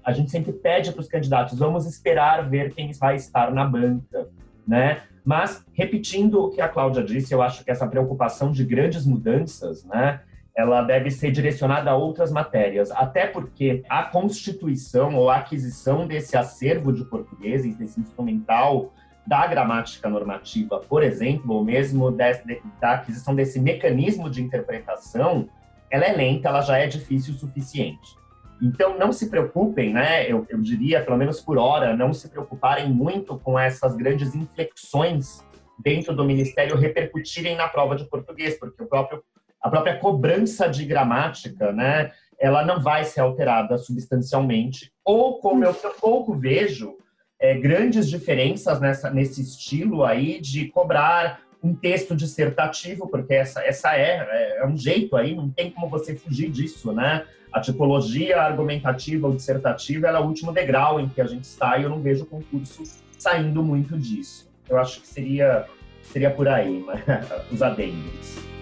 a 0.03 0.12
gente 0.12 0.29
sempre 0.29 0.53
pede 0.53 0.91
para 0.91 1.01
os 1.01 1.08
candidatos, 1.08 1.58
vamos 1.58 1.86
esperar 1.86 2.49
ver 2.49 2.73
quem 2.73 2.91
vai 2.93 3.15
estar 3.15 3.51
na 3.51 3.65
banca, 3.65 4.27
né? 4.67 5.03
Mas, 5.23 5.65
repetindo 5.73 6.43
o 6.43 6.49
que 6.49 6.60
a 6.60 6.67
Cláudia 6.67 7.03
disse, 7.03 7.34
eu 7.34 7.41
acho 7.41 7.63
que 7.63 7.71
essa 7.71 7.88
preocupação 7.88 8.51
de 8.51 8.65
grandes 8.65 9.06
mudanças, 9.06 9.86
né? 9.86 10.21
Ela 10.55 10.83
deve 10.83 11.09
ser 11.09 11.31
direcionada 11.31 11.89
a 11.89 11.95
outras 11.95 12.31
matérias, 12.31 12.91
até 12.91 13.25
porque 13.25 13.83
a 13.89 14.03
constituição 14.03 15.15
ou 15.15 15.29
a 15.29 15.37
aquisição 15.37 16.05
desse 16.05 16.37
acervo 16.37 16.93
de 16.93 17.03
português, 17.05 17.63
desse 17.75 17.99
instrumental 17.99 18.93
da 19.25 19.47
gramática 19.47 20.09
normativa, 20.09 20.79
por 20.79 21.01
exemplo, 21.01 21.55
ou 21.55 21.63
mesmo 21.63 22.11
desse, 22.11 22.43
da 22.79 22.93
aquisição 22.93 23.33
desse 23.33 23.59
mecanismo 23.59 24.29
de 24.29 24.43
interpretação, 24.43 25.47
ela 25.89 26.05
é 26.05 26.13
lenta, 26.13 26.49
ela 26.49 26.61
já 26.61 26.77
é 26.77 26.87
difícil 26.87 27.33
o 27.33 27.37
suficiente. 27.37 28.15
Então, 28.61 28.97
não 28.97 29.11
se 29.11 29.29
preocupem, 29.29 29.93
né? 29.93 30.29
Eu, 30.29 30.45
eu 30.49 30.61
diria, 30.61 31.03
pelo 31.03 31.17
menos 31.17 31.41
por 31.41 31.57
hora, 31.57 31.95
não 31.95 32.13
se 32.13 32.29
preocuparem 32.29 32.89
muito 32.89 33.37
com 33.39 33.57
essas 33.57 33.95
grandes 33.95 34.35
inflexões 34.35 35.43
dentro 35.79 36.15
do 36.15 36.23
Ministério 36.23 36.77
repercutirem 36.77 37.55
na 37.55 37.67
prova 37.67 37.95
de 37.95 38.05
português, 38.05 38.57
porque 38.57 38.83
o 38.83 38.87
próprio 38.87 39.23
a 39.63 39.69
própria 39.69 39.97
cobrança 39.97 40.67
de 40.67 40.86
gramática, 40.86 41.71
né, 41.71 42.12
ela 42.38 42.65
não 42.65 42.82
vai 42.82 43.06
ser 43.06 43.21
alterada 43.21 43.78
substancialmente, 43.78 44.91
ou 45.06 45.39
como 45.39 45.63
eu 45.63 45.73
pouco 45.73 46.38
vejo, 46.38 46.97
é, 47.39 47.58
grandes 47.58 48.10
diferenças 48.10 48.80
nessa, 48.82 49.10
nesse 49.10 49.41
estilo 49.41 50.04
aí 50.04 50.41
de 50.41 50.67
cobrar 50.67 51.41
um 51.63 51.73
texto 51.73 52.13
dissertativo, 52.13 53.08
porque 53.08 53.33
essa, 53.33 53.62
essa 53.62 53.96
é, 53.96 54.27
é, 54.29 54.58
é 54.60 54.67
um 54.67 54.75
jeito 54.75 55.15
aí, 55.15 55.33
não 55.33 55.50
tem 55.50 55.71
como 55.71 55.87
você 55.87 56.13
fugir 56.13 56.52
disso, 56.52 56.92
né? 56.92 57.25
A 57.54 57.62
tipologia 57.62 58.42
argumentativa 58.42 59.27
ou 59.27 59.35
dissertativa 59.35 60.08
é 60.08 60.19
o 60.19 60.25
último 60.25 60.52
degrau 60.52 61.00
em 61.00 61.08
que 61.08 61.21
a 61.21 61.25
gente 61.25 61.46
está 61.46 61.77
e 61.77 61.83
eu 61.83 61.90
não 61.90 62.02
vejo 62.02 62.23
o 62.23 62.27
concurso 62.27 62.83
saindo 63.17 63.63
muito 63.63 63.98
disso. 63.98 64.52
Eu 64.67 64.77
acho 64.77 65.00
que 65.00 65.08
seria, 65.08 65.65
seria 66.02 66.31
por 66.31 66.48
aí, 66.48 66.83
os 67.52 67.62
adendos. 67.62 68.52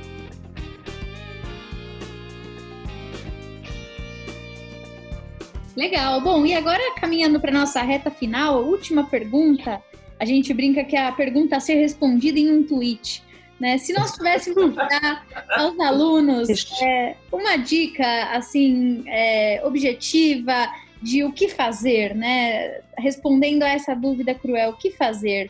Legal. 5.75 6.21
Bom, 6.21 6.45
e 6.45 6.53
agora 6.53 6.95
caminhando 6.99 7.39
para 7.39 7.51
nossa 7.51 7.81
reta 7.81 8.11
final, 8.11 8.63
última 8.63 9.03
pergunta. 9.05 9.81
A 10.19 10.25
gente 10.25 10.53
brinca 10.53 10.83
que 10.83 10.95
a 10.95 11.11
pergunta 11.11 11.57
a 11.57 11.59
ser 11.59 11.75
respondida 11.75 12.39
em 12.39 12.51
um 12.51 12.63
tweet. 12.63 13.23
Né? 13.59 13.77
Se 13.77 13.93
nós 13.93 14.11
tivéssemos 14.13 14.75
dar 14.75 15.25
aos 15.51 15.79
alunos 15.79 16.49
é, 16.81 17.15
uma 17.31 17.57
dica 17.57 18.31
assim 18.31 19.03
é, 19.07 19.61
objetiva 19.63 20.67
de 21.01 21.23
o 21.23 21.31
que 21.31 21.47
fazer, 21.47 22.15
né? 22.15 22.81
Respondendo 22.97 23.63
a 23.63 23.69
essa 23.69 23.95
dúvida 23.95 24.33
cruel, 24.35 24.71
o 24.71 24.77
que 24.77 24.91
fazer? 24.91 25.49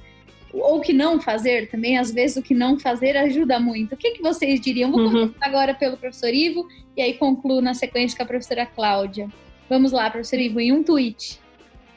ou 0.53 0.77
o 0.77 0.81
que 0.81 0.93
não 0.93 1.19
fazer 1.19 1.69
também, 1.69 1.97
às 1.97 2.11
vezes 2.11 2.37
o 2.37 2.41
que 2.41 2.53
não 2.53 2.77
fazer 2.77 3.15
ajuda 3.15 3.59
muito. 3.59 3.95
O 3.95 3.97
que, 3.97 4.11
que 4.11 4.21
vocês 4.21 4.59
diriam? 4.59 4.91
Vou 4.91 5.01
uhum. 5.01 5.11
começar 5.11 5.45
agora 5.45 5.73
pelo 5.73 5.97
professor 5.97 6.33
Ivo 6.33 6.67
e 6.95 7.01
aí 7.01 7.13
concluo 7.13 7.61
na 7.61 7.73
sequência 7.73 8.17
com 8.17 8.23
a 8.23 8.25
professora 8.25 8.65
Cláudia. 8.65 9.29
Vamos 9.71 9.93
lá, 9.93 10.09
professor 10.09 10.37
Ivo, 10.37 10.59
em 10.59 10.73
um 10.73 10.83
tweet. 10.83 11.39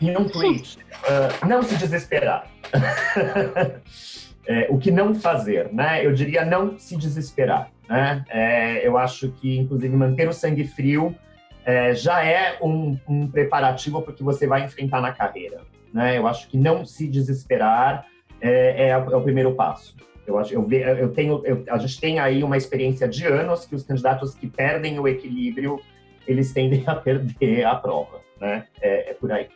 Em 0.01 0.17
um 0.17 0.29
tweet. 0.29 0.79
uh, 0.79 1.45
não 1.45 1.61
se 1.61 1.75
desesperar. 1.75 2.49
é, 4.47 4.69
o 4.71 4.79
que 4.79 4.93
não 4.93 5.13
fazer, 5.13 5.73
né? 5.73 6.07
Eu 6.07 6.13
diria 6.13 6.45
não 6.45 6.79
se 6.79 6.97
desesperar, 6.97 7.73
né? 7.89 8.25
É, 8.29 8.87
eu 8.87 8.97
acho 8.97 9.33
que, 9.33 9.59
inclusive, 9.59 9.93
manter 9.97 10.29
o 10.29 10.33
sangue 10.33 10.63
frio 10.63 11.17
é, 11.65 11.93
já 11.97 12.25
é 12.25 12.57
um, 12.63 12.97
um 13.09 13.27
preparativo 13.27 14.01
para 14.03 14.13
o 14.13 14.15
que 14.15 14.23
você 14.23 14.47
vai 14.47 14.63
enfrentar 14.63 15.01
na 15.01 15.11
carreira, 15.11 15.63
né? 15.93 16.17
Eu 16.17 16.29
acho 16.29 16.47
que 16.47 16.57
não 16.57 16.87
se 16.87 17.09
desesperar 17.09 18.07
é, 18.41 18.87
é, 18.87 18.89
é 18.91 18.97
o 18.97 19.21
primeiro 19.21 19.53
passo. 19.53 19.97
Eu 20.25 20.39
acho, 20.39 20.55
eu, 20.55 20.65
eu 20.71 21.09
tenho, 21.09 21.43
eu, 21.45 21.65
a 21.69 21.79
gente 21.79 22.01
tem 22.01 22.21
aí 22.21 22.45
uma 22.45 22.57
experiência 22.57 23.09
de 23.09 23.27
anos 23.27 23.67
que 23.67 23.75
os 23.75 23.83
candidatos 23.83 24.33
que 24.33 24.47
perdem 24.47 24.97
o 25.01 25.09
equilíbrio, 25.09 25.81
eles 26.27 26.53
tendem 26.53 26.83
a 26.87 26.95
perder 26.95 27.65
a 27.65 27.75
prova, 27.75 28.21
né? 28.41 28.67
É, 28.81 29.11
é 29.11 29.15
por 29.15 29.33
aí. 29.33 29.49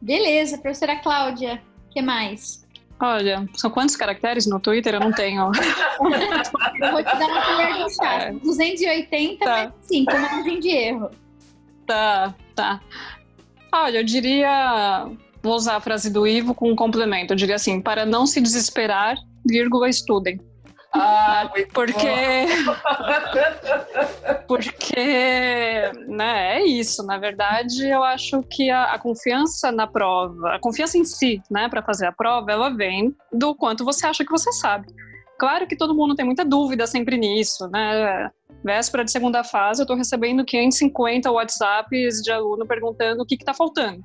Beleza, 0.00 0.58
professora 0.58 0.96
Cláudia, 0.96 1.62
o 1.86 1.90
que 1.90 2.02
mais? 2.02 2.64
Olha, 3.00 3.48
são 3.54 3.70
quantos 3.70 3.96
caracteres 3.96 4.46
no 4.46 4.60
Twitter? 4.60 4.94
Eu 4.94 5.00
não 5.00 5.12
tenho. 5.12 5.50
eu 6.00 6.92
vou 6.92 7.02
te 7.02 7.16
dar 7.18 7.26
uma 7.26 7.42
colher 7.42 7.84
de 7.84 7.94
chá. 7.94 8.14
É. 8.22 8.32
280, 8.32 9.44
tá. 9.44 9.50
mas 9.50 9.72
sim, 9.86 10.04
com 10.04 10.16
margem 10.16 10.60
de 10.60 10.68
erro. 10.68 11.10
Tá, 11.86 12.34
tá. 12.54 12.80
Olha, 13.72 13.98
eu 13.98 14.04
diria. 14.04 15.10
Vou 15.42 15.54
usar 15.54 15.76
a 15.76 15.80
frase 15.80 16.10
do 16.10 16.26
Ivo 16.26 16.54
com 16.54 16.70
um 16.70 16.76
complemento. 16.76 17.32
Eu 17.32 17.36
diria 17.36 17.56
assim: 17.56 17.80
para 17.80 18.06
não 18.06 18.26
se 18.26 18.40
desesperar, 18.40 19.16
vírgula, 19.44 19.88
estudem. 19.88 20.40
Ah, 20.96 21.50
porque 21.72 22.46
porque 24.46 25.90
né, 26.06 26.58
é 26.58 26.64
isso. 26.64 27.04
Na 27.04 27.18
verdade, 27.18 27.88
eu 27.88 28.04
acho 28.04 28.42
que 28.44 28.70
a, 28.70 28.94
a 28.94 28.98
confiança 28.98 29.72
na 29.72 29.88
prova, 29.88 30.54
a 30.54 30.60
confiança 30.60 30.96
em 30.96 31.04
si, 31.04 31.42
né, 31.50 31.68
para 31.68 31.82
fazer 31.82 32.06
a 32.06 32.12
prova, 32.12 32.52
ela 32.52 32.70
vem 32.70 33.14
do 33.32 33.56
quanto 33.56 33.84
você 33.84 34.06
acha 34.06 34.24
que 34.24 34.30
você 34.30 34.52
sabe. 34.52 34.86
Claro 35.36 35.66
que 35.66 35.76
todo 35.76 35.94
mundo 35.94 36.14
tem 36.14 36.24
muita 36.24 36.44
dúvida 36.44 36.86
sempre 36.86 37.16
nisso, 37.16 37.68
né? 37.68 38.30
Véspera 38.62 39.04
de 39.04 39.10
segunda 39.10 39.42
fase, 39.42 39.80
eu 39.80 39.84
estou 39.84 39.96
recebendo 39.96 40.44
550 40.44 41.30
WhatsApps 41.30 42.22
de 42.22 42.30
aluno 42.30 42.66
perguntando 42.66 43.22
o 43.22 43.26
que 43.26 43.34
está 43.34 43.52
faltando. 43.52 44.00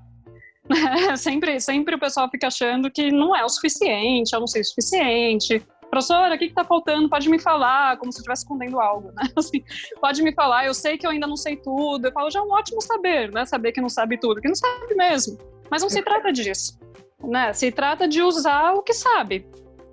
sempre, 1.17 1.59
sempre 1.59 1.95
o 1.95 1.99
pessoal 1.99 2.29
fica 2.29 2.47
achando 2.47 2.91
que 2.91 3.11
não 3.11 3.35
é 3.35 3.45
o 3.45 3.49
suficiente, 3.49 4.33
eu 4.33 4.39
não 4.39 4.47
sei 4.47 4.61
o 4.61 4.65
suficiente, 4.65 5.63
professora, 5.89 6.35
o 6.35 6.37
que 6.37 6.45
está 6.45 6.63
faltando? 6.63 7.09
Pode 7.09 7.29
me 7.29 7.39
falar, 7.39 7.97
como 7.97 8.11
se 8.11 8.19
eu 8.19 8.21
estivesse 8.21 8.43
escondendo 8.43 8.79
algo, 8.79 9.11
né? 9.11 9.23
Assim, 9.35 9.63
pode 9.99 10.21
me 10.21 10.33
falar, 10.33 10.65
eu 10.65 10.73
sei 10.73 10.97
que 10.97 11.05
eu 11.05 11.11
ainda 11.11 11.27
não 11.27 11.35
sei 11.35 11.57
tudo. 11.57 12.07
Eu 12.07 12.11
falo, 12.11 12.29
já 12.29 12.39
é 12.39 12.43
um 12.43 12.51
ótimo 12.51 12.81
saber, 12.81 13.31
né? 13.31 13.45
Saber 13.45 13.71
que 13.71 13.81
não 13.81 13.89
sabe 13.89 14.17
tudo, 14.17 14.41
que 14.41 14.47
não 14.47 14.55
sabe 14.55 14.95
mesmo. 14.95 15.37
Mas 15.69 15.81
não 15.81 15.89
se 15.89 16.01
trata 16.01 16.31
disso, 16.31 16.79
né? 17.23 17.53
Se 17.53 17.71
trata 17.71 18.07
de 18.07 18.21
usar 18.21 18.73
o 18.73 18.81
que 18.81 18.93
sabe. 18.93 19.45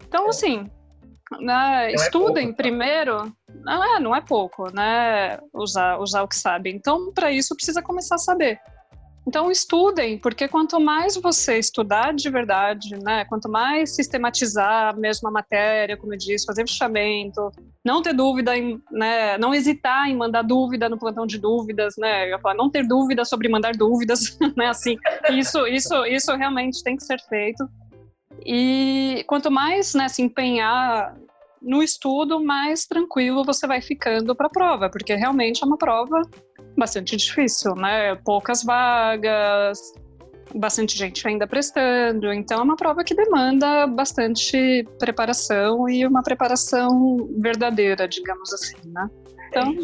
Então, 0.07 0.29
assim, 0.29 0.71
né, 1.41 1.91
é 1.91 1.95
estudem 1.95 2.45
é 2.45 2.47
pouco, 2.47 2.57
primeiro. 2.57 3.33
Não 3.65 3.85
é, 3.85 4.01
não 4.01 4.15
é 4.15 4.21
pouco, 4.21 4.71
né? 4.73 5.39
Usar, 5.53 5.99
usar 5.99 6.23
o 6.23 6.29
que 6.29 6.37
sabe. 6.37 6.71
Então, 6.71 7.13
para 7.13 7.33
isso, 7.33 7.55
precisa 7.55 7.83
começar 7.83 8.15
a 8.15 8.19
saber. 8.19 8.61
Então 9.27 9.51
estudem, 9.51 10.19
porque 10.19 10.47
quanto 10.47 10.79
mais 10.79 11.17
você 11.17 11.59
estudar 11.59 12.15
de 12.15 12.31
verdade, 12.31 12.97
né, 13.03 13.25
quanto 13.25 13.49
mais 13.49 13.97
sistematizar 13.97 14.95
a 14.95 14.97
mesma 14.97 15.33
matéria, 15.33 15.97
como 15.97 16.15
eu 16.15 16.19
disse, 16.19 16.47
fazer 16.47 16.67
fechamento, 16.67 17.51
não 17.85 18.01
ter 18.03 18.15
dúvida, 18.15 18.57
em, 18.57 18.81
né, 18.91 19.37
não 19.37 19.53
hesitar 19.53 20.09
em 20.09 20.17
mandar 20.17 20.43
dúvida 20.43 20.89
no 20.89 20.97
plantão 20.97 21.27
de 21.27 21.39
dúvidas, 21.39 21.95
né, 21.99 22.33
eu 22.33 22.39
falar, 22.39 22.55
não 22.55 22.71
ter 22.71 22.87
dúvida 22.87 23.25
sobre 23.25 23.49
mandar 23.49 23.73
dúvidas, 23.73 24.39
né, 24.57 24.69
assim, 24.69 24.97
isso, 25.33 25.67
isso, 25.67 26.07
isso 26.07 26.33
realmente 26.37 26.85
tem 26.85 26.97
que 26.97 27.05
ser 27.05 27.21
feito. 27.29 27.69
E 28.45 29.25
quanto 29.27 29.51
mais, 29.51 29.93
né, 29.93 30.09
se 30.09 30.23
empenhar 30.23 31.17
no 31.61 31.83
estudo, 31.83 32.39
mais 32.39 32.87
tranquilo 32.87 33.45
você 33.45 33.67
vai 33.67 33.81
ficando 33.81 34.37
para 34.37 34.47
a 34.47 34.51
prova, 34.51 34.89
porque 34.89 35.17
realmente 35.17 35.65
é 35.65 35.67
uma 35.67 35.77
prova 35.77 36.23
bastante 36.77 37.17
difícil, 37.17 37.75
né? 37.75 38.15
Poucas 38.17 38.63
vagas, 38.63 39.95
bastante 40.55 40.97
gente 40.97 41.27
ainda 41.27 41.47
prestando, 41.47 42.33
então 42.33 42.61
é 42.61 42.63
uma 42.63 42.77
prova 42.77 43.05
que 43.05 43.15
demanda 43.15 43.87
bastante 43.87 44.87
preparação 44.99 45.89
e 45.89 46.07
uma 46.07 46.23
preparação 46.23 47.29
verdadeira, 47.39 48.09
digamos 48.09 48.53
assim, 48.53 48.77
né? 48.87 49.09
Então, 49.49 49.75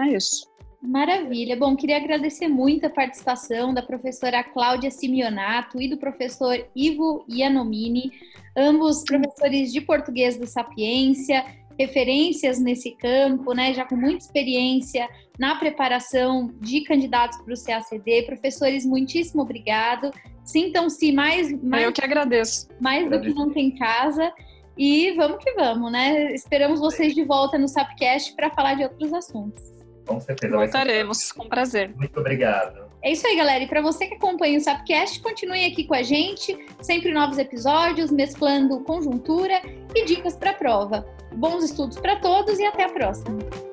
é 0.00 0.16
isso. 0.16 0.52
Maravilha. 0.82 1.56
Bom, 1.56 1.76
queria 1.76 1.96
agradecer 1.96 2.48
muito 2.48 2.84
a 2.86 2.90
participação 2.90 3.72
da 3.72 3.82
professora 3.82 4.42
Cláudia 4.42 4.90
Simeonato 4.90 5.80
e 5.80 5.88
do 5.88 5.96
professor 5.96 6.58
Ivo 6.74 7.24
Ianomini, 7.28 8.10
ambos 8.56 9.04
professores 9.04 9.72
de 9.72 9.80
português 9.80 10.36
do 10.36 10.46
Sapiência, 10.46 11.44
referências 11.78 12.60
nesse 12.60 12.92
campo, 12.92 13.52
né, 13.52 13.72
já 13.74 13.84
com 13.84 13.96
muita 13.96 14.24
experiência 14.24 15.08
na 15.38 15.56
preparação 15.56 16.52
de 16.60 16.82
candidatos 16.82 17.38
para 17.42 17.54
o 17.54 17.64
CACD. 17.64 18.22
Professores, 18.22 18.84
muitíssimo 18.84 19.42
obrigado. 19.42 20.10
Sintam-se 20.44 21.12
mais, 21.12 21.52
mais. 21.62 21.84
Eu 21.84 21.92
que 21.92 22.04
agradeço. 22.04 22.68
Mais 22.80 23.06
agradeço. 23.06 23.34
do 23.34 23.40
que 23.40 23.46
nunca 23.46 23.60
em 23.60 23.74
casa. 23.76 24.32
E 24.76 25.12
vamos 25.12 25.42
que 25.42 25.52
vamos, 25.52 25.92
né? 25.92 26.32
Esperamos 26.32 26.80
vocês 26.80 27.14
de 27.14 27.24
volta 27.24 27.58
no 27.58 27.68
Sapcast 27.68 28.34
para 28.34 28.50
falar 28.50 28.74
de 28.74 28.84
outros 28.84 29.12
assuntos. 29.12 29.62
Com 30.06 30.20
certeza. 30.20 30.56
Voltaremos, 30.56 31.30
com 31.32 31.48
prazer. 31.48 31.94
Muito 31.94 32.18
obrigado. 32.18 32.91
É 33.02 33.10
isso 33.10 33.26
aí, 33.26 33.36
galera. 33.36 33.64
E 33.64 33.66
para 33.66 33.82
você 33.82 34.06
que 34.06 34.14
acompanha 34.14 34.56
o 34.58 34.60
Sapcast, 34.60 35.20
continue 35.20 35.64
aqui 35.66 35.84
com 35.84 35.94
a 35.94 36.02
gente. 36.02 36.56
Sempre 36.80 37.12
novos 37.12 37.36
episódios, 37.36 38.12
mesclando 38.12 38.80
conjuntura 38.80 39.60
e 39.94 40.04
dicas 40.04 40.36
para 40.36 40.52
prova. 40.52 41.04
Bons 41.34 41.64
estudos 41.64 41.98
para 41.98 42.16
todos 42.16 42.58
e 42.60 42.64
até 42.64 42.84
a 42.84 42.88
próxima. 42.88 43.71